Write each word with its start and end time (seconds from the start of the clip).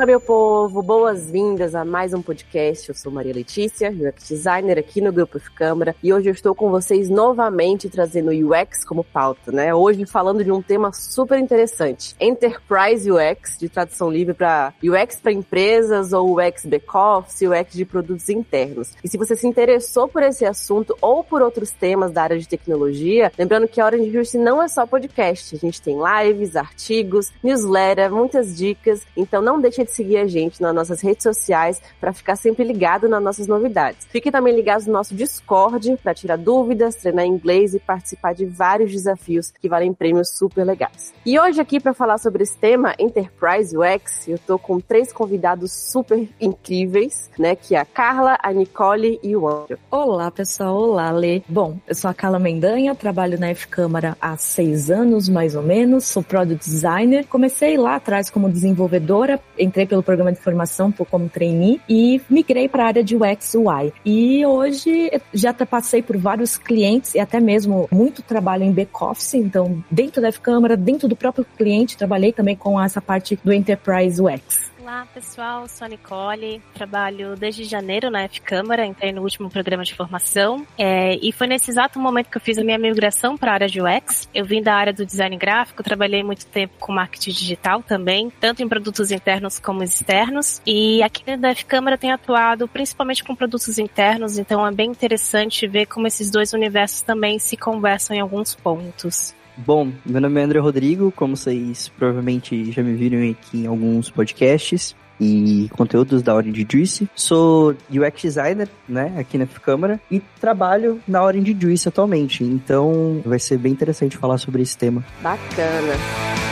Fala, 0.00 0.12
meu 0.12 0.20
povo! 0.20 0.80
Boas-vindas 0.80 1.74
a 1.74 1.84
mais 1.84 2.14
um 2.14 2.22
podcast. 2.22 2.88
Eu 2.88 2.94
sou 2.94 3.12
Maria 3.12 3.34
Letícia, 3.34 3.90
UX 3.90 4.28
Designer 4.28 4.78
aqui 4.78 4.98
no 4.98 5.12
Grupo 5.12 5.38
Câmara, 5.54 5.94
e 6.02 6.10
hoje 6.10 6.30
eu 6.30 6.32
estou 6.32 6.54
com 6.54 6.70
vocês 6.70 7.10
novamente 7.10 7.86
trazendo 7.90 8.30
UX 8.30 8.82
como 8.82 9.04
pauta, 9.04 9.52
né? 9.52 9.74
Hoje 9.74 10.06
falando 10.06 10.42
de 10.42 10.50
um 10.50 10.62
tema 10.62 10.90
super 10.90 11.38
interessante: 11.38 12.16
Enterprise 12.18 13.12
UX, 13.12 13.58
de 13.58 13.68
tradução 13.68 14.10
livre 14.10 14.32
para 14.32 14.72
UX 14.82 15.16
para 15.16 15.32
empresas 15.32 16.14
ou 16.14 16.34
UX 16.34 16.64
back-office, 16.64 17.42
UX 17.42 17.74
de 17.74 17.84
produtos 17.84 18.30
internos. 18.30 18.94
E 19.04 19.08
se 19.08 19.18
você 19.18 19.36
se 19.36 19.46
interessou 19.46 20.08
por 20.08 20.22
esse 20.22 20.46
assunto 20.46 20.96
ou 21.02 21.22
por 21.22 21.42
outros 21.42 21.72
temas 21.72 22.10
da 22.10 22.22
área 22.22 22.38
de 22.38 22.48
tecnologia, 22.48 23.30
lembrando 23.38 23.68
que 23.68 23.78
a 23.78 23.90
de 23.90 24.10
Justiça 24.10 24.42
não 24.42 24.62
é 24.62 24.68
só 24.68 24.86
podcast, 24.86 25.54
a 25.54 25.58
gente 25.58 25.82
tem 25.82 25.98
lives, 25.98 26.56
artigos, 26.56 27.30
newsletter, 27.42 28.10
muitas 28.10 28.56
dicas, 28.56 29.02
então 29.14 29.42
não 29.42 29.60
deixe 29.60 29.89
de 29.89 29.89
seguir 29.90 30.16
a 30.18 30.26
gente 30.26 30.60
nas 30.60 30.74
nossas 30.74 31.00
redes 31.00 31.22
sociais 31.22 31.80
para 32.00 32.12
ficar 32.12 32.36
sempre 32.36 32.64
ligado 32.64 33.08
nas 33.08 33.22
nossas 33.22 33.46
novidades. 33.46 34.06
Fiquem 34.10 34.32
também 34.32 34.54
ligados 34.54 34.86
no 34.86 34.92
nosso 34.92 35.14
Discord 35.14 35.96
para 36.02 36.14
tirar 36.14 36.36
dúvidas, 36.36 36.96
treinar 36.96 37.26
inglês 37.26 37.74
e 37.74 37.78
participar 37.78 38.34
de 38.34 38.44
vários 38.44 38.90
desafios 38.92 39.52
que 39.60 39.68
valem 39.68 39.92
prêmios 39.92 40.30
super 40.30 40.64
legais. 40.64 41.12
E 41.24 41.38
hoje 41.38 41.60
aqui 41.60 41.80
para 41.80 41.94
falar 41.94 42.18
sobre 42.18 42.42
esse 42.42 42.56
tema 42.56 42.94
Enterprise 42.98 43.76
UX, 43.76 44.28
eu 44.28 44.38
tô 44.38 44.58
com 44.58 44.80
três 44.80 45.12
convidados 45.12 45.72
super 45.72 46.28
incríveis, 46.40 47.30
né, 47.38 47.54
que 47.54 47.74
é 47.74 47.78
a 47.78 47.84
Carla, 47.84 48.38
a 48.42 48.52
Nicole 48.52 49.18
e 49.22 49.36
o 49.36 49.48
Andrew. 49.48 49.78
Olá, 49.90 50.30
pessoal. 50.30 50.76
Olá, 50.76 51.10
Lê. 51.10 51.42
Bom, 51.48 51.78
eu 51.86 51.94
sou 51.94 52.10
a 52.10 52.14
Carla 52.14 52.38
Mendanha, 52.38 52.94
trabalho 52.94 53.38
na 53.38 53.48
F-Câmara 53.50 54.16
há 54.20 54.36
seis 54.36 54.90
anos, 54.90 55.28
mais 55.28 55.54
ou 55.54 55.62
menos, 55.62 56.04
sou 56.04 56.22
Product 56.22 56.64
Designer. 56.64 57.26
Comecei 57.26 57.76
lá 57.76 57.96
atrás 57.96 58.30
como 58.30 58.50
desenvolvedora, 58.50 59.40
entrei 59.80 59.86
pelo 59.86 60.02
programa 60.02 60.32
de 60.32 60.40
formação 60.40 60.92
como 60.92 61.28
trainee 61.28 61.80
e 61.88 62.20
migrei 62.28 62.68
para 62.68 62.84
a 62.84 62.86
área 62.86 63.04
de 63.04 63.16
UX 63.16 63.54
UI. 63.54 63.92
E 64.04 64.44
hoje 64.44 65.10
já 65.32 65.54
passei 65.54 66.02
por 66.02 66.16
vários 66.16 66.56
clientes 66.56 67.14
e 67.14 67.18
até 67.18 67.40
mesmo 67.40 67.88
muito 67.90 68.22
trabalho 68.22 68.64
em 68.64 68.72
back-office, 68.72 69.34
então 69.34 69.82
dentro 69.90 70.20
da 70.20 70.28
F-Câmara, 70.28 70.76
dentro 70.76 71.08
do 71.08 71.16
próprio 71.16 71.46
cliente, 71.56 71.96
trabalhei 71.96 72.32
também 72.32 72.56
com 72.56 72.80
essa 72.80 73.00
parte 73.00 73.38
do 73.42 73.52
Enterprise 73.52 74.20
UX. 74.20 74.59
Olá 74.80 75.06
pessoal, 75.12 75.68
sou 75.68 75.84
a 75.84 75.88
Nicole, 75.88 76.62
trabalho 76.72 77.36
desde 77.36 77.64
janeiro 77.64 78.10
na 78.10 78.22
F-Câmara, 78.22 78.86
entrei 78.86 79.12
no 79.12 79.20
último 79.20 79.50
programa 79.50 79.84
de 79.84 79.94
formação. 79.94 80.66
É, 80.78 81.16
e 81.16 81.30
foi 81.32 81.46
nesse 81.46 81.70
exato 81.70 81.98
momento 81.98 82.30
que 82.30 82.38
eu 82.38 82.40
fiz 82.40 82.56
a 82.56 82.64
minha 82.64 82.78
migração 82.78 83.36
para 83.36 83.50
a 83.50 83.54
área 83.54 83.68
de 83.68 83.78
UX. 83.78 84.26
Eu 84.34 84.46
vim 84.46 84.62
da 84.62 84.72
área 84.74 84.92
do 84.92 85.04
design 85.04 85.36
gráfico, 85.36 85.82
trabalhei 85.82 86.22
muito 86.22 86.46
tempo 86.46 86.72
com 86.80 86.92
marketing 86.92 87.30
digital 87.30 87.82
também, 87.82 88.32
tanto 88.40 88.62
em 88.62 88.68
produtos 88.68 89.10
internos 89.10 89.58
como 89.58 89.82
externos. 89.82 90.62
E 90.66 91.02
aqui 91.02 91.22
dentro 91.24 91.42
da 91.42 91.50
F-Câmara 91.50 91.98
tenho 91.98 92.14
atuado 92.14 92.66
principalmente 92.66 93.22
com 93.22 93.36
produtos 93.36 93.78
internos, 93.78 94.38
então 94.38 94.66
é 94.66 94.72
bem 94.72 94.90
interessante 94.90 95.66
ver 95.66 95.86
como 95.86 96.06
esses 96.06 96.30
dois 96.30 96.54
universos 96.54 97.02
também 97.02 97.38
se 97.38 97.54
conversam 97.54 98.16
em 98.16 98.20
alguns 98.20 98.54
pontos. 98.54 99.38
Bom, 99.66 99.92
meu 100.06 100.20
nome 100.20 100.40
é 100.40 100.44
André 100.44 100.58
Rodrigo, 100.58 101.12
como 101.12 101.36
vocês 101.36 101.90
provavelmente 101.98 102.72
já 102.72 102.82
me 102.82 102.94
viram 102.94 103.30
aqui 103.30 103.58
em 103.58 103.66
alguns 103.66 104.08
podcasts 104.08 104.96
e 105.20 105.68
conteúdos 105.72 106.22
da 106.22 106.34
Orange 106.34 106.66
Juice. 106.70 107.08
Sou 107.14 107.76
UX 107.90 108.22
designer, 108.22 108.68
né, 108.88 109.14
aqui 109.18 109.36
na 109.36 109.46
Câmara 109.46 110.00
e 110.10 110.20
trabalho 110.40 111.00
na 111.06 111.22
Orange 111.22 111.54
Juice 111.60 111.88
atualmente. 111.88 112.42
Então, 112.42 113.20
vai 113.24 113.38
ser 113.38 113.58
bem 113.58 113.72
interessante 113.72 114.16
falar 114.16 114.38
sobre 114.38 114.62
esse 114.62 114.78
tema. 114.78 115.04
Bacana. 115.22 116.49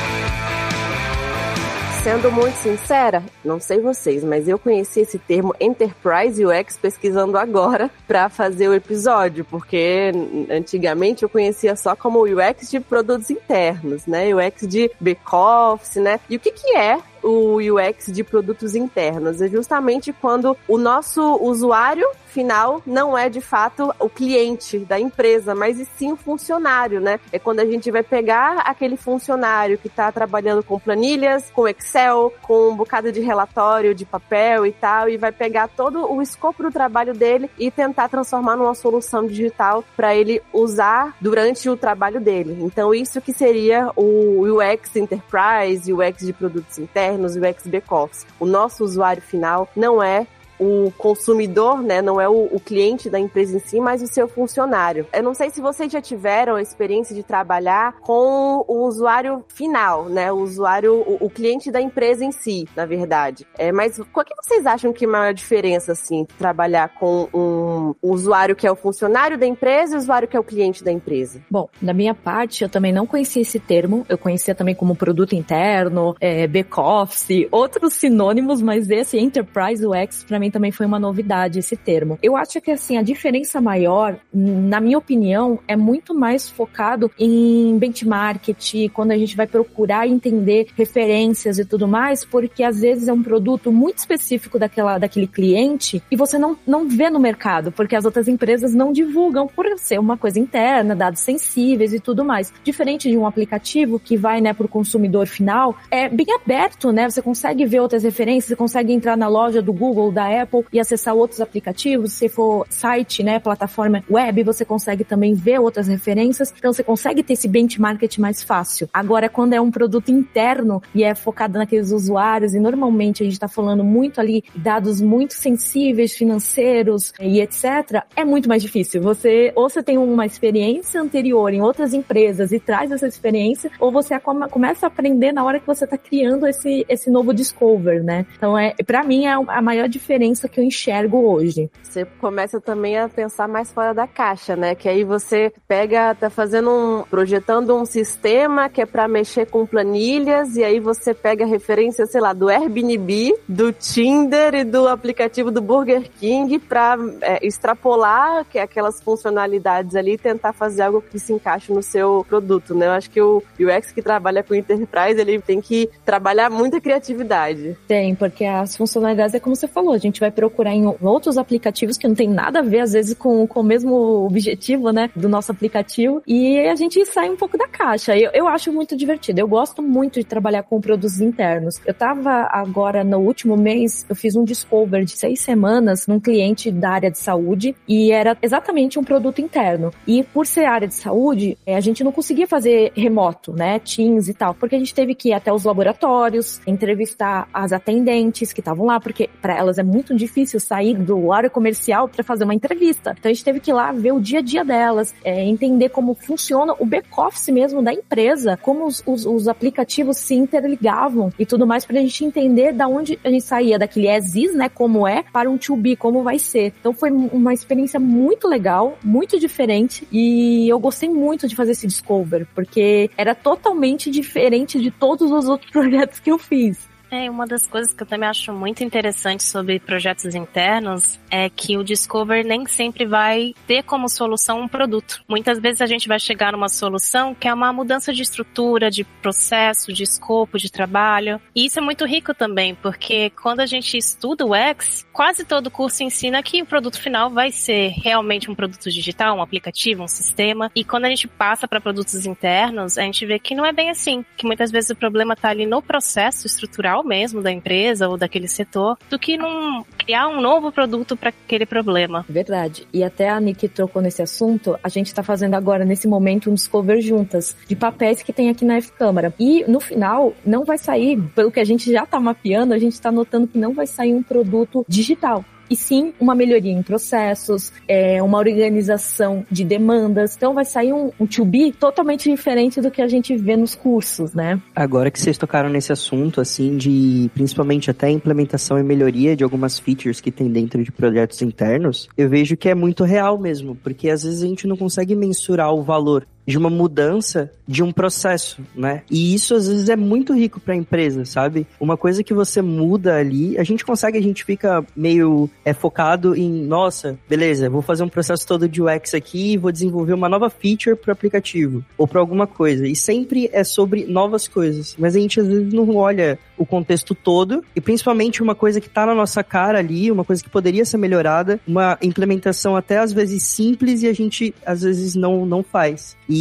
Sendo 2.09 2.33
muito 2.33 2.55
sincera, 2.55 3.23
não 3.45 3.61
sei 3.61 3.83
vocês, 3.83 4.25
mas 4.25 4.49
eu 4.49 4.59
conheci 4.59 5.01
esse 5.01 5.19
termo 5.19 5.55
Enterprise 5.61 6.43
UX 6.43 6.79
pesquisando 6.79 7.37
agora 7.37 7.91
para 8.07 8.31
fazer 8.31 8.67
o 8.67 8.73
episódio, 8.73 9.45
porque 9.45 10.11
antigamente 10.51 11.23
eu 11.23 11.29
conhecia 11.29 11.77
só 11.77 11.95
como 11.95 12.23
UX 12.23 12.71
de 12.71 12.81
produtos 12.81 13.29
internos, 13.29 14.07
né? 14.07 14.35
UX 14.35 14.67
de 14.67 14.91
back-office, 14.99 15.97
né? 15.97 16.19
E 16.31 16.37
o 16.37 16.41
que 16.41 16.51
que 16.51 16.75
é 16.75 16.99
o 17.23 17.57
UX 17.57 18.07
de 18.07 18.23
produtos 18.25 18.75
internos. 18.75 19.41
É 19.41 19.49
justamente 19.49 20.13
quando 20.13 20.57
o 20.67 20.79
nosso 20.79 21.23
usuário 21.37 22.07
final 22.29 22.83
não 22.87 23.17
é 23.17 23.29
de 23.29 23.41
fato 23.41 23.93
o 23.99 24.09
cliente 24.09 24.79
da 24.79 25.01
empresa, 25.01 25.55
mas 25.55 25.81
e 25.81 25.85
sim 25.97 26.13
o 26.13 26.17
funcionário, 26.17 27.01
né? 27.01 27.19
É 27.33 27.39
quando 27.39 27.61
a 27.61 27.65
gente 27.65 27.91
vai 27.91 28.03
pegar 28.03 28.59
aquele 28.59 28.97
funcionário 28.97 29.79
que 29.79 29.89
está 29.89 30.13
trabalhando 30.13 30.63
com 30.63 30.79
planilhas, 30.79 31.51
com 31.51 31.67
Excel, 31.67 32.33
com 32.43 32.69
um 32.71 32.77
bocado 32.77 33.11
de 33.11 33.21
relatório 33.21 33.95
de 33.95 34.05
papel 34.05 34.67
e 34.67 34.73
tal, 34.73 35.09
e 35.09 35.17
vai 35.17 35.33
pegar 35.33 35.69
todo 35.69 36.11
o 36.13 36.23
escopo 36.23 36.63
do 36.63 36.71
trabalho 36.71 37.15
dele 37.15 37.51
e 37.59 37.71
tentar 37.71 38.09
transformar 38.09 38.57
numa 38.57 38.75
solução 38.75 39.27
digital 39.27 39.83
para 39.97 40.15
ele 40.15 40.43
usar 40.53 41.17
durante 41.21 41.69
o 41.69 41.77
trabalho 41.77 42.21
dele. 42.21 42.59
Então, 42.61 42.95
isso 42.95 43.21
que 43.21 43.33
seria 43.33 43.91
o 43.97 44.43
UX 44.43 44.95
Enterprise, 44.97 45.93
UX 45.93 46.27
de 46.27 46.33
produtos 46.33 46.79
internos, 46.79 47.08
UX 47.37 47.67
back-office. 47.67 48.27
O 48.39 48.47
nosso 48.47 48.85
usuário 48.85 49.23
final 49.23 49.69
não 49.75 50.03
é 50.03 50.27
o 50.59 50.93
consumidor, 50.97 51.83
né, 51.83 52.03
não 52.03 52.21
é 52.21 52.29
o, 52.29 52.49
o, 52.53 52.61
cliente 52.61 53.09
da 53.09 53.19
empresa 53.19 53.57
em 53.57 53.61
si, 53.61 53.81
mas 53.81 54.03
o 54.03 54.07
seu 54.07 54.29
funcionário. 54.29 55.07
Eu 55.13 55.23
não 55.23 55.35
sei 55.35 55.51
se 55.51 55.61
vocês 55.61 55.91
já 55.91 56.01
tiveram 56.01 56.57
a 56.57 56.63
experiência 56.63 57.15
de 57.15 57.23
trabalhar 57.23 58.01
com 58.01 58.65
o 58.67 58.87
usuário 58.87 59.45
final, 59.49 60.07
né, 60.09 60.33
o 60.33 60.39
usuário, 60.39 60.95
o, 60.95 61.27
o 61.27 61.31
cliente 61.31 61.71
da 61.71 61.81
empresa 61.81 62.25
em 62.25 62.33
si, 62.33 62.67
na 62.77 62.85
verdade. 62.85 63.47
É, 63.57 63.73
mas 63.73 64.01
qual 64.13 64.25
que 64.25 64.35
vocês 64.43 64.67
acham 64.67 64.93
que 64.93 65.05
é 65.05 65.09
a 65.09 65.11
maior 65.11 65.35
diferença, 65.35 65.93
assim, 65.93 66.27
trabalhar 66.39 66.95
com 66.95 67.29
um, 67.33 67.95
usuário 68.03 68.57
que 68.57 68.67
é 68.67 68.71
o 68.71 68.77
funcionário 68.77 69.39
da 69.39 69.47
empresa 69.47 69.95
e 69.95 69.97
o 69.97 70.01
usuário 70.01 70.29
que 70.29 70.37
é 70.37 70.41
o 70.41 70.45
cliente 70.45 70.83
da 70.83 70.93
empresa? 70.93 71.41
Bom, 71.51 71.69
da 71.81 71.93
minha 71.93 72.15
parte, 72.15 72.63
eu 72.63 72.69
também 72.69 72.93
não 72.93 73.07
conhecia 73.07 73.43
esse 73.43 73.59
termo, 73.59 74.05
eu 74.09 74.19
conhecia 74.19 74.55
também 74.55 74.75
como 74.75 74.97
produto 74.97 75.35
interno, 75.35 76.15
é, 76.21 76.47
back-office, 76.47 77.47
outros 77.51 77.95
sinônimos, 77.95 78.61
mas 78.61 78.91
esse 78.91 79.19
Enterprise 79.19 79.87
UX, 79.87 80.25
para 80.25 80.39
mim, 80.39 80.48
mim 80.49 80.51
também 80.51 80.73
foi 80.73 80.87
uma 80.87 80.99
novidade 80.99 81.59
esse 81.59 81.77
termo. 81.77 82.19
Eu 82.23 82.37
acho 82.37 82.61
que 82.61 82.71
assim, 82.71 82.97
a 82.97 83.03
diferença 83.03 83.61
maior, 83.61 84.17
na 84.33 84.81
minha 84.81 84.99
opinião, 84.99 85.59
é 85.69 85.77
muito 85.77 86.15
mais 86.15 86.49
focado 86.49 87.11
em 87.19 87.79
benchmark, 87.79 88.49
quando 88.93 89.13
a 89.13 89.17
gente 89.17 89.37
vai 89.37 89.47
procurar 89.47 90.07
entender 90.07 90.69
referências 90.77 91.59
e 91.59 91.65
tudo 91.65 91.87
mais, 91.87 92.25
porque 92.25 92.63
às 92.63 92.81
vezes 92.81 93.09
é 93.09 93.13
um 93.13 93.23
produto 93.23 93.71
muito 93.71 93.99
específico 93.99 94.59
daquela, 94.59 94.99
daquele 94.99 95.27
cliente 95.27 96.03
e 96.11 96.17
você 96.17 96.39
não, 96.39 96.57
não 96.67 96.89
vê 96.89 97.11
no 97.11 97.21
mercado, 97.21 97.71
porque 97.71 97.95
as 97.95 98.05
outras 98.05 98.29
empresas 98.29 98.75
não 98.75 98.93
divulgam 98.93 99.47
por 99.47 99.67
ser 99.79 99.99
uma 99.99 100.17
coisa 100.17 100.39
interna, 100.39 100.97
dados 100.97 101.21
sensíveis 101.21 101.93
e 101.93 102.01
tudo 102.01 102.25
mais. 102.25 102.53
Diferente 102.65 103.09
de 103.11 103.17
um 103.17 103.27
aplicativo 103.27 103.99
que 103.99 104.17
vai, 104.17 104.41
né, 104.41 104.53
para 104.53 104.67
o 104.67 104.69
consumidor 104.69 105.27
final, 105.27 105.77
é 105.91 106.09
bem 106.09 106.27
aberto, 106.35 106.93
né? 106.93 107.09
Você 107.09 107.21
consegue 107.21 107.67
ver 107.67 107.81
outras 107.81 108.03
referências, 108.03 108.47
você 108.47 108.57
consegue 108.57 108.93
entrar 108.93 109.17
na 109.17 109.29
loja 109.29 109.61
do 109.61 109.73
Google, 109.73 110.11
da 110.11 110.29
Apple 110.41 110.65
e 110.73 110.81
acessar 110.81 111.15
outros 111.15 111.41
aplicativos. 111.41 112.13
Se 112.13 112.29
for 112.29 112.67
site, 112.69 113.23
né, 113.23 113.39
plataforma 113.39 114.03
web, 114.11 114.43
você 114.43 114.65
consegue 114.65 115.05
também 115.05 115.35
ver 115.35 115.61
outras 115.61 115.87
referências. 115.87 116.53
Então 116.57 116.73
você 116.73 116.83
consegue 116.83 117.23
ter 117.23 117.35
esse 117.35 117.49
benchmark 117.49 118.03
mais 118.19 118.43
fácil. 118.43 118.89
Agora, 118.93 119.29
quando 119.29 119.55
é 119.55 119.61
um 119.61 119.71
produto 119.71 120.11
interno 120.11 120.83
e 120.95 121.05
é 121.05 121.15
focado 121.15 121.59
naqueles 121.59 121.91
usuários, 121.91 122.55
e 122.55 122.61
normalmente 122.61 123.23
a 123.23 123.25
gente 123.25 123.35
está 123.35 123.49
falando 123.49 123.85
muito 123.85 124.21
ali 124.21 124.45
dados 124.55 125.01
muito 125.01 125.35
sensíveis, 125.35 126.15
financeiros 126.15 127.13
e 127.21 127.41
etc., 127.41 128.03
é 128.17 128.25
muito 128.25 128.49
mais 128.49 128.63
difícil. 128.63 129.03
Você, 129.03 129.53
ou 129.55 129.69
você 129.69 129.83
tem 129.83 129.99
uma 129.99 130.27
experiência 130.27 131.01
anterior 131.01 131.53
em 131.53 131.61
outras 131.61 131.93
empresas 131.93 132.53
e 132.53 132.61
traz 132.61 132.91
essa 132.91 133.07
experiência, 133.07 133.71
ou 133.79 133.91
você 133.91 134.19
começa 134.51 134.87
a 134.87 134.89
aprender 134.89 135.33
na 135.33 135.45
hora 135.45 135.61
que 135.61 135.67
você 135.67 135.85
está 135.85 135.99
criando 135.99 136.47
esse, 136.47 136.85
esse 136.89 137.11
novo 137.11 137.33
discover, 137.33 138.03
né? 138.03 138.27
Então, 138.37 138.57
é, 138.57 138.75
para 138.87 139.03
mim, 139.03 139.27
é 139.27 139.33
a 139.33 139.63
maior 139.63 139.89
diferença 139.89 140.28
diferença 140.29 140.49
que 140.49 140.61
eu 140.61 140.65
enxergo 140.65 141.19
hoje. 141.31 141.71
Você 141.83 142.05
começa 142.05 142.61
também 142.61 142.99
a 142.99 143.09
pensar 143.09 143.49
mais 143.49 143.73
fora 143.73 143.93
da 143.95 144.07
caixa, 144.07 144.55
né? 144.55 144.75
Que 144.75 144.89
aí 144.89 145.05
você 145.05 145.53
pega, 145.67 146.15
tá 146.15 146.31
fazendo 146.31 146.71
um, 146.71 147.03
projetando 147.03 147.75
um 147.75 147.85
sistema 147.85 148.69
que 148.69 148.81
é 148.81 148.87
para 148.87 149.09
mexer 149.09 149.47
com 149.47 149.67
planilhas 149.67 150.57
e 150.57 150.65
aí 150.65 150.81
você 150.81 151.15
pega 151.15 151.47
referência, 151.47 152.07
sei 152.07 152.21
lá, 152.21 152.33
do 152.33 152.49
Airbnb, 152.49 153.35
do 153.49 153.73
Tinder 153.73 154.55
e 154.55 154.65
do 154.65 154.89
aplicativo 154.89 155.51
do 155.51 155.61
Burger 155.61 156.09
King 156.19 156.59
para 156.59 156.97
é, 157.23 157.47
extrapolar 157.47 158.45
que 158.45 158.59
é 158.59 158.63
aquelas 158.63 159.01
funcionalidades 159.03 159.95
ali 159.95 160.13
e 160.13 160.19
tentar 160.19 160.53
fazer 160.53 160.83
algo 160.83 161.03
que 161.03 161.19
se 161.19 161.33
encaixe 161.33 161.73
no 161.73 161.83
seu 161.83 162.25
produto, 162.29 162.75
né? 162.75 162.87
Eu 162.87 162.93
acho 162.93 163.11
que 163.11 163.21
o 163.21 163.43
UX 163.59 163.93
que 163.93 164.03
trabalha 164.03 164.43
com 164.43 164.55
enterprise, 164.55 165.21
ele 165.21 165.41
tem 165.41 165.61
que 165.61 165.89
trabalhar 166.05 166.51
muita 166.51 166.81
criatividade. 166.81 167.77
Tem, 167.87 168.15
porque 168.15 168.45
as 168.45 168.77
funcionalidades 168.77 169.35
é 169.35 169.41
como 169.41 169.57
você 169.57 169.67
falou, 169.67 169.95
a 169.95 169.99
gente 169.99 170.18
gente 170.19 170.21
vai 170.21 170.31
procurar 170.31 170.75
em 170.75 170.85
outros 171.01 171.39
aplicativos 171.39 171.97
que 171.97 172.09
não 172.09 172.15
tem 172.15 172.29
nada 172.29 172.59
a 172.59 172.63
ver, 172.63 172.81
às 172.81 172.93
vezes, 172.93 173.15
com, 173.15 173.47
com 173.47 173.61
o 173.61 173.65
mesmo 173.65 174.27
objetivo, 174.27 174.91
né, 174.91 175.11
do 175.15 175.29
nosso 175.29 175.53
aplicativo, 175.53 176.23
e 176.27 176.59
a 176.59 176.75
gente 176.75 177.05
sai 177.07 177.31
um 177.31 177.37
pouco 177.37 177.57
da 177.57 177.69
caixa. 177.69 178.17
Eu, 178.17 178.31
eu 178.35 178.49
acho 178.49 178.73
muito 178.73 178.97
divertido. 178.97 179.41
Eu 179.41 179.49
gosto 179.49 179.81
muito 179.81 180.19
de 180.19 180.27
trabalhar 180.27 180.65
com 180.65 180.81
produtos 180.81 181.21
internos. 181.21 181.81
Eu 181.87 181.95
tava 181.95 182.49
agora 182.51 183.05
no 183.05 183.19
último 183.19 183.57
mês, 183.57 184.05
eu 184.09 184.17
fiz 184.17 184.35
um 184.35 184.45
discover 184.45 185.05
de 185.05 185.13
seis 185.13 185.41
semanas 185.41 186.07
num 186.07 186.19
cliente 186.19 186.71
da 186.71 186.91
área 186.91 187.11
de 187.11 187.19
saúde 187.19 187.75
e 187.87 188.11
era 188.11 188.37
exatamente 188.43 188.99
um 188.99 189.05
produto 189.05 189.41
interno. 189.41 189.93
E 190.07 190.25
por 190.25 190.47
ser 190.47 190.65
área 190.65 190.89
de 190.89 190.95
saúde, 190.95 191.57
é, 191.65 191.77
a 191.77 191.81
gente 191.81 192.03
não 192.03 192.11
conseguia 192.11 192.47
fazer 192.47 192.93
remoto, 192.95 193.53
né, 193.53 193.79
Teams 193.79 194.29
e 194.29 194.35
tal, 194.35 194.55
porque 194.55 194.75
a 194.75 194.79
gente 194.79 194.95
teve 194.95 195.15
que 195.15 195.29
ir 195.29 195.33
até 195.33 195.53
os 195.53 195.65
laboratórios, 195.65 196.61
entrevistar 196.67 197.49
as 197.53 197.73
atendentes 197.73 198.53
que 198.53 198.61
estavam 198.61 198.87
lá, 198.87 198.99
porque 198.99 199.29
para 199.41 199.57
elas 199.57 199.79
é 199.79 199.83
muito 199.83 200.08
difícil 200.15 200.61
sair 200.61 200.97
do 200.97 201.33
área 201.33 201.51
comercial 201.51 202.09
para 202.09 202.25
fazer 202.25 202.45
uma 202.45 202.55
entrevista. 202.55 203.15
Então 203.19 203.31
a 203.31 203.33
gente 203.33 203.45
teve 203.45 203.61
que 203.61 203.71
ir 203.71 203.75
lá 203.75 203.93
ver 203.93 204.13
o 204.13 204.21
dia 204.21 204.39
a 204.39 204.43
dia 204.43 204.65
delas, 204.65 205.15
é, 205.25 205.45
entender 205.45 205.89
como 205.91 206.15
funciona 206.15 206.75
o 206.79 206.87
back-office 206.87 207.49
mesmo 207.49 207.83
da 207.83 207.93
empresa, 207.93 208.59
como 208.61 208.87
os, 208.87 209.03
os, 209.07 209.27
os, 209.27 209.49
aplicativos 209.49 210.19
se 210.19 210.35
interligavam 210.35 211.33
e 211.39 211.47
tudo 211.47 211.67
mais, 211.67 211.85
para 211.85 211.99
a 211.99 212.03
gente 212.03 212.25
entender 212.25 212.73
da 212.73 212.87
onde 212.87 213.19
a 213.25 213.31
gente 213.31 213.45
saía 213.45 213.79
daquele 213.79 214.09
as 214.09 214.35
is, 214.35 214.55
né, 214.55 214.69
como 214.69 215.07
é, 215.07 215.25
para 215.33 215.51
um 215.51 215.57
to 215.57 215.77
be, 215.77 215.97
como 215.97 216.23
vai 216.23 216.39
ser. 216.39 216.73
Então 216.79 216.93
foi 216.93 217.11
uma 217.11 217.53
experiência 217.55 217.99
muito 217.99 218.47
legal, 218.47 218.99
muito 219.03 219.39
diferente 219.39 220.07
e 220.13 220.69
eu 220.69 220.79
gostei 220.79 221.09
muito 221.09 221.49
de 221.49 221.57
fazer 221.57 221.73
esse 221.73 221.87
Discover, 221.87 222.47
porque 222.55 223.11
era 223.17 223.35
totalmente 223.35 224.11
diferente 224.11 224.81
de 224.81 224.91
todos 224.91 225.31
os 225.31 225.49
outros 225.49 225.71
projetos 225.73 226.21
que 226.21 226.31
eu 226.31 226.39
fiz. 226.39 226.89
É, 227.11 227.31
uma 227.31 227.47
das 227.47 227.67
coisas 227.67 227.93
que 227.93 228.03
eu 228.03 228.07
também 228.07 228.29
acho 228.29 228.53
muito 228.53 228.85
interessante 228.85 229.43
sobre 229.43 229.81
projetos 229.81 230.35
internos 230.35 231.19
é 231.31 231.49
que 231.49 231.77
o 231.79 231.83
Discover 231.83 232.45
nem 232.47 232.67
sempre 232.67 233.07
vai 233.07 233.55
ter 233.67 233.83
como 233.83 234.09
solução 234.09 234.61
um 234.61 234.69
produto. 234.69 235.23
Muitas 235.27 235.59
vezes 235.59 235.81
a 235.81 235.87
gente 235.87 236.07
vai 236.07 236.19
chegar 236.19 236.53
numa 236.53 236.69
solução 236.69 237.35
que 237.35 237.49
é 237.49 237.55
uma 237.55 237.73
mudança 237.73 238.13
de 238.13 238.23
estrutura, 238.23 238.91
de 238.91 239.05
processo, 239.05 239.93
de 239.93 240.03
escopo 240.03 240.59
de 240.59 240.71
trabalho. 240.71 241.41
E 241.55 241.67
isso 241.67 241.79
é 241.79 241.83
muito 241.83 242.05
rico 242.05 242.35
também, 242.35 242.75
porque 242.75 243.31
quando 243.31 243.61
a 243.61 243.67
gente 243.67 243.97
estuda 243.97 244.45
o 244.45 244.55
X, 244.55 245.07
quase 245.13 245.45
todo 245.45 245.71
curso 245.71 246.03
ensina 246.03 246.43
que 246.43 246.61
o 246.61 246.67
produto 246.67 247.01
final 247.01 247.31
vai 247.31 247.51
ser 247.51 247.95
realmente 248.03 248.51
um 248.51 248.55
produto 248.55 248.91
digital, 248.91 249.37
um 249.37 249.43
aplicativo, 249.43 250.03
um 250.03 250.09
sistema. 250.09 250.71
E 250.75 250.85
quando 250.85 251.07
a 251.07 251.09
gente 251.09 251.27
passa 251.27 251.67
para 251.67 251.81
produtos 251.81 252.27
internos, 252.27 252.99
a 252.99 253.03
gente 253.03 253.25
vê 253.25 253.39
que 253.39 253.55
não 253.55 253.65
é 253.65 253.73
bem 253.73 253.89
assim, 253.89 254.25
que 254.37 254.47
muitas 254.47 254.71
vezes 254.71 254.91
o 254.91 254.97
problema 254.97 255.33
está 255.33 255.49
ali 255.49 255.65
no 255.65 255.81
processo 255.81 256.47
estrutural 256.47 256.98
mesmo 257.05 257.43
da 257.43 257.51
empresa 257.51 258.09
ou 258.09 258.17
daquele 258.17 258.49
setor, 258.49 258.97
do 259.11 259.19
que 259.19 259.37
não 259.37 259.85
criar 259.99 260.29
um 260.29 260.41
novo 260.41 260.73
produto 260.73 261.17
para 261.17 261.31
aquele 261.31 261.67
problema. 261.67 262.25
Verdade. 262.29 262.87
E 262.93 263.05
até 263.05 263.29
a 263.29 263.41
Nick 263.41 263.69
trocou 263.69 264.01
nesse 264.01 264.23
assunto, 264.23 264.79
a 264.83 264.89
gente 264.89 265.07
está 265.07 265.23
fazendo 265.23 265.55
agora, 265.55 265.85
nesse 265.85 266.09
momento, 266.09 266.51
um 266.51 266.55
Discover 266.55 267.01
juntas, 267.01 267.57
de 267.67 267.77
papéis 267.77 268.23
que 268.23 268.33
tem 268.33 268.51
aqui 268.51 268.65
na 268.65 268.77
F-Câmara. 268.77 269.33
E 269.39 269.65
no 269.69 269.81
final, 269.81 270.35
não 270.45 270.65
vai 270.65 270.79
sair, 270.79 271.21
pelo 271.35 271.51
que 271.51 271.61
a 271.61 271.65
gente 271.65 271.91
já 271.93 272.05
está 272.05 272.19
mapeando, 272.21 272.75
a 272.75 272.79
gente 272.79 272.93
está 272.93 273.13
notando 273.13 273.47
que 273.47 273.59
não 273.59 273.75
vai 273.75 273.87
sair 273.87 274.15
um 274.15 274.23
produto 274.23 274.85
digital 274.89 275.45
e 275.71 275.77
sim 275.77 276.13
uma 276.19 276.35
melhoria 276.35 276.73
em 276.73 276.83
processos, 276.83 277.73
é, 277.87 278.23
uma 278.23 278.39
organização 278.39 279.45
de 279.51 279.65
demandas. 279.65 280.35
Então 280.37 280.55
vai 280.55 280.65
sair 280.65 280.93
um, 280.93 281.11
um 281.19 281.27
to 281.27 281.45
be 281.45 281.73
totalmente 281.73 282.31
diferente 282.31 282.81
do 282.81 282.91
que 282.91 283.03
a 283.03 283.09
gente 283.09 283.37
vê 283.37 283.57
nos 283.57 283.75
cursos, 283.75 284.35
né? 284.35 284.61
Agora 284.75 285.11
que 285.11 285.21
vocês 285.21 285.39
tocaram 285.39 285.69
nesse 285.69 285.93
assunto, 285.93 286.41
assim, 286.41 286.77
de 286.77 287.31
principalmente 287.35 287.91
até 287.91 288.11
implementação 288.11 288.79
e 288.79 288.83
melhoria 288.83 289.37
de 289.37 289.45
algumas 289.45 289.79
features 289.79 290.21
que 290.21 290.31
tem 290.31 290.51
dentro 290.51 290.83
de 290.83 290.91
projetos 290.91 291.43
internos, 291.43 292.09
eu 292.17 292.29
vejo 292.29 292.57
que 292.57 292.69
é 292.69 292.75
muito 292.75 293.05
real 293.05 293.39
mesmo, 293.39 293.75
porque 293.77 294.09
às 294.09 294.23
vezes 294.23 294.43
a 294.43 294.47
gente 294.47 294.67
não 294.67 294.77
consegue 294.77 295.15
mensurar 295.15 295.73
o 295.73 295.83
valor 295.83 296.27
de 296.49 296.57
uma 296.57 296.71
mudança 296.71 297.53
de 297.69 297.83
um 297.83 297.93
processo, 297.93 298.63
né? 298.75 299.03
E 299.11 299.35
isso 299.35 299.55
às 299.55 299.69
vezes 299.69 299.91
é 299.91 299.97
muito 299.97 300.33
rico 300.33 300.59
para 300.59 300.73
a 300.73 300.77
empresa, 300.77 301.27
sabe? 301.27 301.67
Uma 301.79 301.95
coisa 301.95 302.25
que 302.25 302.33
você 302.33 302.63
muda 302.63 303.17
ali, 303.17 303.59
a 303.59 303.63
gente 303.63 303.85
consegue, 303.85 304.17
a 304.17 304.23
gente 304.23 304.43
fica 304.43 304.83
meio 304.97 305.51
é 305.63 305.75
focado 305.75 306.35
em, 306.35 306.51
nossa, 306.65 307.19
beleza, 307.29 307.69
vou 307.69 307.83
fazer 307.83 308.03
um 308.03 308.09
processo 308.09 308.47
todo 308.47 308.67
de 308.67 308.81
UX 308.81 309.13
aqui 309.13 309.59
vou 309.59 309.71
desenvolver 309.71 310.15
uma 310.15 310.29
nova 310.29 310.49
feature 310.49 310.97
para 310.97 311.11
o 311.11 311.13
aplicativo 311.13 311.85
ou 311.99 312.09
para 312.09 312.19
alguma 312.19 312.47
coisa. 312.47 312.87
E 312.87 312.97
sempre 312.97 313.51
é 313.53 313.63
sobre 313.63 314.07
novas 314.07 314.49
coisas, 314.49 314.97
mas 314.99 315.15
a 315.15 315.21
gente 315.21 315.39
às 315.41 315.47
vezes 315.47 315.71
não 315.71 315.97
olha 315.97 316.39
o 316.57 316.65
contexto 316.65 317.15
todo 317.15 317.63
e 317.77 317.81
principalmente 317.81 318.43
uma 318.43 318.55
coisa 318.55 318.81
que 318.81 318.89
tá 318.89 319.05
na 319.05 319.15
nossa 319.15 319.45
cara 319.45 319.79
ali, 319.79 320.11
uma 320.11 320.25
coisa 320.25 320.43
que 320.43 320.49
poderia 320.49 320.87
ser 320.87 320.97
melhorada, 320.97 321.61
uma 321.69 321.99
implementação 322.01 322.75
até 322.75 322.99
às 322.99 323.13
vezes 323.13 323.43
simples 323.43 324.03
e 324.03 324.09
a 324.09 324.15
gente 324.15 324.55
às 324.65 324.81
vezes 324.81 325.15
não 325.15 325.45
não 325.45 325.63
faz. 325.63 326.17
E 326.27 326.38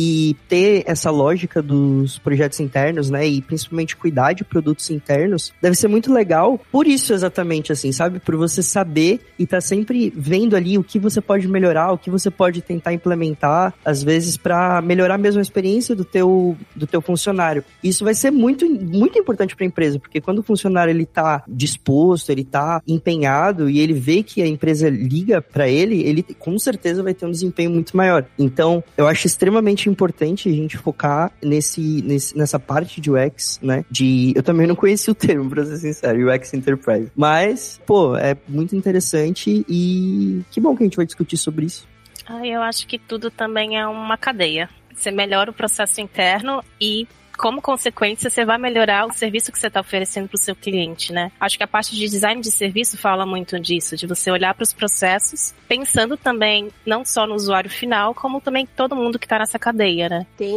ter 0.47 0.83
essa 0.85 1.09
lógica 1.09 1.61
dos 1.61 2.17
projetos 2.19 2.59
internos, 2.59 3.09
né, 3.09 3.27
e 3.27 3.41
principalmente 3.41 3.95
cuidar 3.95 4.33
de 4.33 4.43
produtos 4.43 4.89
internos, 4.89 5.53
deve 5.61 5.75
ser 5.75 5.87
muito 5.87 6.11
legal. 6.11 6.59
Por 6.71 6.87
isso 6.87 7.13
exatamente 7.13 7.71
assim, 7.71 7.91
sabe? 7.91 8.19
Por 8.19 8.35
você 8.35 8.61
saber 8.61 9.19
e 9.37 9.45
tá 9.45 9.61
sempre 9.61 10.11
vendo 10.15 10.55
ali 10.55 10.77
o 10.77 10.83
que 10.83 10.99
você 10.99 11.21
pode 11.21 11.47
melhorar, 11.47 11.91
o 11.91 11.97
que 11.97 12.09
você 12.09 12.29
pode 12.29 12.61
tentar 12.61 12.93
implementar, 12.93 13.73
às 13.83 14.03
vezes 14.03 14.37
para 14.37 14.81
melhorar 14.81 15.17
mesmo 15.17 15.39
a 15.39 15.41
experiência 15.41 15.95
do 15.95 16.05
teu 16.05 16.57
do 16.75 16.87
teu 16.87 17.01
funcionário. 17.01 17.63
Isso 17.83 18.03
vai 18.03 18.13
ser 18.13 18.31
muito 18.31 18.69
muito 18.69 19.17
importante 19.17 19.55
para 19.55 19.65
a 19.65 19.67
empresa, 19.67 19.99
porque 19.99 20.21
quando 20.21 20.39
o 20.39 20.43
funcionário 20.43 20.91
ele 20.91 21.05
tá 21.05 21.43
disposto, 21.47 22.31
ele 22.31 22.43
tá 22.43 22.81
empenhado 22.87 23.69
e 23.69 23.79
ele 23.79 23.93
vê 23.93 24.23
que 24.23 24.41
a 24.41 24.47
empresa 24.47 24.89
liga 24.89 25.41
para 25.41 25.67
ele, 25.67 26.01
ele 26.03 26.23
com 26.23 26.57
certeza 26.57 27.03
vai 27.03 27.13
ter 27.13 27.25
um 27.25 27.31
desempenho 27.31 27.71
muito 27.71 27.95
maior. 27.95 28.25
Então, 28.37 28.83
eu 28.97 29.07
acho 29.07 29.27
extremamente 29.27 29.76
extremamente 29.77 29.89
importante 29.89 30.49
a 30.49 30.51
gente 30.51 30.77
focar 30.77 31.31
nesse, 31.41 32.01
nesse, 32.01 32.35
nessa 32.35 32.59
parte 32.59 32.99
de 32.99 33.11
UX, 33.11 33.59
né? 33.61 33.85
De. 33.89 34.33
Eu 34.35 34.41
também 34.41 34.65
não 34.65 34.75
conheci 34.75 35.09
o 35.11 35.15
termo, 35.15 35.49
pra 35.49 35.63
ser 35.63 35.77
sincero, 35.77 36.33
UX 36.33 36.53
Enterprise. 36.53 37.11
Mas, 37.15 37.79
pô, 37.85 38.15
é 38.17 38.35
muito 38.47 38.75
interessante 38.75 39.63
e 39.69 40.41
que 40.51 40.59
bom 40.59 40.75
que 40.75 40.83
a 40.83 40.85
gente 40.85 40.97
vai 40.97 41.05
discutir 41.05 41.37
sobre 41.37 41.67
isso. 41.67 41.87
Ah, 42.27 42.45
eu 42.45 42.61
acho 42.61 42.87
que 42.87 42.97
tudo 42.97 43.29
também 43.29 43.77
é 43.77 43.87
uma 43.87 44.17
cadeia. 44.17 44.69
Você 44.93 45.11
melhora 45.11 45.51
o 45.51 45.53
processo 45.53 46.01
interno 46.01 46.63
e 46.81 47.07
como 47.37 47.61
consequência, 47.61 48.29
você 48.29 48.43
vai 48.43 48.57
melhorar 48.57 49.05
o 49.05 49.13
serviço 49.13 49.51
que 49.51 49.59
você 49.59 49.67
está 49.67 49.79
oferecendo 49.79 50.27
para 50.27 50.35
o 50.35 50.41
seu 50.41 50.55
cliente, 50.55 51.13
né? 51.13 51.31
Acho 51.39 51.57
que 51.57 51.63
a 51.63 51.67
parte 51.67 51.95
de 51.95 52.09
design 52.09 52.41
de 52.41 52.51
serviço 52.51 52.97
fala 52.97 53.25
muito 53.25 53.59
disso, 53.59 53.95
de 53.95 54.07
você 54.07 54.31
olhar 54.31 54.53
para 54.55 54.63
os 54.63 54.73
processos, 54.73 55.53
pensando 55.67 56.17
também 56.17 56.69
não 56.85 57.05
só 57.05 57.27
no 57.27 57.35
usuário 57.35 57.69
final, 57.69 58.13
como 58.15 58.41
também 58.41 58.67
todo 58.75 58.95
mundo 58.95 59.19
que 59.19 59.25
está 59.25 59.37
nessa 59.37 59.59
cadeia, 59.59 60.09
né? 60.09 60.25
Tem 60.35 60.55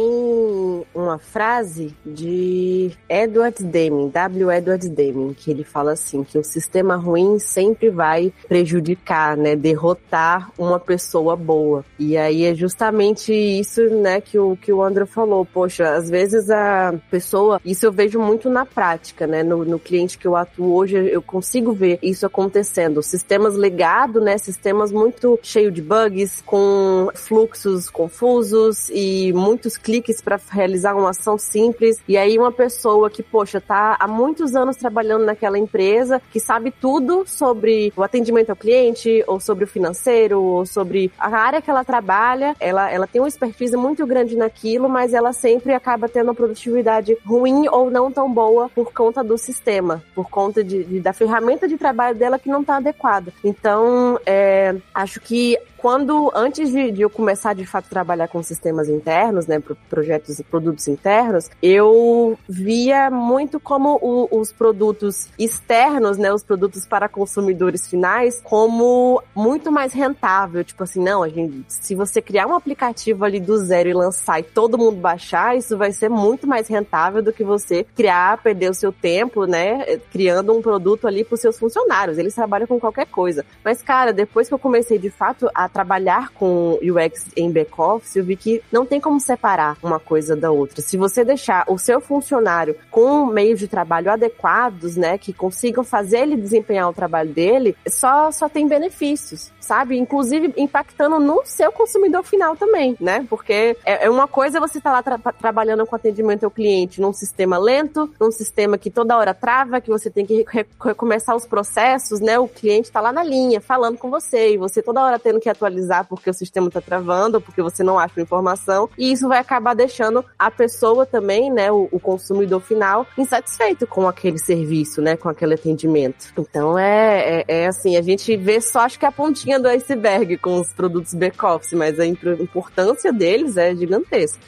uma 0.93 1.19
frase 1.19 1.95
de 2.05 2.91
Edward 3.07 3.63
Deming, 3.63 4.09
W. 4.09 4.51
Edward 4.51 4.89
Deming, 4.89 5.33
que 5.33 5.51
ele 5.51 5.63
fala 5.63 5.91
assim, 5.91 6.23
que 6.23 6.37
o 6.37 6.43
sistema 6.43 6.95
ruim 6.95 7.37
sempre 7.37 7.89
vai 7.89 8.33
prejudicar, 8.47 9.37
né, 9.37 9.55
derrotar 9.55 10.51
uma 10.57 10.79
pessoa 10.79 11.35
boa. 11.35 11.85
E 11.99 12.17
aí 12.17 12.45
é 12.45 12.55
justamente 12.55 13.31
isso, 13.31 13.81
né, 14.01 14.19
que 14.19 14.39
o, 14.39 14.57
que 14.57 14.73
o 14.73 14.81
André 14.81 15.05
falou. 15.05 15.45
Poxa, 15.45 15.93
às 15.93 16.09
vezes 16.09 16.49
a 16.49 16.70
pessoa, 17.09 17.59
isso 17.65 17.85
eu 17.85 17.91
vejo 17.91 18.19
muito 18.19 18.49
na 18.49 18.65
prática, 18.65 19.27
né? 19.27 19.43
No, 19.43 19.63
no 19.65 19.79
cliente 19.79 20.17
que 20.17 20.27
eu 20.27 20.35
atuo 20.35 20.73
hoje, 20.73 20.95
eu 20.95 21.21
consigo 21.21 21.73
ver 21.73 21.99
isso 22.01 22.25
acontecendo. 22.25 23.01
Sistemas 23.01 23.55
legados, 23.55 24.21
né? 24.21 24.37
Sistemas 24.37 24.91
muito 24.91 25.39
cheio 25.41 25.71
de 25.71 25.81
bugs, 25.81 26.41
com 26.45 27.09
fluxos 27.13 27.89
confusos 27.89 28.89
e 28.89 29.31
muitos 29.33 29.77
cliques 29.77 30.21
para 30.21 30.39
realizar 30.49 30.95
uma 30.95 31.09
ação 31.09 31.37
simples. 31.37 31.97
E 32.07 32.17
aí 32.17 32.37
uma 32.37 32.51
pessoa 32.51 33.09
que, 33.09 33.23
poxa, 33.23 33.59
tá 33.59 33.97
há 33.99 34.07
muitos 34.07 34.55
anos 34.55 34.75
trabalhando 34.75 35.25
naquela 35.25 35.57
empresa, 35.57 36.21
que 36.31 36.39
sabe 36.39 36.71
tudo 36.71 37.23
sobre 37.25 37.93
o 37.95 38.03
atendimento 38.03 38.49
ao 38.49 38.55
cliente, 38.55 39.23
ou 39.27 39.39
sobre 39.39 39.63
o 39.63 39.67
financeiro, 39.67 40.41
ou 40.41 40.65
sobre 40.65 41.11
a 41.17 41.29
área 41.35 41.61
que 41.61 41.69
ela 41.69 41.83
trabalha, 41.83 42.55
ela, 42.59 42.89
ela 42.91 43.07
tem 43.07 43.21
uma 43.21 43.27
expertise 43.27 43.75
muito 43.75 44.05
grande 44.05 44.35
naquilo, 44.35 44.89
mas 44.89 45.13
ela 45.13 45.33
sempre 45.33 45.73
acaba 45.73 46.07
tendo 46.07 46.27
uma 46.27 46.35
produtividade 46.35 46.60
produtividade 46.61 47.17
ruim 47.25 47.67
ou 47.69 47.89
não 47.89 48.11
tão 48.11 48.31
boa 48.31 48.69
por 48.69 48.93
conta 48.93 49.23
do 49.23 49.37
sistema, 49.37 50.03
por 50.13 50.29
conta 50.29 50.63
de, 50.63 50.83
de 50.83 50.99
da 50.99 51.13
ferramenta 51.13 51.67
de 51.67 51.77
trabalho 51.77 52.15
dela 52.17 52.37
que 52.37 52.49
não 52.49 52.61
está 52.61 52.77
adequada. 52.77 53.33
Então, 53.43 54.19
é, 54.25 54.75
acho 54.93 55.19
que 55.19 55.57
quando, 55.81 56.31
antes 56.35 56.71
de, 56.71 56.91
de 56.91 57.01
eu 57.01 57.09
começar 57.09 57.55
de 57.55 57.65
fato 57.65 57.85
a 57.85 57.89
trabalhar 57.89 58.27
com 58.27 58.43
sistemas 58.43 58.87
internos, 58.87 59.47
né, 59.47 59.61
projetos 59.89 60.37
e 60.37 60.43
produtos 60.43 60.87
internos, 60.87 61.49
eu 61.61 62.37
via 62.47 63.09
muito 63.09 63.59
como 63.59 63.97
o, 63.99 64.39
os 64.39 64.51
produtos 64.51 65.27
externos, 65.39 66.19
né, 66.19 66.31
os 66.31 66.43
produtos 66.43 66.85
para 66.85 67.09
consumidores 67.09 67.87
finais, 67.87 68.39
como 68.43 69.23
muito 69.35 69.71
mais 69.71 69.91
rentável. 69.91 70.63
Tipo 70.63 70.83
assim, 70.83 71.01
não, 71.01 71.23
a 71.23 71.29
gente, 71.29 71.65
se 71.67 71.95
você 71.95 72.21
criar 72.21 72.45
um 72.45 72.55
aplicativo 72.55 73.25
ali 73.25 73.39
do 73.39 73.57
zero 73.57 73.89
e 73.89 73.93
lançar 73.93 74.39
e 74.39 74.43
todo 74.43 74.77
mundo 74.77 74.97
baixar, 74.97 75.57
isso 75.57 75.75
vai 75.75 75.91
ser 75.91 76.09
muito 76.09 76.45
mais 76.45 76.67
rentável 76.67 77.23
do 77.23 77.33
que 77.33 77.43
você 77.43 77.83
criar, 77.95 78.37
perder 78.37 78.69
o 78.69 78.75
seu 78.75 78.91
tempo, 78.91 79.45
né, 79.45 79.99
criando 80.11 80.55
um 80.55 80.61
produto 80.61 81.07
ali 81.07 81.23
para 81.23 81.33
os 81.33 81.41
seus 81.41 81.57
funcionários. 81.57 82.19
Eles 82.19 82.35
trabalham 82.35 82.67
com 82.67 82.79
qualquer 82.79 83.07
coisa. 83.07 83.43
Mas, 83.63 83.81
cara, 83.81 84.13
depois 84.13 84.47
que 84.47 84.53
eu 84.53 84.59
comecei 84.59 84.99
de 84.99 85.09
fato 85.09 85.49
a 85.55 85.70
trabalhar 85.71 86.29
com 86.29 86.77
UX 86.81 87.27
em 87.35 87.51
back-office, 87.51 88.15
eu 88.15 88.23
vi 88.23 88.35
que 88.35 88.61
não 88.71 88.85
tem 88.85 88.99
como 88.99 89.19
separar 89.19 89.77
uma 89.81 89.99
coisa 89.99 90.35
da 90.35 90.51
outra. 90.51 90.81
Se 90.81 90.97
você 90.97 91.23
deixar 91.23 91.65
o 91.67 91.77
seu 91.77 92.01
funcionário 92.01 92.75
com 92.89 93.25
meios 93.25 93.59
de 93.59 93.67
trabalho 93.67 94.11
adequados, 94.11 94.95
né, 94.95 95.17
que 95.17 95.33
consigam 95.33 95.83
fazer 95.83 96.19
ele 96.19 96.35
desempenhar 96.35 96.89
o 96.89 96.93
trabalho 96.93 97.29
dele, 97.29 97.75
só, 97.87 98.31
só 98.31 98.49
tem 98.49 98.67
benefícios, 98.67 99.51
sabe? 99.59 99.97
Inclusive 99.97 100.53
impactando 100.57 101.19
no 101.19 101.41
seu 101.45 101.71
consumidor 101.71 102.23
final 102.23 102.55
também, 102.55 102.95
né? 102.99 103.25
Porque 103.29 103.77
é, 103.85 104.05
é 104.05 104.09
uma 104.09 104.27
coisa 104.27 104.59
você 104.59 104.77
estar 104.77 104.91
tá 104.91 104.95
lá 104.97 105.03
tra 105.03 105.31
trabalhando 105.33 105.85
com 105.85 105.95
atendimento 105.95 106.43
ao 106.43 106.51
cliente 106.51 106.99
num 106.99 107.13
sistema 107.13 107.57
lento, 107.57 108.09
num 108.19 108.31
sistema 108.31 108.77
que 108.77 108.89
toda 108.89 109.17
hora 109.17 109.33
trava, 109.33 109.81
que 109.81 109.89
você 109.89 110.09
tem 110.09 110.25
que 110.25 110.45
recomeçar 110.83 111.35
os 111.35 111.45
processos, 111.45 112.19
né? 112.19 112.37
O 112.37 112.47
cliente 112.47 112.89
está 112.89 112.99
lá 113.01 113.11
na 113.11 113.23
linha 113.23 113.61
falando 113.61 113.97
com 113.97 114.09
você 114.09 114.53
e 114.53 114.57
você 114.57 114.81
toda 114.81 115.03
hora 115.03 115.19
tendo 115.19 115.39
que 115.39 115.49
atualizar 115.61 116.05
porque 116.07 116.29
o 116.29 116.33
sistema 116.33 116.67
está 116.67 116.81
travando, 116.81 117.39
porque 117.39 117.61
você 117.61 117.83
não 117.83 117.99
acha 117.99 118.19
informação, 118.19 118.89
e 118.97 119.11
isso 119.11 119.27
vai 119.27 119.39
acabar 119.39 119.73
deixando 119.73 120.25
a 120.37 120.49
pessoa 120.49 121.05
também, 121.05 121.51
né, 121.51 121.71
o, 121.71 121.87
o 121.91 121.99
consumidor 121.99 122.61
final, 122.61 123.05
insatisfeito 123.17 123.85
com 123.85 124.07
aquele 124.07 124.37
serviço, 124.37 125.01
né, 125.01 125.15
com 125.15 125.29
aquele 125.29 125.53
atendimento. 125.53 126.33
Então 126.37 126.77
é, 126.77 127.41
é, 127.41 127.45
é, 127.47 127.67
assim, 127.67 127.95
a 127.95 128.01
gente 128.01 128.35
vê 128.35 128.59
só 128.59 128.81
acho 128.81 128.99
que 128.99 129.05
a 129.05 129.11
pontinha 129.11 129.59
do 129.59 129.67
iceberg 129.67 130.37
com 130.37 130.59
os 130.59 130.73
produtos 130.73 131.13
back-office, 131.13 131.73
mas 131.73 131.99
a 131.99 132.05
importância 132.05 133.13
deles 133.13 133.57
é 133.57 133.75
gigantesca. 133.75 134.39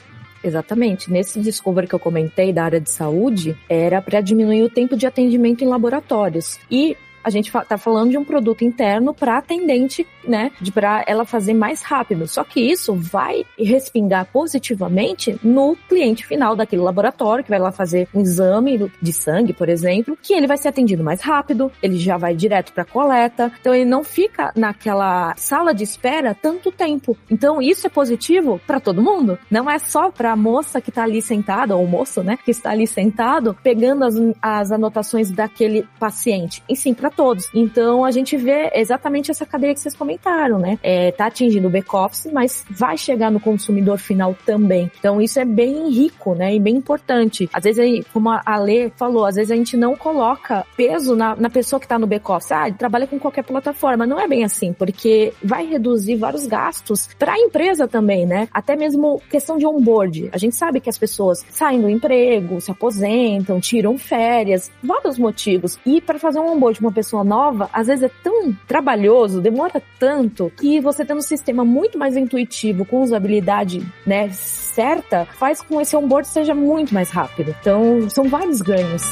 Exatamente. 0.42 1.10
Nesse 1.10 1.40
discovery 1.40 1.86
que 1.86 1.94
eu 1.94 1.98
comentei 1.98 2.52
da 2.52 2.64
área 2.64 2.80
de 2.80 2.90
saúde, 2.90 3.56
era 3.66 4.02
para 4.02 4.20
diminuir 4.20 4.62
o 4.62 4.68
tempo 4.68 4.94
de 4.94 5.06
atendimento 5.06 5.64
em 5.64 5.68
laboratórios. 5.68 6.58
E 6.70 6.94
a 7.24 7.30
gente 7.30 7.50
tá 7.50 7.78
falando 7.78 8.10
de 8.10 8.18
um 8.18 8.24
produto 8.24 8.62
interno 8.62 9.14
para 9.14 9.38
atendente, 9.38 10.06
né, 10.26 10.50
de 10.60 10.70
para 10.70 11.02
ela 11.06 11.24
fazer 11.24 11.54
mais 11.54 11.82
rápido. 11.82 12.28
Só 12.28 12.44
que 12.44 12.60
isso 12.60 12.94
vai 12.94 13.44
respingar 13.58 14.26
positivamente 14.26 15.38
no 15.42 15.76
cliente 15.88 16.26
final 16.26 16.54
daquele 16.54 16.82
laboratório 16.82 17.42
que 17.42 17.50
vai 17.50 17.58
lá 17.58 17.72
fazer 17.72 18.08
um 18.14 18.20
exame 18.20 18.90
de 19.00 19.12
sangue, 19.12 19.52
por 19.52 19.68
exemplo, 19.68 20.16
que 20.20 20.34
ele 20.34 20.46
vai 20.46 20.56
ser 20.56 20.68
atendido 20.68 21.02
mais 21.02 21.20
rápido, 21.20 21.70
ele 21.82 21.96
já 21.96 22.16
vai 22.16 22.34
direto 22.34 22.72
para 22.72 22.84
coleta, 22.84 23.52
então 23.60 23.74
ele 23.74 23.84
não 23.84 24.04
fica 24.04 24.52
naquela 24.54 25.34
sala 25.36 25.74
de 25.74 25.84
espera 25.84 26.34
tanto 26.34 26.70
tempo. 26.70 27.16
Então 27.30 27.62
isso 27.62 27.86
é 27.86 27.90
positivo 27.90 28.60
para 28.66 28.80
todo 28.80 29.02
mundo. 29.02 29.38
Não 29.50 29.70
é 29.70 29.78
só 29.78 30.10
para 30.10 30.32
a 30.32 30.36
moça 30.36 30.80
que 30.80 30.90
está 30.90 31.04
ali 31.04 31.22
sentada 31.22 31.76
ou 31.76 31.84
o 31.84 31.88
moço, 31.88 32.22
né, 32.22 32.38
que 32.44 32.50
está 32.50 32.70
ali 32.70 32.86
sentado 32.86 33.56
pegando 33.62 34.04
as, 34.04 34.14
as 34.42 34.72
anotações 34.72 35.30
daquele 35.30 35.86
paciente, 35.98 36.62
e 36.68 36.76
sim 36.76 36.92
para 36.92 37.10
todos. 37.14 37.48
Então 37.54 38.04
a 38.04 38.10
gente 38.10 38.36
vê 38.36 38.70
exatamente 38.74 39.30
essa 39.30 39.46
cadeia 39.46 39.74
que 39.74 39.80
vocês 39.80 39.94
comentaram, 39.94 40.58
né? 40.58 40.78
É, 40.82 41.10
tá 41.12 41.26
atingindo 41.26 41.68
o 41.68 41.70
back-office, 41.70 42.30
mas 42.32 42.64
vai 42.70 42.96
chegar 42.96 43.30
no 43.30 43.40
consumidor 43.40 43.98
final 43.98 44.36
também. 44.44 44.90
Então 44.98 45.20
isso 45.20 45.38
é 45.38 45.44
bem 45.44 45.88
rico, 45.90 46.34
né? 46.34 46.54
E 46.54 46.60
bem 46.60 46.76
importante. 46.76 47.48
Às 47.52 47.64
vezes, 47.64 48.04
como 48.12 48.30
a 48.30 48.58
Lê 48.58 48.90
falou, 48.96 49.24
às 49.24 49.36
vezes 49.36 49.50
a 49.50 49.56
gente 49.56 49.76
não 49.76 49.96
coloca 49.96 50.66
peso 50.76 51.14
na, 51.14 51.36
na 51.36 51.50
pessoa 51.50 51.80
que 51.80 51.88
tá 51.88 51.98
no 51.98 52.06
back-office. 52.06 52.52
Ah, 52.52 52.66
ele 52.68 52.76
trabalha 52.76 53.06
com 53.06 53.18
qualquer 53.18 53.44
plataforma. 53.44 54.06
Não 54.06 54.20
é 54.20 54.26
bem 54.26 54.44
assim, 54.44 54.72
porque 54.72 55.32
vai 55.42 55.66
reduzir 55.66 56.16
vários 56.16 56.46
gastos 56.46 57.08
para 57.18 57.32
a 57.32 57.38
empresa 57.38 57.86
também, 57.86 58.26
né? 58.26 58.48
Até 58.52 58.76
mesmo 58.76 59.20
questão 59.30 59.56
de 59.56 59.66
onboard. 59.66 60.28
A 60.32 60.38
gente 60.38 60.56
sabe 60.56 60.80
que 60.80 60.90
as 60.90 60.98
pessoas 60.98 61.44
saem 61.50 61.80
do 61.80 61.88
emprego, 61.88 62.60
se 62.60 62.70
aposentam, 62.70 63.60
tiram 63.60 63.96
férias, 63.98 64.70
vários 64.82 65.18
motivos. 65.18 65.78
E 65.84 66.00
para 66.00 66.18
fazer 66.18 66.38
um 66.40 66.52
onboard 66.52 66.78
de 66.78 66.84
uma 66.84 66.92
pessoa 66.92 67.03
pessoa 67.04 67.22
nova, 67.22 67.68
às 67.70 67.86
vezes 67.86 68.04
é 68.04 68.10
tão 68.22 68.56
trabalhoso, 68.66 69.40
demora 69.40 69.82
tanto, 69.98 70.50
que 70.58 70.80
você 70.80 71.04
tendo 71.04 71.18
um 71.18 71.22
sistema 71.22 71.64
muito 71.64 71.98
mais 71.98 72.16
intuitivo, 72.16 72.84
com 72.84 73.02
usabilidade, 73.02 73.86
né, 74.06 74.30
certa, 74.30 75.26
faz 75.26 75.60
com 75.60 75.76
que 75.76 75.82
esse 75.82 75.94
onboard 75.94 76.26
seja 76.26 76.54
muito 76.54 76.94
mais 76.94 77.10
rápido. 77.10 77.54
Então, 77.60 78.08
são 78.08 78.24
vários 78.24 78.62
ganhos. 78.62 79.02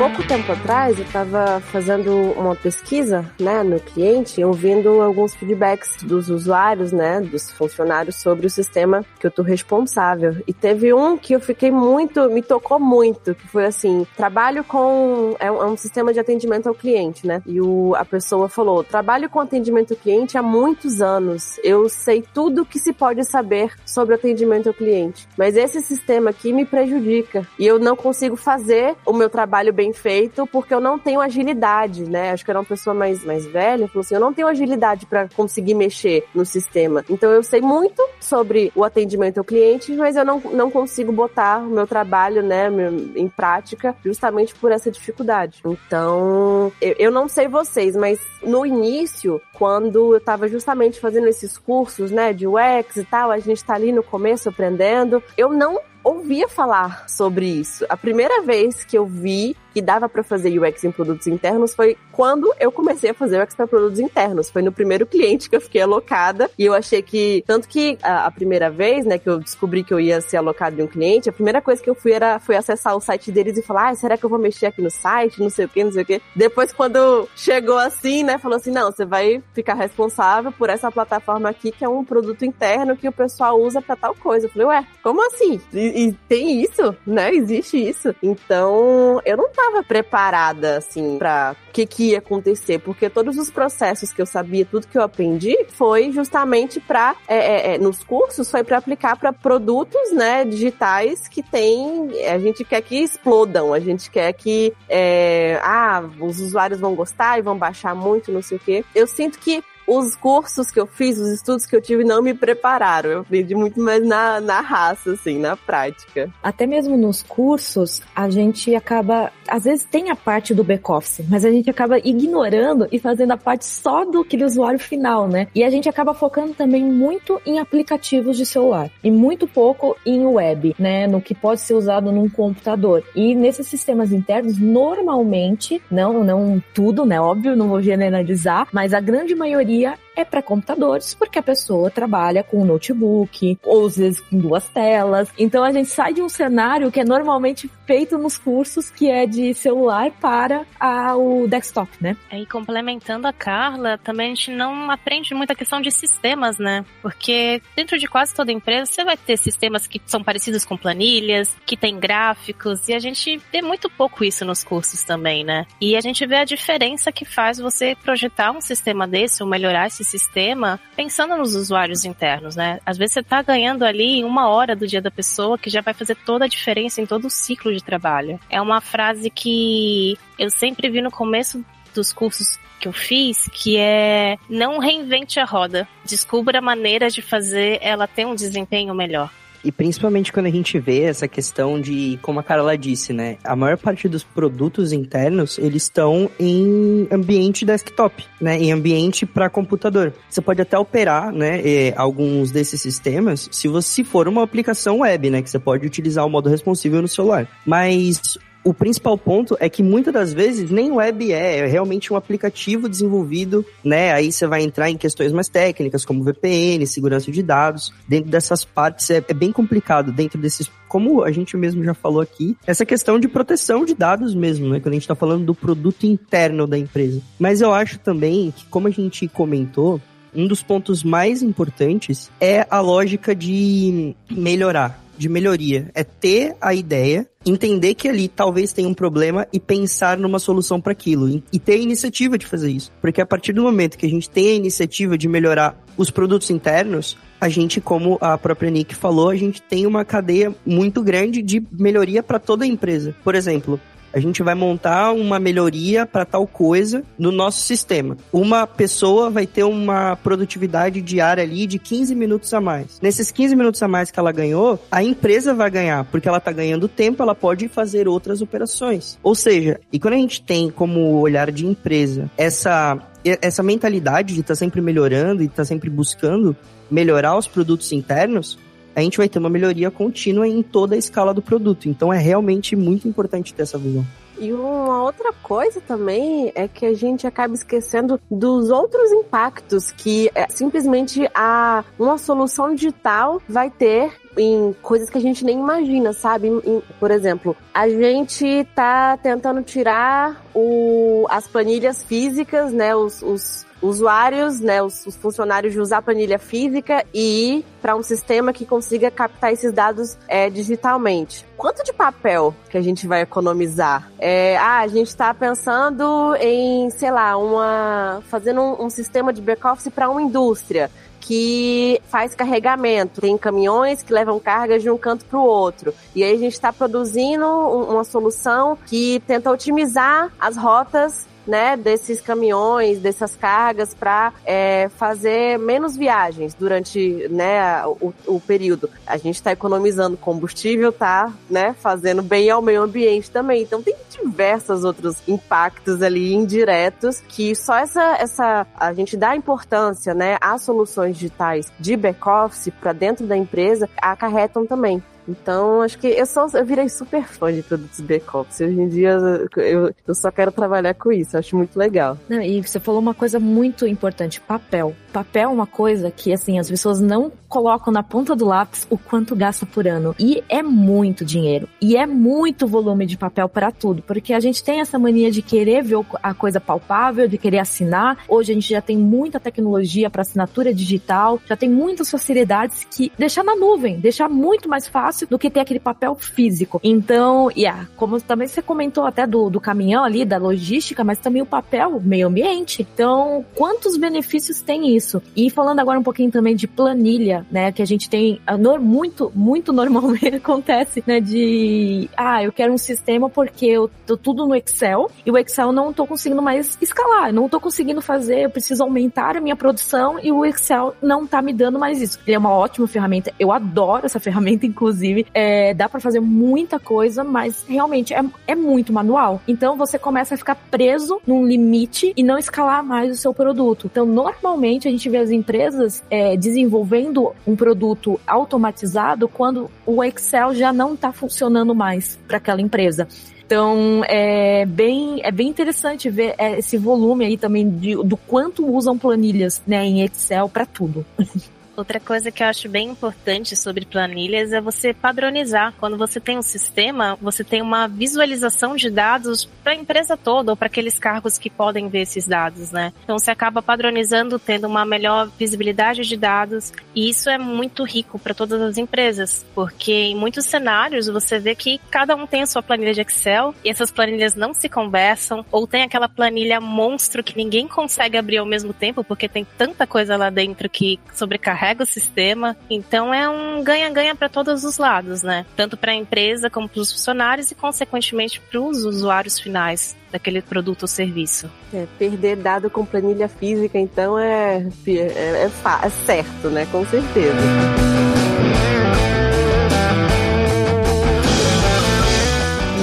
Pouco 0.00 0.26
tempo 0.26 0.50
atrás, 0.50 0.98
eu 0.98 1.04
estava 1.04 1.60
fazendo 1.60 2.10
uma 2.32 2.56
pesquisa, 2.56 3.22
né, 3.38 3.62
no 3.62 3.78
cliente, 3.78 4.42
ouvindo 4.42 5.02
alguns 5.02 5.34
feedbacks 5.34 6.02
dos 6.02 6.30
usuários, 6.30 6.90
né, 6.90 7.20
dos 7.20 7.50
funcionários 7.50 8.16
sobre 8.16 8.46
o 8.46 8.50
sistema 8.50 9.04
que 9.18 9.26
eu 9.26 9.28
estou 9.28 9.44
responsável. 9.44 10.36
E 10.46 10.54
teve 10.54 10.94
um 10.94 11.18
que 11.18 11.34
eu 11.34 11.40
fiquei 11.40 11.70
muito, 11.70 12.30
me 12.30 12.40
tocou 12.40 12.80
muito, 12.80 13.34
que 13.34 13.46
foi 13.46 13.66
assim, 13.66 14.06
trabalho 14.16 14.64
com, 14.64 15.36
é 15.38 15.52
um, 15.52 15.62
é 15.62 15.66
um 15.66 15.76
sistema 15.76 16.14
de 16.14 16.18
atendimento 16.18 16.66
ao 16.66 16.74
cliente, 16.74 17.26
né, 17.26 17.42
e 17.44 17.60
o, 17.60 17.94
a 17.94 18.04
pessoa 18.04 18.48
falou, 18.48 18.82
trabalho 18.82 19.28
com 19.28 19.38
atendimento 19.38 19.92
ao 19.92 19.98
cliente 19.98 20.38
há 20.38 20.42
muitos 20.42 21.02
anos, 21.02 21.60
eu 21.62 21.90
sei 21.90 22.24
tudo 22.32 22.64
que 22.64 22.78
se 22.78 22.94
pode 22.94 23.22
saber 23.24 23.74
sobre 23.84 24.14
atendimento 24.14 24.68
ao 24.68 24.74
cliente, 24.74 25.28
mas 25.36 25.56
esse 25.56 25.82
sistema 25.82 26.30
aqui 26.30 26.54
me 26.54 26.64
prejudica 26.64 27.46
e 27.58 27.66
eu 27.66 27.78
não 27.78 27.94
consigo 27.94 28.34
fazer 28.34 28.96
o 29.04 29.12
meu 29.12 29.28
trabalho 29.28 29.74
bem 29.74 29.89
bem 29.90 29.92
feito, 29.92 30.46
porque 30.46 30.72
eu 30.72 30.80
não 30.80 30.98
tenho 30.98 31.20
agilidade, 31.20 32.04
né? 32.04 32.30
Acho 32.30 32.44
que 32.44 32.50
era 32.50 32.60
uma 32.60 32.64
pessoa 32.64 32.94
mais, 32.94 33.24
mais 33.24 33.44
velha, 33.46 33.88
falou 33.88 34.00
assim: 34.00 34.14
eu 34.14 34.20
não 34.20 34.32
tenho 34.32 34.48
agilidade 34.48 35.06
para 35.06 35.28
conseguir 35.28 35.74
mexer 35.74 36.24
no 36.34 36.44
sistema. 36.44 37.04
Então 37.08 37.30
eu 37.30 37.42
sei 37.42 37.60
muito 37.60 38.02
sobre 38.20 38.72
o 38.74 38.84
atendimento 38.84 39.38
ao 39.38 39.44
cliente, 39.44 39.92
mas 39.92 40.16
eu 40.16 40.24
não, 40.24 40.40
não 40.52 40.70
consigo 40.70 41.12
botar 41.12 41.58
o 41.58 41.70
meu 41.70 41.86
trabalho, 41.86 42.42
né, 42.42 42.68
em 43.16 43.28
prática, 43.28 43.96
justamente 44.04 44.54
por 44.54 44.70
essa 44.70 44.90
dificuldade. 44.90 45.60
Então, 45.64 46.72
eu, 46.80 46.94
eu 46.98 47.10
não 47.10 47.28
sei 47.28 47.48
vocês, 47.48 47.96
mas 47.96 48.20
no 48.42 48.64
início, 48.64 49.40
quando 49.54 50.14
eu 50.14 50.20
tava 50.20 50.48
justamente 50.48 51.00
fazendo 51.00 51.26
esses 51.26 51.58
cursos, 51.58 52.10
né, 52.10 52.32
de 52.32 52.46
UX 52.46 52.96
e 52.96 53.04
tal, 53.04 53.30
a 53.30 53.38
gente 53.38 53.64
tá 53.64 53.74
ali 53.74 53.92
no 53.92 54.02
começo 54.02 54.48
aprendendo, 54.48 55.22
eu 55.36 55.50
não 55.50 55.80
ouvia 56.02 56.48
falar 56.48 57.08
sobre 57.08 57.46
isso. 57.46 57.84
A 57.88 57.96
primeira 57.96 58.42
vez 58.42 58.84
que 58.84 58.96
eu 58.96 59.06
vi 59.06 59.56
que 59.72 59.80
dava 59.80 60.08
para 60.08 60.22
fazer 60.22 60.58
UX 60.58 60.84
em 60.84 60.90
produtos 60.90 61.26
internos 61.26 61.74
foi 61.74 61.96
quando 62.12 62.52
eu 62.58 62.70
comecei 62.72 63.10
a 63.10 63.14
fazer 63.14 63.42
UX 63.42 63.54
para 63.54 63.66
produtos 63.66 63.98
internos. 63.98 64.50
Foi 64.50 64.62
no 64.62 64.72
primeiro 64.72 65.06
cliente 65.06 65.48
que 65.48 65.56
eu 65.56 65.60
fiquei 65.60 65.80
alocada 65.80 66.50
e 66.58 66.64
eu 66.64 66.74
achei 66.74 67.02
que 67.02 67.42
tanto 67.46 67.68
que 67.68 67.98
a, 68.02 68.26
a, 68.26 68.30
primeira 68.30 68.70
vez, 68.70 69.06
né, 69.06 69.18
que 69.18 69.28
eu 69.28 69.38
descobri 69.38 69.84
que 69.84 69.94
eu 69.94 70.00
ia 70.00 70.20
ser 70.20 70.36
alocada 70.36 70.80
em 70.80 70.84
um 70.84 70.88
cliente, 70.88 71.28
a 71.28 71.32
primeira 71.32 71.60
coisa 71.60 71.82
que 71.82 71.88
eu 71.88 71.94
fui 71.94 72.12
era 72.12 72.38
foi 72.38 72.56
acessar 72.56 72.96
o 72.96 73.00
site 73.00 73.30
deles 73.30 73.56
e 73.56 73.62
falar: 73.62 73.90
"Ah, 73.90 73.94
será 73.94 74.16
que 74.16 74.24
eu 74.24 74.30
vou 74.30 74.38
mexer 74.38 74.66
aqui 74.66 74.82
no 74.82 74.90
site? 74.90 75.40
Não 75.40 75.50
sei 75.50 75.64
o 75.64 75.68
que, 75.68 75.84
não 75.84 75.92
sei 75.92 76.02
o 76.02 76.06
que". 76.06 76.20
Depois 76.34 76.72
quando 76.72 77.28
chegou 77.36 77.78
assim, 77.78 78.22
né, 78.22 78.38
falou 78.38 78.56
assim: 78.56 78.70
"Não, 78.70 78.90
você 78.90 79.04
vai 79.04 79.42
ficar 79.54 79.74
responsável 79.74 80.52
por 80.52 80.68
essa 80.68 80.90
plataforma 80.90 81.48
aqui 81.48 81.70
que 81.70 81.84
é 81.84 81.88
um 81.88 82.04
produto 82.04 82.44
interno 82.44 82.96
que 82.96 83.08
o 83.08 83.12
pessoal 83.12 83.60
usa 83.60 83.80
para 83.80 83.96
tal 83.96 84.14
coisa". 84.14 84.46
Eu 84.46 84.50
falei: 84.50 84.66
"Ué, 84.68 84.86
como 85.02 85.24
assim?" 85.26 85.60
E, 85.72 85.89
e 85.90 86.12
tem 86.28 86.62
isso, 86.62 86.96
né? 87.06 87.32
Existe 87.34 87.76
isso. 87.76 88.14
Então, 88.22 89.20
eu 89.24 89.36
não 89.36 89.50
tava 89.50 89.82
preparada, 89.82 90.78
assim, 90.78 91.18
pra 91.18 91.54
o 91.68 91.72
que, 91.72 91.86
que 91.86 92.10
ia 92.10 92.18
acontecer, 92.18 92.80
porque 92.80 93.08
todos 93.08 93.38
os 93.38 93.50
processos 93.50 94.12
que 94.12 94.20
eu 94.20 94.26
sabia, 94.26 94.64
tudo 94.64 94.88
que 94.88 94.98
eu 94.98 95.02
aprendi, 95.02 95.56
foi 95.68 96.10
justamente 96.10 96.80
para 96.80 97.14
é, 97.28 97.36
é, 97.36 97.74
é, 97.74 97.78
nos 97.78 98.02
cursos, 98.02 98.50
foi 98.50 98.64
para 98.64 98.78
aplicar 98.78 99.16
para 99.16 99.32
produtos, 99.32 100.12
né, 100.12 100.44
digitais 100.44 101.28
que 101.28 101.42
tem, 101.42 102.10
a 102.28 102.38
gente 102.38 102.64
quer 102.64 102.82
que 102.82 102.96
explodam, 102.96 103.72
a 103.72 103.78
gente 103.78 104.10
quer 104.10 104.32
que, 104.32 104.72
é, 104.88 105.60
ah, 105.62 106.02
os 106.20 106.40
usuários 106.40 106.80
vão 106.80 106.94
gostar 106.94 107.38
e 107.38 107.42
vão 107.42 107.56
baixar 107.56 107.94
muito, 107.94 108.32
não 108.32 108.42
sei 108.42 108.56
o 108.56 108.60
quê. 108.60 108.84
Eu 108.94 109.06
sinto 109.06 109.38
que 109.38 109.62
os 109.90 110.14
cursos 110.14 110.70
que 110.70 110.78
eu 110.78 110.86
fiz, 110.86 111.18
os 111.18 111.32
estudos 111.32 111.66
que 111.66 111.74
eu 111.74 111.82
tive 111.82 112.04
não 112.04 112.22
me 112.22 112.32
prepararam. 112.32 113.10
Eu 113.10 113.20
aprendi 113.20 113.56
muito 113.56 113.80
mais 113.80 114.06
na, 114.06 114.40
na 114.40 114.60
raça, 114.60 115.12
assim, 115.12 115.36
na 115.38 115.56
prática. 115.56 116.32
Até 116.40 116.64
mesmo 116.64 116.96
nos 116.96 117.24
cursos, 117.24 118.00
a 118.14 118.30
gente 118.30 118.72
acaba, 118.76 119.32
às 119.48 119.64
vezes 119.64 119.84
tem 119.84 120.10
a 120.10 120.14
parte 120.14 120.54
do 120.54 120.62
back-office, 120.62 121.26
mas 121.28 121.44
a 121.44 121.50
gente 121.50 121.68
acaba 121.68 121.98
ignorando 121.98 122.86
e 122.92 123.00
fazendo 123.00 123.32
a 123.32 123.36
parte 123.36 123.64
só 123.64 124.04
do 124.04 124.20
aquele 124.20 124.44
usuário 124.44 124.78
final, 124.78 125.26
né? 125.26 125.48
E 125.52 125.64
a 125.64 125.70
gente 125.70 125.88
acaba 125.88 126.14
focando 126.14 126.54
também 126.54 126.84
muito 126.84 127.40
em 127.44 127.58
aplicativos 127.58 128.36
de 128.36 128.46
celular 128.46 128.90
e 129.02 129.10
muito 129.10 129.48
pouco 129.48 129.96
em 130.06 130.24
web, 130.24 130.76
né? 130.78 131.08
No 131.08 131.20
que 131.20 131.34
pode 131.34 131.62
ser 131.62 131.74
usado 131.74 132.12
num 132.12 132.28
computador. 132.28 133.02
E 133.16 133.34
nesses 133.34 133.66
sistemas 133.66 134.12
internos, 134.12 134.56
normalmente, 134.56 135.82
não, 135.90 136.22
não 136.22 136.62
tudo, 136.72 137.04
né? 137.04 137.20
Óbvio, 137.20 137.56
não 137.56 137.68
vou 137.68 137.82
generalizar, 137.82 138.68
mas 138.72 138.94
a 138.94 139.00
grande 139.00 139.34
maioria 139.34 139.79
día 139.80 139.98
é 140.16 140.24
para 140.24 140.42
computadores, 140.42 141.14
porque 141.14 141.38
a 141.38 141.42
pessoa 141.42 141.90
trabalha 141.90 142.42
com 142.42 142.62
um 142.62 142.64
notebook, 142.64 143.58
ou 143.64 143.86
às 143.86 143.96
vezes 143.96 144.20
com 144.20 144.38
duas 144.38 144.68
telas. 144.68 145.28
Então 145.38 145.64
a 145.64 145.72
gente 145.72 145.88
sai 145.88 146.12
de 146.12 146.22
um 146.22 146.28
cenário 146.28 146.90
que 146.90 147.00
é 147.00 147.04
normalmente 147.04 147.70
feito 147.86 148.18
nos 148.18 148.38
cursos, 148.38 148.90
que 148.90 149.10
é 149.10 149.26
de 149.26 149.54
celular 149.54 150.10
para 150.20 150.64
a, 150.78 151.16
o 151.16 151.46
desktop, 151.48 151.90
né? 152.00 152.16
E 152.32 152.46
complementando 152.46 153.26
a 153.26 153.32
Carla, 153.32 153.98
também 153.98 154.32
a 154.32 154.34
gente 154.34 154.50
não 154.50 154.90
aprende 154.90 155.34
muita 155.34 155.54
questão 155.54 155.80
de 155.80 155.90
sistemas, 155.90 156.58
né? 156.58 156.84
Porque 157.02 157.62
dentro 157.74 157.98
de 157.98 158.06
quase 158.06 158.34
toda 158.34 158.52
empresa 158.52 158.90
você 158.90 159.04
vai 159.04 159.16
ter 159.16 159.36
sistemas 159.36 159.86
que 159.86 160.00
são 160.06 160.22
parecidos 160.22 160.64
com 160.64 160.76
planilhas, 160.76 161.56
que 161.66 161.76
tem 161.76 161.98
gráficos, 161.98 162.88
e 162.88 162.94
a 162.94 162.98
gente 162.98 163.40
vê 163.52 163.62
muito 163.62 163.88
pouco 163.90 164.24
isso 164.24 164.44
nos 164.44 164.62
cursos 164.64 165.02
também, 165.02 165.44
né? 165.44 165.66
E 165.80 165.96
a 165.96 166.00
gente 166.00 166.26
vê 166.26 166.36
a 166.36 166.44
diferença 166.44 167.12
que 167.12 167.24
faz 167.24 167.58
você 167.58 167.94
projetar 167.94 168.52
um 168.52 168.60
sistema 168.60 169.06
desse 169.06 169.42
ou 169.42 169.48
melhorar 169.48 169.86
esse 169.86 170.04
sistema 170.10 170.80
pensando 170.96 171.36
nos 171.36 171.54
usuários 171.54 172.04
internos, 172.04 172.56
né? 172.56 172.80
Às 172.84 172.98
vezes 172.98 173.14
você 173.14 173.20
está 173.20 173.42
ganhando 173.42 173.84
ali 173.84 174.24
uma 174.24 174.48
hora 174.48 174.74
do 174.74 174.86
dia 174.86 175.00
da 175.00 175.10
pessoa 175.10 175.58
que 175.58 175.70
já 175.70 175.80
vai 175.80 175.94
fazer 175.94 176.16
toda 176.16 176.44
a 176.44 176.48
diferença 176.48 177.00
em 177.00 177.06
todo 177.06 177.26
o 177.26 177.30
ciclo 177.30 177.72
de 177.72 177.82
trabalho. 177.82 178.38
É 178.50 178.60
uma 178.60 178.80
frase 178.80 179.30
que 179.30 180.18
eu 180.38 180.50
sempre 180.50 180.90
vi 180.90 181.00
no 181.00 181.10
começo 181.10 181.64
dos 181.94 182.12
cursos 182.12 182.58
que 182.80 182.88
eu 182.88 182.92
fiz, 182.92 183.48
que 183.52 183.76
é 183.76 184.38
não 184.48 184.78
reinvente 184.78 185.38
a 185.38 185.44
roda, 185.44 185.86
descubra 186.04 186.60
maneiras 186.60 187.14
de 187.14 187.20
fazer 187.20 187.78
ela 187.82 188.06
ter 188.06 188.26
um 188.26 188.34
desempenho 188.34 188.94
melhor. 188.94 189.30
E 189.64 189.70
principalmente 189.70 190.32
quando 190.32 190.46
a 190.46 190.50
gente 190.50 190.78
vê 190.78 191.02
essa 191.02 191.28
questão 191.28 191.80
de, 191.80 192.18
como 192.22 192.40
a 192.40 192.42
Carla 192.42 192.76
disse, 192.76 193.12
né? 193.12 193.36
A 193.44 193.54
maior 193.54 193.76
parte 193.76 194.08
dos 194.08 194.24
produtos 194.24 194.92
internos, 194.92 195.58
eles 195.58 195.84
estão 195.84 196.30
em 196.38 197.06
ambiente 197.10 197.64
desktop, 197.64 198.24
né? 198.40 198.58
Em 198.58 198.72
ambiente 198.72 199.26
para 199.26 199.50
computador. 199.50 200.12
Você 200.28 200.40
pode 200.40 200.62
até 200.62 200.78
operar, 200.78 201.32
né? 201.32 201.60
alguns 201.96 202.50
desses 202.50 202.80
sistemas, 202.80 203.48
se 203.52 203.68
você 203.68 204.02
for 204.02 204.26
uma 204.28 204.42
aplicação 204.42 205.00
web, 205.00 205.30
né? 205.30 205.42
Que 205.42 205.50
você 205.50 205.58
pode 205.58 205.86
utilizar 205.86 206.24
o 206.24 206.30
modo 206.30 206.48
responsível 206.48 207.02
no 207.02 207.08
celular. 207.08 207.48
Mas 207.66 208.38
o 208.62 208.74
principal 208.74 209.16
ponto 209.16 209.56
é 209.58 209.68
que 209.68 209.82
muitas 209.82 210.12
das 210.12 210.32
vezes 210.32 210.70
nem 210.70 210.92
web 210.92 211.32
é, 211.32 211.58
é 211.58 211.66
realmente 211.66 212.12
um 212.12 212.16
aplicativo 212.16 212.88
desenvolvido, 212.88 213.64
né? 213.82 214.12
Aí 214.12 214.30
você 214.30 214.46
vai 214.46 214.62
entrar 214.62 214.90
em 214.90 214.96
questões 214.96 215.32
mais 215.32 215.48
técnicas, 215.48 216.04
como 216.04 216.22
VPN, 216.22 216.86
segurança 216.86 217.30
de 217.30 217.42
dados. 217.42 217.92
Dentro 218.06 218.30
dessas 218.30 218.64
partes 218.64 219.08
é, 219.10 219.24
é 219.26 219.34
bem 219.34 219.52
complicado, 219.52 220.12
dentro 220.12 220.38
desses, 220.38 220.70
como 220.88 221.22
a 221.22 221.32
gente 221.32 221.56
mesmo 221.56 221.82
já 221.82 221.94
falou 221.94 222.20
aqui, 222.20 222.56
essa 222.66 222.84
questão 222.84 223.18
de 223.18 223.28
proteção 223.28 223.84
de 223.84 223.94
dados 223.94 224.34
mesmo, 224.34 224.68
né? 224.68 224.80
Quando 224.80 224.92
a 224.92 224.96
gente 224.96 225.02
está 225.02 225.14
falando 225.14 225.44
do 225.44 225.54
produto 225.54 226.04
interno 226.04 226.66
da 226.66 226.78
empresa. 226.78 227.22
Mas 227.38 227.60
eu 227.60 227.72
acho 227.72 227.98
também 227.98 228.52
que, 228.54 228.66
como 228.66 228.88
a 228.88 228.90
gente 228.90 229.26
comentou, 229.28 230.00
um 230.34 230.46
dos 230.46 230.62
pontos 230.62 231.02
mais 231.02 231.42
importantes 231.42 232.30
é 232.40 232.66
a 232.70 232.80
lógica 232.80 233.34
de 233.34 234.14
melhorar 234.30 235.00
de 235.20 235.28
melhoria. 235.28 235.90
É 235.94 236.02
ter 236.02 236.56
a 236.58 236.74
ideia, 236.74 237.28
entender 237.44 237.94
que 237.94 238.08
ali 238.08 238.26
talvez 238.26 238.72
tenha 238.72 238.88
um 238.88 238.94
problema 238.94 239.46
e 239.52 239.60
pensar 239.60 240.16
numa 240.16 240.38
solução 240.38 240.80
para 240.80 240.92
aquilo. 240.92 241.42
E 241.52 241.58
ter 241.58 241.74
a 241.74 241.76
iniciativa 241.76 242.38
de 242.38 242.46
fazer 242.46 242.70
isso. 242.70 242.90
Porque 243.02 243.20
a 243.20 243.26
partir 243.26 243.52
do 243.52 243.62
momento 243.62 243.98
que 243.98 244.06
a 244.06 244.08
gente 244.08 244.30
tem 244.30 244.48
a 244.48 244.54
iniciativa 244.54 245.18
de 245.18 245.28
melhorar 245.28 245.78
os 245.94 246.10
produtos 246.10 246.48
internos, 246.48 247.18
a 247.38 247.50
gente, 247.50 247.82
como 247.82 248.16
a 248.22 248.38
própria 248.38 248.70
Nick 248.70 248.94
falou, 248.94 249.28
a 249.28 249.36
gente 249.36 249.60
tem 249.60 249.86
uma 249.86 250.06
cadeia 250.06 250.54
muito 250.64 251.02
grande 251.02 251.42
de 251.42 251.62
melhoria 251.70 252.22
para 252.22 252.38
toda 252.38 252.64
a 252.64 252.66
empresa. 252.66 253.14
Por 253.22 253.34
exemplo, 253.34 253.78
a 254.12 254.20
gente 254.20 254.42
vai 254.42 254.54
montar 254.54 255.12
uma 255.12 255.38
melhoria 255.38 256.06
para 256.06 256.24
tal 256.24 256.46
coisa 256.46 257.02
no 257.18 257.30
nosso 257.30 257.60
sistema. 257.60 258.16
Uma 258.32 258.66
pessoa 258.66 259.30
vai 259.30 259.46
ter 259.46 259.64
uma 259.64 260.16
produtividade 260.16 261.00
diária 261.00 261.42
ali 261.42 261.66
de 261.66 261.78
15 261.78 262.14
minutos 262.14 262.52
a 262.52 262.60
mais. 262.60 262.98
Nesses 263.00 263.30
15 263.30 263.56
minutos 263.56 263.82
a 263.82 263.88
mais 263.88 264.10
que 264.10 264.18
ela 264.18 264.32
ganhou, 264.32 264.78
a 264.90 265.02
empresa 265.02 265.54
vai 265.54 265.70
ganhar, 265.70 266.04
porque 266.04 266.28
ela 266.28 266.38
está 266.38 266.52
ganhando 266.52 266.88
tempo, 266.88 267.22
ela 267.22 267.34
pode 267.34 267.68
fazer 267.68 268.08
outras 268.08 268.42
operações. 268.42 269.18
Ou 269.22 269.34
seja, 269.34 269.80
e 269.92 269.98
quando 269.98 270.14
a 270.14 270.18
gente 270.18 270.42
tem 270.42 270.70
como 270.70 271.20
olhar 271.20 271.50
de 271.50 271.66
empresa 271.66 272.30
essa 272.36 272.98
essa 273.22 273.62
mentalidade 273.62 274.32
de 274.32 274.40
estar 274.40 274.54
tá 274.54 274.58
sempre 274.58 274.80
melhorando 274.80 275.42
e 275.42 275.46
estar 275.46 275.56
tá 275.56 275.64
sempre 275.64 275.90
buscando 275.90 276.56
melhorar 276.90 277.36
os 277.36 277.46
produtos 277.46 277.92
internos, 277.92 278.58
a 278.94 279.00
gente 279.00 279.18
vai 279.18 279.28
ter 279.28 279.38
uma 279.38 279.50
melhoria 279.50 279.90
contínua 279.90 280.46
em 280.46 280.62
toda 280.62 280.94
a 280.94 280.98
escala 280.98 281.32
do 281.32 281.42
produto. 281.42 281.88
Então 281.88 282.12
é 282.12 282.18
realmente 282.18 282.74
muito 282.76 283.08
importante 283.08 283.54
ter 283.54 283.62
essa 283.62 283.78
visão. 283.78 284.04
E 284.40 284.54
uma 284.54 285.02
outra 285.02 285.34
coisa 285.42 285.82
também 285.82 286.50
é 286.54 286.66
que 286.66 286.86
a 286.86 286.94
gente 286.94 287.26
acaba 287.26 287.52
esquecendo 287.52 288.18
dos 288.30 288.70
outros 288.70 289.12
impactos 289.12 289.92
que 289.92 290.30
é, 290.34 290.46
simplesmente 290.48 291.28
a 291.34 291.84
uma 291.98 292.16
solução 292.16 292.74
digital 292.74 293.42
vai 293.46 293.68
ter 293.68 294.10
em 294.38 294.74
coisas 294.80 295.10
que 295.10 295.18
a 295.18 295.20
gente 295.20 295.44
nem 295.44 295.58
imagina, 295.58 296.14
sabe? 296.14 296.48
Em, 296.48 296.82
por 296.98 297.10
exemplo, 297.10 297.54
a 297.74 297.86
gente 297.86 298.66
tá 298.74 299.18
tentando 299.18 299.62
tirar 299.62 300.42
o, 300.54 301.26
as 301.28 301.46
planilhas 301.46 302.02
físicas, 302.02 302.72
né? 302.72 302.96
Os, 302.96 303.20
os 303.20 303.66
usuários, 303.82 304.60
né, 304.60 304.82
os, 304.82 305.06
os, 305.06 305.16
funcionários 305.16 305.72
de 305.72 305.80
usar 305.80 305.98
a 305.98 306.02
planilha 306.02 306.38
física 306.38 307.04
e 307.12 307.58
ir 307.58 307.64
para 307.80 307.96
um 307.96 308.02
sistema 308.02 308.52
que 308.52 308.66
consiga 308.66 309.10
captar 309.10 309.52
esses 309.52 309.72
dados 309.72 310.16
é, 310.28 310.50
digitalmente. 310.50 311.46
Quanto 311.56 311.82
de 311.84 311.92
papel 311.92 312.54
que 312.68 312.76
a 312.76 312.82
gente 312.82 313.06
vai 313.06 313.22
economizar? 313.22 314.10
É, 314.18 314.56
ah, 314.58 314.80
a 314.80 314.88
gente 314.88 315.08
está 315.08 315.32
pensando 315.32 316.34
em, 316.40 316.90
sei 316.90 317.10
lá, 317.10 317.36
uma 317.36 318.22
fazendo 318.28 318.60
um, 318.60 318.86
um 318.86 318.90
sistema 318.90 319.32
de 319.32 319.40
back-office 319.40 319.92
para 319.92 320.08
uma 320.08 320.22
indústria 320.22 320.90
que 321.20 322.00
faz 322.08 322.34
carregamento. 322.34 323.20
Tem 323.20 323.36
caminhões 323.36 324.02
que 324.02 324.12
levam 324.12 324.40
cargas 324.40 324.82
de 324.82 324.90
um 324.90 324.96
canto 324.96 325.24
para 325.26 325.38
o 325.38 325.44
outro. 325.44 325.94
E 326.14 326.24
aí 326.24 326.34
a 326.34 326.38
gente 326.38 326.54
está 326.54 326.72
produzindo 326.72 327.46
uma 327.46 328.04
solução 328.04 328.76
que 328.86 329.22
tenta 329.26 329.50
otimizar 329.50 330.32
as 330.40 330.56
rotas 330.56 331.28
né, 331.46 331.76
desses 331.76 332.20
caminhões, 332.20 332.98
dessas 332.98 333.36
cargas 333.36 333.94
para 333.94 334.32
é, 334.44 334.88
fazer 334.96 335.58
menos 335.58 335.96
viagens 335.96 336.54
durante 336.54 337.26
né, 337.30 337.84
o, 337.86 338.12
o 338.26 338.40
período. 338.40 338.90
A 339.06 339.16
gente 339.16 339.36
está 339.36 339.52
economizando 339.52 340.16
combustível, 340.16 340.92
tá, 340.92 341.32
né, 341.48 341.74
fazendo 341.80 342.22
bem 342.22 342.50
ao 342.50 342.62
meio 342.62 342.82
ambiente 342.82 343.30
também. 343.30 343.62
Então 343.62 343.82
tem 343.82 343.94
diversos 344.22 344.84
outros 344.84 345.16
impactos 345.26 346.02
ali 346.02 346.32
indiretos 346.34 347.20
que 347.20 347.54
só 347.54 347.76
essa 347.76 348.16
essa 348.18 348.66
a 348.74 348.92
gente 348.92 349.16
dá 349.16 349.34
importância, 349.34 350.14
né, 350.14 350.36
às 350.40 350.62
soluções 350.62 351.16
digitais 351.16 351.72
de 351.78 351.96
back 351.96 352.28
office 352.28 352.72
para 352.80 352.92
dentro 352.92 353.26
da 353.26 353.36
empresa 353.36 353.88
acarretam 354.00 354.66
também. 354.66 355.02
Então, 355.30 355.82
acho 355.82 355.98
que 355.98 356.08
eu 356.08 356.26
só 356.26 356.46
eu 356.54 356.64
virei 356.64 356.88
super 356.88 357.24
fã 357.24 357.52
de 357.52 357.62
produtos 357.62 358.00
back-office. 358.00 358.60
Hoje 358.60 358.80
em 358.80 358.88
dia, 358.88 359.18
eu, 359.56 359.94
eu 360.06 360.14
só 360.14 360.30
quero 360.30 360.50
trabalhar 360.50 360.94
com 360.94 361.12
isso. 361.12 361.36
Acho 361.36 361.56
muito 361.56 361.78
legal. 361.78 362.18
Não, 362.28 362.40
e 362.40 362.60
você 362.60 362.80
falou 362.80 363.00
uma 363.00 363.14
coisa 363.14 363.38
muito 363.38 363.86
importante: 363.86 364.40
papel. 364.40 364.94
Papel 365.12 365.50
é 365.50 365.52
uma 365.52 365.66
coisa 365.66 366.10
que, 366.10 366.32
assim, 366.32 366.58
as 366.58 366.68
pessoas 366.68 367.00
não 367.00 367.32
colocam 367.48 367.92
na 367.92 368.02
ponta 368.02 368.36
do 368.36 368.44
lápis 368.44 368.86
o 368.88 368.96
quanto 368.96 369.34
gasta 369.34 369.66
por 369.66 369.86
ano. 369.86 370.14
E 370.18 370.42
é 370.48 370.62
muito 370.62 371.24
dinheiro. 371.24 371.68
E 371.80 371.96
é 371.96 372.06
muito 372.06 372.66
volume 372.66 373.06
de 373.06 373.18
papel 373.18 373.48
para 373.48 373.72
tudo. 373.72 374.02
Porque 374.02 374.32
a 374.32 374.40
gente 374.40 374.62
tem 374.62 374.80
essa 374.80 374.98
mania 374.98 375.30
de 375.30 375.42
querer 375.42 375.82
ver 375.82 375.98
a 376.22 376.32
coisa 376.32 376.60
palpável, 376.60 377.26
de 377.26 377.36
querer 377.36 377.58
assinar. 377.58 378.18
Hoje 378.28 378.52
a 378.52 378.54
gente 378.54 378.70
já 378.70 378.80
tem 378.80 378.96
muita 378.96 379.40
tecnologia 379.40 380.08
para 380.08 380.22
assinatura 380.22 380.72
digital, 380.72 381.40
já 381.44 381.56
tem 381.56 381.68
muitas 381.68 382.10
facilidades 382.10 382.86
que 382.88 383.10
deixar 383.18 383.42
na 383.42 383.56
nuvem, 383.56 383.98
deixar 383.98 384.28
muito 384.28 384.68
mais 384.68 384.86
fácil 384.86 385.19
fácil 385.20 385.26
do 385.28 385.38
que 385.38 385.50
ter 385.50 385.60
aquele 385.60 385.80
papel 385.80 386.14
físico. 386.14 386.80
Então, 386.82 387.50
yeah, 387.50 387.88
como 387.96 388.20
também 388.20 388.48
você 388.48 388.62
comentou 388.62 389.04
até 389.04 389.26
do, 389.26 389.50
do 389.50 389.60
caminhão 389.60 390.04
ali, 390.04 390.24
da 390.24 390.38
logística, 390.38 391.04
mas 391.04 391.18
também 391.18 391.42
o 391.42 391.46
papel, 391.46 392.00
meio 392.00 392.28
ambiente. 392.28 392.86
Então, 392.94 393.44
quantos 393.54 393.96
benefícios 393.96 394.62
tem 394.62 394.96
isso? 394.96 395.22
E 395.36 395.50
falando 395.50 395.80
agora 395.80 395.98
um 395.98 396.02
pouquinho 396.02 396.30
também 396.30 396.54
de 396.54 396.66
planilha, 396.66 397.46
né, 397.50 397.72
que 397.72 397.82
a 397.82 397.86
gente 397.86 398.08
tem 398.08 398.40
ah, 398.46 398.56
muito, 398.78 399.32
muito 399.34 399.72
normalmente 399.80 400.36
acontece, 400.36 401.02
né, 401.06 401.20
de, 401.20 402.08
ah, 402.16 402.42
eu 402.42 402.52
quero 402.52 402.72
um 402.72 402.78
sistema 402.78 403.28
porque 403.28 403.66
eu 403.66 403.90
tô 404.06 404.16
tudo 404.16 404.46
no 404.46 404.54
Excel 404.54 405.10
e 405.24 405.30
o 405.30 405.38
Excel 405.38 405.72
não 405.72 405.92
tô 405.92 406.06
conseguindo 406.06 406.42
mais 406.42 406.78
escalar, 406.80 407.32
não 407.32 407.48
tô 407.48 407.60
conseguindo 407.60 408.00
fazer, 408.00 408.44
eu 408.44 408.50
preciso 408.50 408.82
aumentar 408.82 409.36
a 409.36 409.40
minha 409.40 409.56
produção 409.56 410.18
e 410.22 410.30
o 410.32 410.44
Excel 410.44 410.94
não 411.02 411.26
tá 411.26 411.42
me 411.42 411.52
dando 411.52 411.78
mais 411.78 412.00
isso. 412.00 412.18
Ele 412.26 412.36
é 412.36 412.38
uma 412.38 412.50
ótima 412.50 412.86
ferramenta, 412.86 413.32
eu 413.38 413.52
adoro 413.52 414.06
essa 414.06 414.20
ferramenta, 414.20 414.66
inclusive, 414.70 414.99
é, 415.34 415.74
dá 415.74 415.88
para 415.88 416.00
fazer 416.00 416.20
muita 416.20 416.78
coisa, 416.78 417.24
mas 417.24 417.64
realmente 417.68 418.14
é, 418.14 418.22
é 418.46 418.54
muito 418.54 418.92
manual. 418.92 419.40
Então 419.46 419.76
você 419.76 419.98
começa 419.98 420.34
a 420.34 420.38
ficar 420.38 420.54
preso 420.54 421.20
num 421.26 421.46
limite 421.46 422.12
e 422.16 422.22
não 422.22 422.38
escalar 422.38 422.84
mais 422.84 423.12
o 423.12 423.16
seu 423.16 423.32
produto. 423.32 423.88
Então, 423.90 424.06
normalmente 424.06 424.88
a 424.88 424.90
gente 424.90 425.08
vê 425.08 425.18
as 425.18 425.30
empresas 425.30 426.02
é, 426.10 426.36
desenvolvendo 426.36 427.32
um 427.46 427.56
produto 427.56 428.20
automatizado 428.26 429.28
quando 429.28 429.70
o 429.86 430.02
Excel 430.02 430.54
já 430.54 430.72
não 430.72 430.94
está 430.94 431.12
funcionando 431.12 431.74
mais 431.74 432.18
para 432.26 432.36
aquela 432.36 432.60
empresa. 432.60 433.06
Então, 433.44 434.02
é 434.06 434.64
bem, 434.64 435.20
é 435.24 435.32
bem 435.32 435.48
interessante 435.48 436.08
ver 436.08 436.36
é, 436.38 436.58
esse 436.58 436.78
volume 436.78 437.24
aí 437.24 437.36
também 437.36 437.68
de, 437.68 437.96
do 437.96 438.16
quanto 438.16 438.64
usam 438.64 438.96
planilhas 438.96 439.60
né, 439.66 439.84
em 439.84 440.02
Excel 440.02 440.48
para 440.48 440.64
tudo. 440.64 441.04
Outra 441.76 442.00
coisa 442.00 442.30
que 442.30 442.42
eu 442.42 442.46
acho 442.46 442.68
bem 442.68 442.88
importante 442.88 443.56
sobre 443.56 443.86
planilhas 443.86 444.52
é 444.52 444.60
você 444.60 444.92
padronizar. 444.92 445.72
Quando 445.78 445.96
você 445.96 446.20
tem 446.20 446.36
um 446.36 446.42
sistema, 446.42 447.16
você 447.20 447.44
tem 447.44 447.62
uma 447.62 447.86
visualização 447.86 448.76
de 448.76 448.90
dados 448.90 449.48
para 449.62 449.72
a 449.72 449.76
empresa 449.76 450.16
toda 450.16 450.52
ou 450.52 450.56
para 450.56 450.66
aqueles 450.66 450.98
cargos 450.98 451.38
que 451.38 451.48
podem 451.48 451.88
ver 451.88 452.00
esses 452.00 452.26
dados, 452.26 452.70
né? 452.70 452.92
Então 453.04 453.18
você 453.18 453.30
acaba 453.30 453.62
padronizando, 453.62 454.38
tendo 454.38 454.66
uma 454.66 454.84
melhor 454.84 455.30
visibilidade 455.38 456.02
de 456.02 456.16
dados, 456.16 456.72
e 456.94 457.08
isso 457.08 457.30
é 457.30 457.38
muito 457.38 457.84
rico 457.84 458.18
para 458.18 458.34
todas 458.34 458.60
as 458.60 458.76
empresas, 458.76 459.44
porque 459.54 459.92
em 459.92 460.16
muitos 460.16 460.46
cenários 460.46 461.06
você 461.06 461.38
vê 461.38 461.54
que 461.54 461.80
cada 461.90 462.16
um 462.16 462.26
tem 462.26 462.42
a 462.42 462.46
sua 462.46 462.62
planilha 462.62 462.92
de 462.92 463.00
Excel 463.00 463.54
e 463.64 463.70
essas 463.70 463.90
planilhas 463.90 464.34
não 464.34 464.52
se 464.52 464.68
conversam, 464.68 465.44
ou 465.50 465.66
tem 465.66 465.82
aquela 465.82 466.08
planilha 466.08 466.60
monstro 466.60 467.22
que 467.22 467.36
ninguém 467.36 467.68
consegue 467.68 468.16
abrir 468.16 468.38
ao 468.38 468.46
mesmo 468.46 468.72
tempo 468.72 469.04
porque 469.04 469.28
tem 469.28 469.46
tanta 469.56 469.86
coisa 469.86 470.16
lá 470.16 470.30
dentro 470.30 470.68
que 470.68 470.98
sobrecarrega 471.14 471.60
carrega 471.60 471.69
o 471.78 471.86
sistema. 471.86 472.56
Então 472.68 473.12
é 473.12 473.28
um 473.28 473.62
ganha-ganha 473.62 474.14
para 474.14 474.28
todos 474.28 474.64
os 474.64 474.78
lados, 474.78 475.22
né? 475.22 475.46
Tanto 475.56 475.76
para 475.76 475.92
a 475.92 475.94
empresa 475.94 476.50
como 476.50 476.68
para 476.68 476.80
os 476.80 476.92
funcionários 476.92 477.50
e, 477.50 477.54
consequentemente, 477.54 478.40
para 478.40 478.60
os 478.60 478.84
usuários 478.84 479.38
finais 479.38 479.96
daquele 480.10 480.42
produto 480.42 480.82
ou 480.82 480.88
serviço. 480.88 481.50
É, 481.72 481.86
perder 481.98 482.36
dado 482.36 482.68
com 482.68 482.84
planilha 482.84 483.28
física, 483.28 483.78
então, 483.78 484.18
é, 484.18 484.66
é, 484.86 484.90
é, 484.90 485.44
é 485.44 485.90
certo, 485.90 486.48
né? 486.48 486.66
Com 486.70 486.84
certeza. 486.86 488.09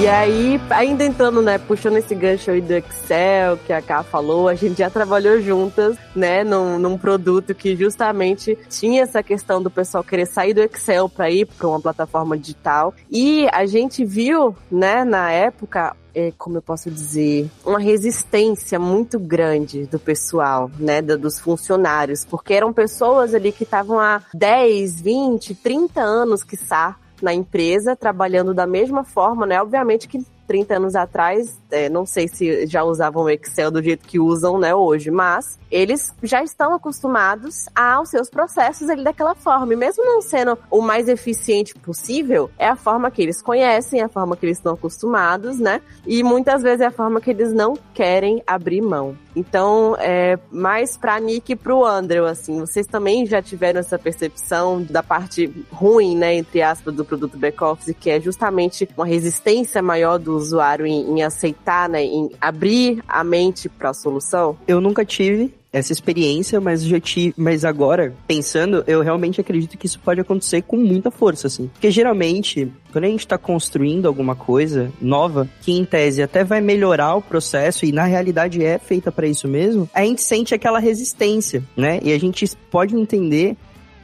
E 0.00 0.06
aí, 0.06 0.60
ainda 0.70 1.04
entrando, 1.04 1.42
né, 1.42 1.58
puxando 1.58 1.96
esse 1.96 2.14
gancho 2.14 2.52
aí 2.52 2.60
do 2.60 2.72
Excel 2.72 3.56
que 3.66 3.72
a 3.72 3.82
Ká 3.82 4.04
falou, 4.04 4.46
a 4.46 4.54
gente 4.54 4.78
já 4.78 4.88
trabalhou 4.88 5.40
juntas, 5.40 5.96
né, 6.14 6.44
num, 6.44 6.78
num 6.78 6.96
produto 6.96 7.52
que 7.52 7.74
justamente 7.74 8.56
tinha 8.70 9.02
essa 9.02 9.24
questão 9.24 9.60
do 9.60 9.68
pessoal 9.68 10.04
querer 10.04 10.26
sair 10.26 10.54
do 10.54 10.62
Excel 10.62 11.08
para 11.08 11.28
ir 11.28 11.46
para 11.46 11.66
uma 11.66 11.80
plataforma 11.80 12.38
digital. 12.38 12.94
E 13.10 13.48
a 13.52 13.66
gente 13.66 14.04
viu, 14.04 14.56
né, 14.70 15.02
na 15.04 15.32
época, 15.32 15.96
é, 16.14 16.32
como 16.38 16.58
eu 16.58 16.62
posso 16.62 16.88
dizer, 16.88 17.50
uma 17.66 17.80
resistência 17.80 18.78
muito 18.78 19.18
grande 19.18 19.84
do 19.86 19.98
pessoal, 19.98 20.70
né, 20.78 21.02
dos 21.02 21.40
funcionários, 21.40 22.24
porque 22.24 22.54
eram 22.54 22.72
pessoas 22.72 23.34
ali 23.34 23.50
que 23.50 23.64
estavam 23.64 23.98
há 23.98 24.22
10, 24.32 25.00
20, 25.00 25.56
30 25.56 26.00
anos, 26.00 26.44
quiçá, 26.44 26.96
na 27.22 27.32
empresa, 27.32 27.96
trabalhando 27.96 28.54
da 28.54 28.66
mesma 28.66 29.04
forma, 29.04 29.46
né? 29.46 29.60
Obviamente 29.60 30.08
que 30.08 30.24
30 30.48 30.76
anos 30.76 30.96
atrás, 30.96 31.60
é, 31.70 31.90
não 31.90 32.06
sei 32.06 32.26
se 32.26 32.66
já 32.66 32.82
usavam 32.82 33.28
Excel 33.28 33.70
do 33.70 33.82
jeito 33.82 34.08
que 34.08 34.18
usam, 34.18 34.58
né, 34.58 34.74
hoje, 34.74 35.10
mas 35.10 35.58
eles 35.70 36.14
já 36.22 36.42
estão 36.42 36.72
acostumados 36.72 37.66
aos 37.76 38.08
seus 38.08 38.30
processos 38.30 38.88
ali 38.88 39.04
daquela 39.04 39.34
forma. 39.34 39.74
E 39.74 39.76
mesmo 39.76 40.02
não 40.04 40.22
sendo 40.22 40.58
o 40.70 40.80
mais 40.80 41.06
eficiente 41.06 41.74
possível, 41.74 42.50
é 42.58 42.66
a 42.66 42.76
forma 42.76 43.10
que 43.10 43.20
eles 43.20 43.42
conhecem, 43.42 44.00
é 44.00 44.04
a 44.04 44.08
forma 44.08 44.36
que 44.36 44.46
eles 44.46 44.56
estão 44.56 44.72
acostumados, 44.72 45.58
né? 45.58 45.82
E 46.06 46.22
muitas 46.22 46.62
vezes 46.62 46.80
é 46.80 46.86
a 46.86 46.90
forma 46.90 47.20
que 47.20 47.30
eles 47.30 47.52
não 47.52 47.74
querem 47.92 48.42
abrir 48.46 48.80
mão. 48.80 49.14
Então, 49.38 49.96
é 50.00 50.36
mais 50.50 50.96
pra 50.96 51.20
Nick 51.20 51.52
e 51.52 51.56
pro 51.56 51.84
Andrew, 51.84 52.26
assim, 52.26 52.58
vocês 52.58 52.86
também 52.86 53.24
já 53.24 53.40
tiveram 53.40 53.78
essa 53.78 53.96
percepção 53.96 54.82
da 54.82 55.02
parte 55.02 55.48
ruim, 55.70 56.16
né, 56.16 56.34
entre 56.34 56.60
aspas, 56.60 56.92
do 56.92 57.04
produto 57.04 57.38
back-office, 57.38 57.94
que 57.98 58.10
é 58.10 58.20
justamente 58.20 58.88
uma 58.96 59.06
resistência 59.06 59.80
maior 59.80 60.18
do 60.18 60.34
usuário 60.34 60.84
em, 60.84 61.18
em 61.18 61.22
aceitar, 61.22 61.88
né, 61.88 62.02
em 62.02 62.30
abrir 62.40 63.02
a 63.06 63.22
mente 63.22 63.68
para 63.68 63.90
a 63.90 63.94
solução? 63.94 64.56
Eu 64.66 64.80
nunca 64.80 65.04
tive 65.04 65.54
essa 65.72 65.92
experiência, 65.92 66.60
mas 66.60 66.82
já 66.82 66.98
tive, 66.98 67.34
mas 67.36 67.64
agora, 67.64 68.14
pensando, 68.26 68.82
eu 68.86 69.02
realmente 69.02 69.40
acredito 69.40 69.76
que 69.76 69.86
isso 69.86 70.00
pode 70.00 70.20
acontecer 70.20 70.62
com 70.62 70.76
muita 70.76 71.10
força, 71.10 71.46
assim. 71.46 71.68
Porque 71.68 71.90
geralmente, 71.90 72.72
quando 72.92 73.04
a 73.04 73.08
gente 73.08 73.20
está 73.20 73.36
construindo 73.36 74.06
alguma 74.06 74.34
coisa 74.34 74.90
nova, 75.00 75.48
que 75.62 75.72
em 75.72 75.84
tese 75.84 76.22
até 76.22 76.42
vai 76.42 76.60
melhorar 76.60 77.14
o 77.14 77.22
processo 77.22 77.84
e 77.84 77.92
na 77.92 78.04
realidade 78.04 78.64
é 78.64 78.78
feita 78.78 79.12
para 79.12 79.26
isso 79.26 79.46
mesmo, 79.46 79.88
a 79.92 80.02
gente 80.04 80.22
sente 80.22 80.54
aquela 80.54 80.78
resistência, 80.78 81.62
né? 81.76 82.00
E 82.02 82.12
a 82.12 82.18
gente 82.18 82.46
pode 82.70 82.96
entender 82.96 83.56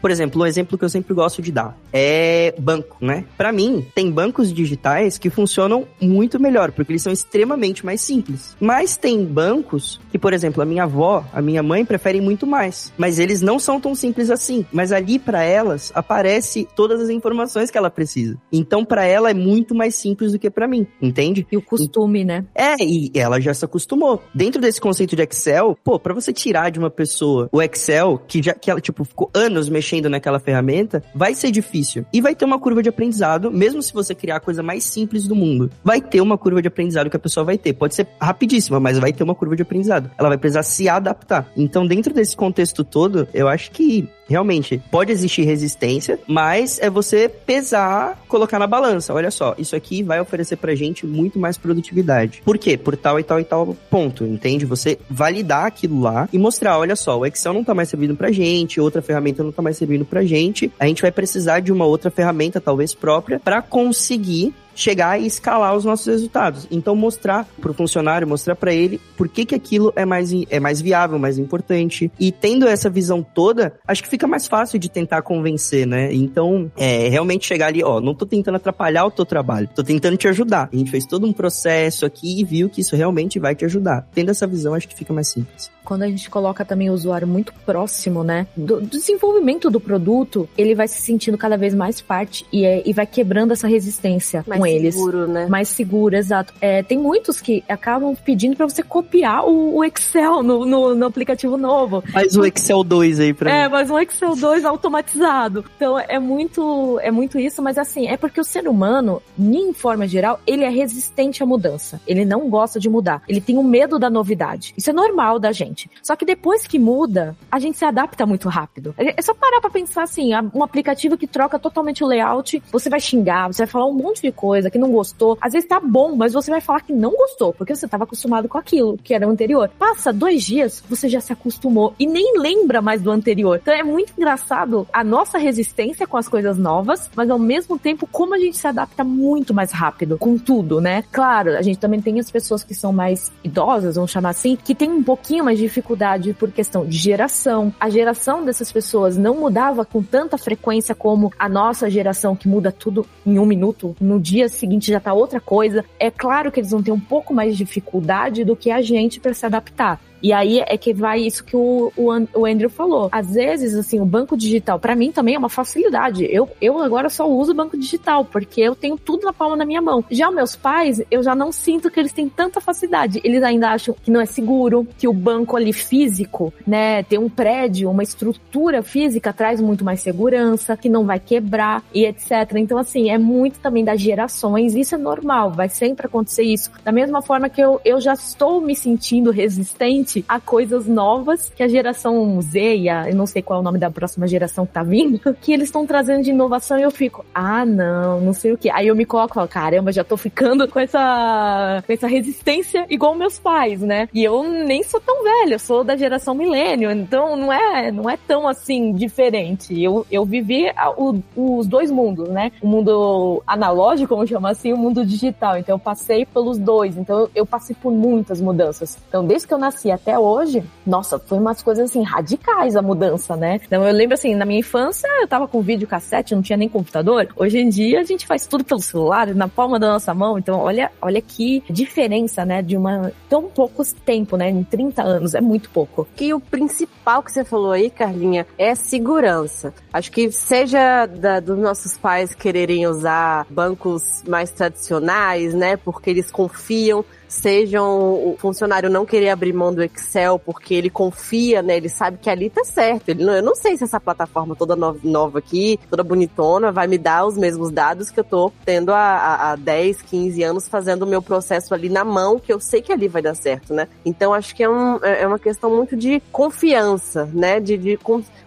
por 0.04 0.10
exemplo, 0.10 0.42
um 0.42 0.46
exemplo 0.46 0.76
que 0.76 0.84
eu 0.84 0.88
sempre 0.90 1.14
gosto 1.14 1.40
de 1.40 1.50
dar 1.50 1.74
é 1.96 2.52
banco, 2.58 2.96
né? 3.00 3.24
Para 3.38 3.52
mim, 3.52 3.86
tem 3.94 4.10
bancos 4.10 4.52
digitais 4.52 5.16
que 5.16 5.30
funcionam 5.30 5.86
muito 6.00 6.40
melhor, 6.40 6.72
porque 6.72 6.90
eles 6.90 7.02
são 7.02 7.12
extremamente 7.12 7.86
mais 7.86 8.00
simples. 8.00 8.56
Mas 8.58 8.96
tem 8.96 9.24
bancos 9.24 10.00
que, 10.10 10.18
por 10.18 10.32
exemplo, 10.32 10.60
a 10.60 10.66
minha 10.66 10.82
avó, 10.82 11.24
a 11.32 11.40
minha 11.40 11.62
mãe 11.62 11.84
preferem 11.84 12.20
muito 12.20 12.48
mais, 12.48 12.92
mas 12.98 13.20
eles 13.20 13.40
não 13.40 13.60
são 13.60 13.80
tão 13.80 13.94
simples 13.94 14.28
assim. 14.28 14.66
Mas 14.72 14.90
ali 14.90 15.20
para 15.20 15.44
elas 15.44 15.92
aparece 15.94 16.66
todas 16.74 17.00
as 17.00 17.10
informações 17.10 17.70
que 17.70 17.78
ela 17.78 17.90
precisa. 17.90 18.36
Então 18.50 18.84
para 18.84 19.04
ela 19.04 19.30
é 19.30 19.34
muito 19.34 19.74
mais 19.74 19.94
simples 19.94 20.32
do 20.32 20.38
que 20.38 20.50
para 20.50 20.66
mim, 20.66 20.86
entende? 21.00 21.46
E 21.52 21.56
o 21.56 21.62
costume, 21.62 22.24
né? 22.24 22.44
É, 22.54 22.74
e 22.82 23.12
ela 23.14 23.40
já 23.40 23.54
se 23.54 23.64
acostumou. 23.64 24.20
Dentro 24.34 24.60
desse 24.60 24.80
conceito 24.80 25.14
de 25.14 25.22
Excel, 25.22 25.78
pô, 25.84 26.00
para 26.00 26.12
você 26.12 26.32
tirar 26.32 26.70
de 26.70 26.78
uma 26.80 26.90
pessoa 26.90 27.48
o 27.52 27.62
Excel 27.62 28.20
que 28.26 28.42
já 28.42 28.52
que 28.52 28.68
ela 28.68 28.80
tipo 28.80 29.04
ficou 29.04 29.30
anos 29.32 29.68
mexendo 29.68 30.08
naquela 30.08 30.40
ferramenta, 30.40 31.04
vai 31.14 31.34
ser 31.34 31.52
difícil. 31.52 31.83
E 32.12 32.20
vai 32.20 32.34
ter 32.34 32.44
uma 32.44 32.58
curva 32.58 32.82
de 32.82 32.88
aprendizado, 32.88 33.50
mesmo 33.50 33.82
se 33.82 33.92
você 33.92 34.14
criar 34.14 34.36
a 34.36 34.40
coisa 34.40 34.62
mais 34.62 34.84
simples 34.84 35.26
do 35.26 35.34
mundo. 35.34 35.70
Vai 35.82 36.00
ter 36.00 36.20
uma 36.20 36.38
curva 36.38 36.62
de 36.62 36.68
aprendizado 36.68 37.10
que 37.10 37.16
a 37.16 37.20
pessoa 37.20 37.44
vai 37.44 37.58
ter. 37.58 37.72
Pode 37.72 37.94
ser 37.94 38.06
rapidíssima, 38.20 38.80
mas 38.80 38.98
vai 38.98 39.12
ter 39.12 39.22
uma 39.22 39.34
curva 39.34 39.56
de 39.56 39.62
aprendizado. 39.62 40.10
Ela 40.18 40.28
vai 40.28 40.38
precisar 40.38 40.62
se 40.62 40.88
adaptar. 40.88 41.50
Então, 41.56 41.86
dentro 41.86 42.12
desse 42.12 42.36
contexto 42.36 42.84
todo, 42.84 43.28
eu 43.34 43.48
acho 43.48 43.70
que 43.70 44.08
realmente 44.28 44.82
pode 44.90 45.12
existir 45.12 45.42
resistência, 45.42 46.18
mas 46.26 46.78
é 46.80 46.88
você 46.88 47.28
pesar, 47.28 48.22
colocar 48.28 48.58
na 48.58 48.66
balança. 48.66 49.12
Olha 49.14 49.30
só, 49.30 49.54
isso 49.58 49.76
aqui 49.76 50.02
vai 50.02 50.20
oferecer 50.20 50.56
pra 50.56 50.74
gente 50.74 51.06
muito 51.06 51.38
mais 51.38 51.56
produtividade. 51.56 52.42
Por 52.44 52.58
quê? 52.58 52.76
Por 52.76 52.96
tal 52.96 53.18
e 53.18 53.22
tal 53.22 53.40
e 53.40 53.44
tal 53.44 53.76
ponto, 53.90 54.24
entende? 54.24 54.64
Você 54.64 54.98
validar 55.08 55.66
aquilo 55.66 56.00
lá 56.00 56.28
e 56.32 56.38
mostrar, 56.38 56.78
olha 56.78 56.96
só, 56.96 57.18
o 57.18 57.26
Excel 57.26 57.52
não 57.52 57.64
tá 57.64 57.74
mais 57.74 57.88
servindo 57.88 58.16
pra 58.16 58.32
gente, 58.32 58.80
outra 58.80 59.02
ferramenta 59.02 59.42
não 59.42 59.52
tá 59.52 59.62
mais 59.62 59.76
servindo 59.76 60.04
pra 60.04 60.24
gente. 60.24 60.72
A 60.78 60.86
gente 60.86 61.02
vai 61.02 61.10
precisar 61.10 61.60
de 61.60 61.72
uma 61.72 61.84
outra 61.84 62.10
ferramenta, 62.10 62.60
talvez 62.60 62.94
própria, 62.94 63.38
para 63.38 63.62
conseguir 63.62 64.54
chegar 64.74 65.20
e 65.20 65.26
escalar 65.26 65.76
os 65.76 65.84
nossos 65.84 66.06
resultados. 66.06 66.66
Então 66.70 66.94
mostrar 66.94 67.46
para 67.60 67.70
o 67.70 67.74
funcionário, 67.74 68.26
mostrar 68.26 68.56
para 68.56 68.72
ele 68.72 69.00
por 69.16 69.28
que, 69.28 69.44
que 69.44 69.54
aquilo 69.54 69.92
é 69.96 70.04
mais, 70.04 70.30
é 70.50 70.60
mais 70.60 70.80
viável, 70.80 71.18
mais 71.18 71.38
importante. 71.38 72.10
E 72.18 72.32
tendo 72.32 72.66
essa 72.66 72.90
visão 72.90 73.22
toda, 73.22 73.74
acho 73.86 74.02
que 74.02 74.08
fica 74.08 74.26
mais 74.26 74.46
fácil 74.46 74.78
de 74.78 74.88
tentar 74.88 75.22
convencer, 75.22 75.86
né? 75.86 76.12
Então, 76.12 76.70
é, 76.76 77.08
realmente 77.08 77.46
chegar 77.46 77.68
ali, 77.68 77.82
ó, 77.82 78.00
não 78.00 78.14
tô 78.14 78.26
tentando 78.26 78.56
atrapalhar 78.56 79.04
o 79.04 79.10
teu 79.10 79.24
trabalho, 79.24 79.68
tô 79.74 79.82
tentando 79.82 80.16
te 80.16 80.28
ajudar. 80.28 80.68
A 80.72 80.76
gente 80.76 80.90
fez 80.90 81.06
todo 81.06 81.26
um 81.26 81.32
processo 81.32 82.06
aqui 82.06 82.40
e 82.40 82.44
viu 82.44 82.68
que 82.68 82.80
isso 82.80 82.96
realmente 82.96 83.38
vai 83.38 83.54
te 83.54 83.64
ajudar. 83.64 84.06
Tendo 84.14 84.30
essa 84.30 84.46
visão, 84.46 84.74
acho 84.74 84.88
que 84.88 84.94
fica 84.94 85.12
mais 85.12 85.28
simples. 85.28 85.73
Quando 85.84 86.02
a 86.02 86.08
gente 86.08 86.30
coloca 86.30 86.64
também 86.64 86.90
o 86.90 86.92
usuário 86.92 87.26
muito 87.26 87.52
próximo, 87.66 88.24
né, 88.24 88.46
do, 88.56 88.80
do 88.80 88.86
desenvolvimento 88.86 89.70
do 89.70 89.80
produto, 89.80 90.48
ele 90.56 90.74
vai 90.74 90.88
se 90.88 91.00
sentindo 91.00 91.36
cada 91.36 91.56
vez 91.56 91.74
mais 91.74 92.00
parte 92.00 92.46
e, 92.52 92.64
é, 92.64 92.82
e 92.84 92.92
vai 92.92 93.06
quebrando 93.06 93.52
essa 93.52 93.68
resistência 93.68 94.44
mais 94.46 94.60
com 94.60 94.66
eles. 94.66 94.82
Mais 94.82 94.94
seguro, 94.94 95.26
né? 95.26 95.46
Mais 95.46 95.68
seguro, 95.68 96.16
exato. 96.16 96.54
É, 96.60 96.82
tem 96.82 96.98
muitos 96.98 97.40
que 97.40 97.62
acabam 97.68 98.14
pedindo 98.24 98.56
para 98.56 98.68
você 98.68 98.82
copiar 98.82 99.44
o, 99.46 99.76
o 99.76 99.84
Excel 99.84 100.42
no, 100.42 100.64
no, 100.64 100.94
no, 100.94 101.06
aplicativo 101.06 101.56
novo. 101.56 102.02
Faz 102.12 102.36
o 102.36 102.44
Excel 102.44 102.82
2 102.82 103.20
aí 103.20 103.34
pra 103.34 103.50
é, 103.50 103.54
mim. 103.54 103.60
É, 103.60 103.68
mas 103.68 103.90
um 103.90 103.98
Excel 103.98 104.34
2 104.34 104.64
automatizado. 104.64 105.64
Então 105.76 105.98
é 105.98 106.18
muito, 106.18 106.98
é 107.00 107.10
muito 107.10 107.38
isso, 107.38 107.62
mas 107.62 107.78
assim, 107.78 108.06
é 108.06 108.16
porque 108.16 108.40
o 108.40 108.44
ser 108.44 108.68
humano, 108.68 109.22
em 109.38 109.72
forma 109.72 110.06
geral, 110.06 110.40
ele 110.46 110.64
é 110.64 110.68
resistente 110.68 111.42
à 111.42 111.46
mudança. 111.46 112.00
Ele 112.06 112.24
não 112.24 112.48
gosta 112.48 112.80
de 112.80 112.88
mudar. 112.88 113.22
Ele 113.28 113.40
tem 113.40 113.56
o 113.56 113.60
um 113.60 113.64
medo 113.64 113.98
da 113.98 114.08
novidade. 114.08 114.72
Isso 114.76 114.90
é 114.90 114.92
normal 114.92 115.38
da 115.38 115.52
gente. 115.52 115.73
Só 116.02 116.16
que 116.16 116.24
depois 116.24 116.66
que 116.66 116.78
muda, 116.78 117.36
a 117.50 117.58
gente 117.58 117.78
se 117.78 117.84
adapta 117.84 118.26
muito 118.26 118.48
rápido. 118.48 118.94
É 118.96 119.20
só 119.22 119.34
parar 119.34 119.60
pra 119.60 119.70
pensar 119.70 120.02
assim, 120.02 120.30
um 120.54 120.62
aplicativo 120.62 121.16
que 121.16 121.26
troca 121.26 121.58
totalmente 121.58 122.02
o 122.02 122.06
layout, 122.06 122.62
você 122.70 122.88
vai 122.88 123.00
xingar, 123.00 123.48
você 123.48 123.64
vai 123.64 123.66
falar 123.66 123.86
um 123.86 123.92
monte 123.92 124.22
de 124.22 124.32
coisa 124.32 124.70
que 124.70 124.78
não 124.78 124.90
gostou. 124.90 125.36
Às 125.40 125.52
vezes 125.52 125.68
tá 125.68 125.80
bom, 125.80 126.14
mas 126.16 126.32
você 126.32 126.50
vai 126.50 126.60
falar 126.60 126.80
que 126.80 126.92
não 126.92 127.12
gostou, 127.12 127.52
porque 127.52 127.74
você 127.74 127.84
estava 127.84 128.04
acostumado 128.04 128.48
com 128.48 128.58
aquilo 128.58 128.98
que 129.02 129.14
era 129.14 129.26
o 129.26 129.30
anterior. 129.30 129.70
Passa 129.78 130.12
dois 130.12 130.42
dias, 130.42 130.82
você 130.88 131.08
já 131.08 131.20
se 131.20 131.32
acostumou 131.32 131.94
e 131.98 132.06
nem 132.06 132.38
lembra 132.38 132.80
mais 132.80 133.02
do 133.02 133.10
anterior. 133.10 133.58
Então 133.60 133.74
é 133.74 133.82
muito 133.82 134.12
engraçado 134.16 134.86
a 134.92 135.02
nossa 135.02 135.38
resistência 135.38 136.06
com 136.06 136.16
as 136.16 136.28
coisas 136.28 136.58
novas, 136.58 137.10
mas 137.14 137.30
ao 137.30 137.38
mesmo 137.38 137.78
tempo 137.78 138.06
como 138.10 138.34
a 138.34 138.38
gente 138.38 138.56
se 138.56 138.66
adapta 138.66 139.04
muito 139.04 139.52
mais 139.52 139.72
rápido 139.72 140.18
com 140.18 140.38
tudo, 140.38 140.80
né? 140.80 141.04
Claro, 141.10 141.56
a 141.56 141.62
gente 141.62 141.78
também 141.78 142.00
tem 142.00 142.18
as 142.20 142.30
pessoas 142.30 142.62
que 142.62 142.74
são 142.74 142.92
mais 142.92 143.32
idosas, 143.42 143.96
vamos 143.96 144.10
chamar 144.10 144.30
assim, 144.30 144.56
que 144.56 144.74
tem 144.74 144.90
um 144.90 145.02
pouquinho 145.02 145.44
mais 145.44 145.58
de 145.58 145.63
dificuldade 145.66 146.32
por 146.34 146.50
questão 146.50 146.86
de 146.86 146.96
geração. 146.96 147.72
A 147.78 147.88
geração 147.88 148.44
dessas 148.44 148.70
pessoas 148.70 149.16
não 149.16 149.34
mudava 149.34 149.84
com 149.84 150.02
tanta 150.02 150.38
frequência 150.38 150.94
como 150.94 151.32
a 151.38 151.48
nossa 151.48 151.90
geração 151.90 152.36
que 152.36 152.48
muda 152.48 152.70
tudo 152.70 153.06
em 153.26 153.38
um 153.38 153.46
minuto. 153.46 153.96
No 154.00 154.20
dia 154.20 154.48
seguinte 154.48 154.90
já 154.90 155.00
tá 155.00 155.12
outra 155.12 155.40
coisa. 155.40 155.84
É 155.98 156.10
claro 156.10 156.52
que 156.52 156.60
eles 156.60 156.70
vão 156.70 156.82
ter 156.82 156.92
um 156.92 157.00
pouco 157.00 157.34
mais 157.34 157.56
de 157.56 157.64
dificuldade 157.64 158.44
do 158.44 158.56
que 158.56 158.70
a 158.70 158.80
gente 158.80 159.20
para 159.20 159.34
se 159.34 159.46
adaptar. 159.46 160.00
E 160.22 160.32
aí 160.32 160.60
é 160.60 160.78
que 160.78 160.94
vai 160.94 161.20
isso 161.20 161.44
que 161.44 161.56
o, 161.56 161.92
o, 161.96 162.46
Andrew 162.46 162.70
falou. 162.70 163.08
Às 163.12 163.34
vezes, 163.34 163.74
assim, 163.74 164.00
o 164.00 164.06
banco 164.06 164.36
digital, 164.36 164.78
para 164.78 164.96
mim 164.96 165.12
também 165.12 165.34
é 165.34 165.38
uma 165.38 165.50
facilidade. 165.50 166.26
Eu, 166.30 166.48
eu 166.60 166.80
agora 166.80 167.10
só 167.10 167.28
uso 167.28 167.52
o 167.52 167.54
banco 167.54 167.76
digital, 167.76 168.24
porque 168.24 168.60
eu 168.60 168.74
tenho 168.74 168.96
tudo 168.96 169.26
na 169.26 169.32
palma 169.32 169.56
da 169.56 169.66
minha 169.66 169.82
mão. 169.82 170.02
Já 170.10 170.30
meus 170.30 170.56
pais, 170.56 171.02
eu 171.10 171.22
já 171.22 171.34
não 171.34 171.52
sinto 171.52 171.90
que 171.90 172.00
eles 172.00 172.12
têm 172.12 172.28
tanta 172.28 172.60
facilidade. 172.60 173.20
Eles 173.22 173.42
ainda 173.42 173.70
acham 173.70 173.94
que 174.02 174.10
não 174.10 174.20
é 174.20 174.26
seguro, 174.26 174.86
que 174.96 175.06
o 175.06 175.12
banco 175.12 175.56
ali 175.56 175.72
físico, 175.72 176.52
né, 176.66 177.02
tem 177.02 177.18
um 177.18 177.28
prédio, 177.28 177.90
uma 177.90 178.02
estrutura 178.02 178.82
física 178.82 179.32
traz 179.32 179.60
muito 179.60 179.84
mais 179.84 180.00
segurança, 180.00 180.76
que 180.76 180.88
não 180.88 181.04
vai 181.04 181.20
quebrar 181.20 181.82
e 181.92 182.06
etc. 182.06 182.56
Então, 182.56 182.78
assim, 182.78 183.10
é 183.10 183.18
muito 183.18 183.58
também 183.60 183.84
das 183.84 184.00
gerações. 184.00 184.74
Isso 184.74 184.94
é 184.94 184.98
normal, 184.98 185.50
vai 185.50 185.68
sempre 185.68 186.06
acontecer 186.06 186.44
isso. 186.44 186.70
Da 186.82 186.92
mesma 186.92 187.20
forma 187.20 187.48
que 187.48 187.60
eu, 187.60 187.80
eu 187.84 188.00
já 188.00 188.14
estou 188.14 188.60
me 188.60 188.74
sentindo 188.74 189.30
resistente 189.30 190.03
a 190.28 190.40
coisas 190.40 190.86
novas 190.86 191.50
que 191.54 191.62
a 191.62 191.68
geração 191.68 192.40
Z 192.40 192.76
e 192.76 192.88
a, 192.88 193.08
eu 193.08 193.16
não 193.16 193.26
sei 193.26 193.42
qual 193.42 193.58
é 193.58 193.60
o 193.60 193.64
nome 193.64 193.78
da 193.78 193.90
próxima 193.90 194.26
geração 194.26 194.66
que 194.66 194.72
tá 194.72 194.82
vindo, 194.82 195.18
que 195.40 195.52
eles 195.52 195.68
estão 195.68 195.86
trazendo 195.86 196.22
de 196.22 196.30
inovação 196.30 196.78
e 196.78 196.82
eu 196.82 196.90
fico, 196.90 197.24
ah, 197.34 197.64
não, 197.64 198.20
não 198.20 198.32
sei 198.32 198.52
o 198.52 198.58
que. 198.58 198.70
Aí 198.70 198.88
eu 198.88 198.96
me 198.96 199.04
coloco, 199.04 199.34
falo, 199.34 199.48
caramba, 199.48 199.92
já 199.92 200.04
tô 200.04 200.16
ficando 200.16 200.68
com 200.68 200.78
essa, 200.78 201.82
com 201.86 201.92
essa 201.92 202.06
resistência 202.06 202.86
igual 202.88 203.14
meus 203.14 203.38
pais, 203.38 203.80
né? 203.80 204.08
E 204.12 204.22
eu 204.22 204.42
nem 204.42 204.82
sou 204.82 205.00
tão 205.00 205.22
velha, 205.22 205.54
eu 205.54 205.58
sou 205.58 205.84
da 205.84 205.96
geração 205.96 206.34
milênio, 206.34 206.90
então 206.90 207.36
não 207.36 207.52
é, 207.52 207.90
não 207.90 208.08
é 208.08 208.16
tão 208.16 208.48
assim 208.48 208.92
diferente. 208.92 209.80
Eu, 209.80 210.06
eu 210.10 210.24
vivi 210.24 210.66
o, 210.96 211.20
os 211.36 211.66
dois 211.66 211.90
mundos, 211.90 212.28
né? 212.28 212.52
O 212.62 212.66
mundo 212.66 213.42
analógico, 213.46 214.14
vamos 214.14 214.30
chamar 214.30 214.50
assim, 214.50 214.72
o 214.72 214.76
mundo 214.76 215.04
digital. 215.04 215.58
Então 215.58 215.74
eu 215.74 215.78
passei 215.78 216.26
pelos 216.26 216.58
dois, 216.58 216.96
então 216.96 217.28
eu 217.34 217.46
passei 217.46 217.76
por 217.80 217.92
muitas 217.92 218.40
mudanças. 218.40 218.98
Então 219.08 219.24
desde 219.24 219.46
que 219.46 219.54
eu 219.54 219.58
nasci 219.58 219.90
até 219.94 220.18
hoje, 220.18 220.62
nossa, 220.86 221.18
foi 221.18 221.38
umas 221.38 221.62
coisas 221.62 221.90
assim 221.90 222.02
radicais 222.02 222.76
a 222.76 222.82
mudança, 222.82 223.36
né? 223.36 223.60
Então 223.64 223.86
eu 223.86 223.92
lembro 223.92 224.14
assim, 224.14 224.34
na 224.34 224.44
minha 224.44 224.60
infância 224.60 225.08
eu 225.20 225.26
tava 225.26 225.48
com 225.48 225.60
vídeo 225.60 225.88
cassete, 225.88 226.34
não 226.34 226.42
tinha 226.42 226.56
nem 226.56 226.68
computador. 226.68 227.28
Hoje 227.36 227.58
em 227.58 227.68
dia 227.68 228.00
a 228.00 228.04
gente 228.04 228.26
faz 228.26 228.46
tudo 228.46 228.64
pelo 228.64 228.80
celular, 228.80 229.34
na 229.34 229.48
palma 229.48 229.78
da 229.78 229.88
nossa 229.92 230.12
mão. 230.12 230.38
Então 230.38 230.58
olha, 230.58 230.90
olha 231.00 231.20
que 231.20 231.62
diferença, 231.70 232.44
né, 232.44 232.62
de 232.62 232.76
uma 232.76 233.12
tão 233.28 233.44
pouco 233.44 233.82
tempo, 234.04 234.36
né, 234.36 234.50
em 234.50 234.62
30 234.62 235.02
anos, 235.02 235.34
é 235.34 235.40
muito 235.40 235.70
pouco. 235.70 236.06
Que 236.14 236.34
o 236.34 236.40
principal 236.40 237.22
que 237.22 237.32
você 237.32 237.44
falou 237.44 237.72
aí, 237.72 237.90
Carlinha, 237.90 238.46
é 238.58 238.74
segurança. 238.74 239.72
Acho 239.92 240.10
que 240.10 240.30
seja 240.30 241.06
da, 241.06 241.40
dos 241.40 241.58
nossos 241.58 241.96
pais 241.96 242.34
quererem 242.34 242.86
usar 242.86 243.46
bancos 243.48 244.22
mais 244.26 244.50
tradicionais, 244.50 245.54
né, 245.54 245.76
porque 245.76 246.10
eles 246.10 246.30
confiam 246.30 247.04
sejam 247.34 247.84
o 247.84 248.36
funcionário 248.38 248.88
não 248.88 249.04
querer 249.04 249.30
abrir 249.30 249.52
mão 249.52 249.74
do 249.74 249.82
Excel 249.82 250.38
porque 250.38 250.74
ele 250.74 250.88
confia, 250.88 251.62
né? 251.62 251.76
Ele 251.76 251.88
sabe 251.88 252.18
que 252.18 252.30
ali 252.30 252.48
tá 252.48 252.64
certo. 252.64 253.08
Ele 253.08 253.24
não, 253.24 253.34
eu 253.34 253.42
não 253.42 253.54
sei 253.54 253.76
se 253.76 253.84
essa 253.84 254.00
plataforma 254.00 254.54
toda 254.54 254.76
nova, 254.76 255.38
aqui, 255.38 255.78
toda 255.90 256.04
bonitona, 256.04 256.70
vai 256.70 256.86
me 256.86 256.96
dar 256.96 257.26
os 257.26 257.36
mesmos 257.36 257.70
dados 257.70 258.10
que 258.10 258.20
eu 258.20 258.24
tô 258.24 258.52
tendo 258.64 258.92
há, 258.92 259.52
há 259.52 259.56
10, 259.56 260.02
15 260.02 260.42
anos 260.42 260.68
fazendo 260.68 261.02
o 261.02 261.06
meu 261.06 261.20
processo 261.20 261.74
ali 261.74 261.88
na 261.88 262.04
mão, 262.04 262.38
que 262.38 262.52
eu 262.52 262.60
sei 262.60 262.80
que 262.80 262.92
ali 262.92 263.08
vai 263.08 263.20
dar 263.20 263.34
certo, 263.34 263.74
né? 263.74 263.88
Então 264.04 264.32
acho 264.32 264.54
que 264.54 264.62
é, 264.62 264.68
um, 264.68 264.96
é, 265.02 265.22
é 265.22 265.26
uma 265.26 265.38
questão 265.38 265.74
muito 265.74 265.96
de 265.96 266.20
confiança, 266.30 267.28
né? 267.32 267.58
De, 267.58 267.76
de 267.76 267.98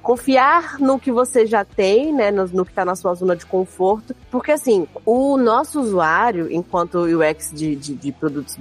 confiar 0.01 0.79
no 0.79 0.97
que 0.97 1.11
você 1.11 1.45
já 1.45 1.65
tem, 1.65 2.13
né, 2.13 2.31
no, 2.31 2.47
no 2.47 2.65
que 2.65 2.71
está 2.71 2.85
na 2.85 2.95
sua 2.95 3.13
zona 3.13 3.35
de 3.35 3.45
conforto, 3.45 4.15
porque 4.31 4.51
assim, 4.51 4.87
o 5.05 5.37
nosso 5.37 5.81
usuário, 5.81 6.51
enquanto 6.51 6.99
UX 6.99 7.51
de, 7.53 7.75
de, 7.75 7.93
de 7.93 8.11
produtos 8.11 8.55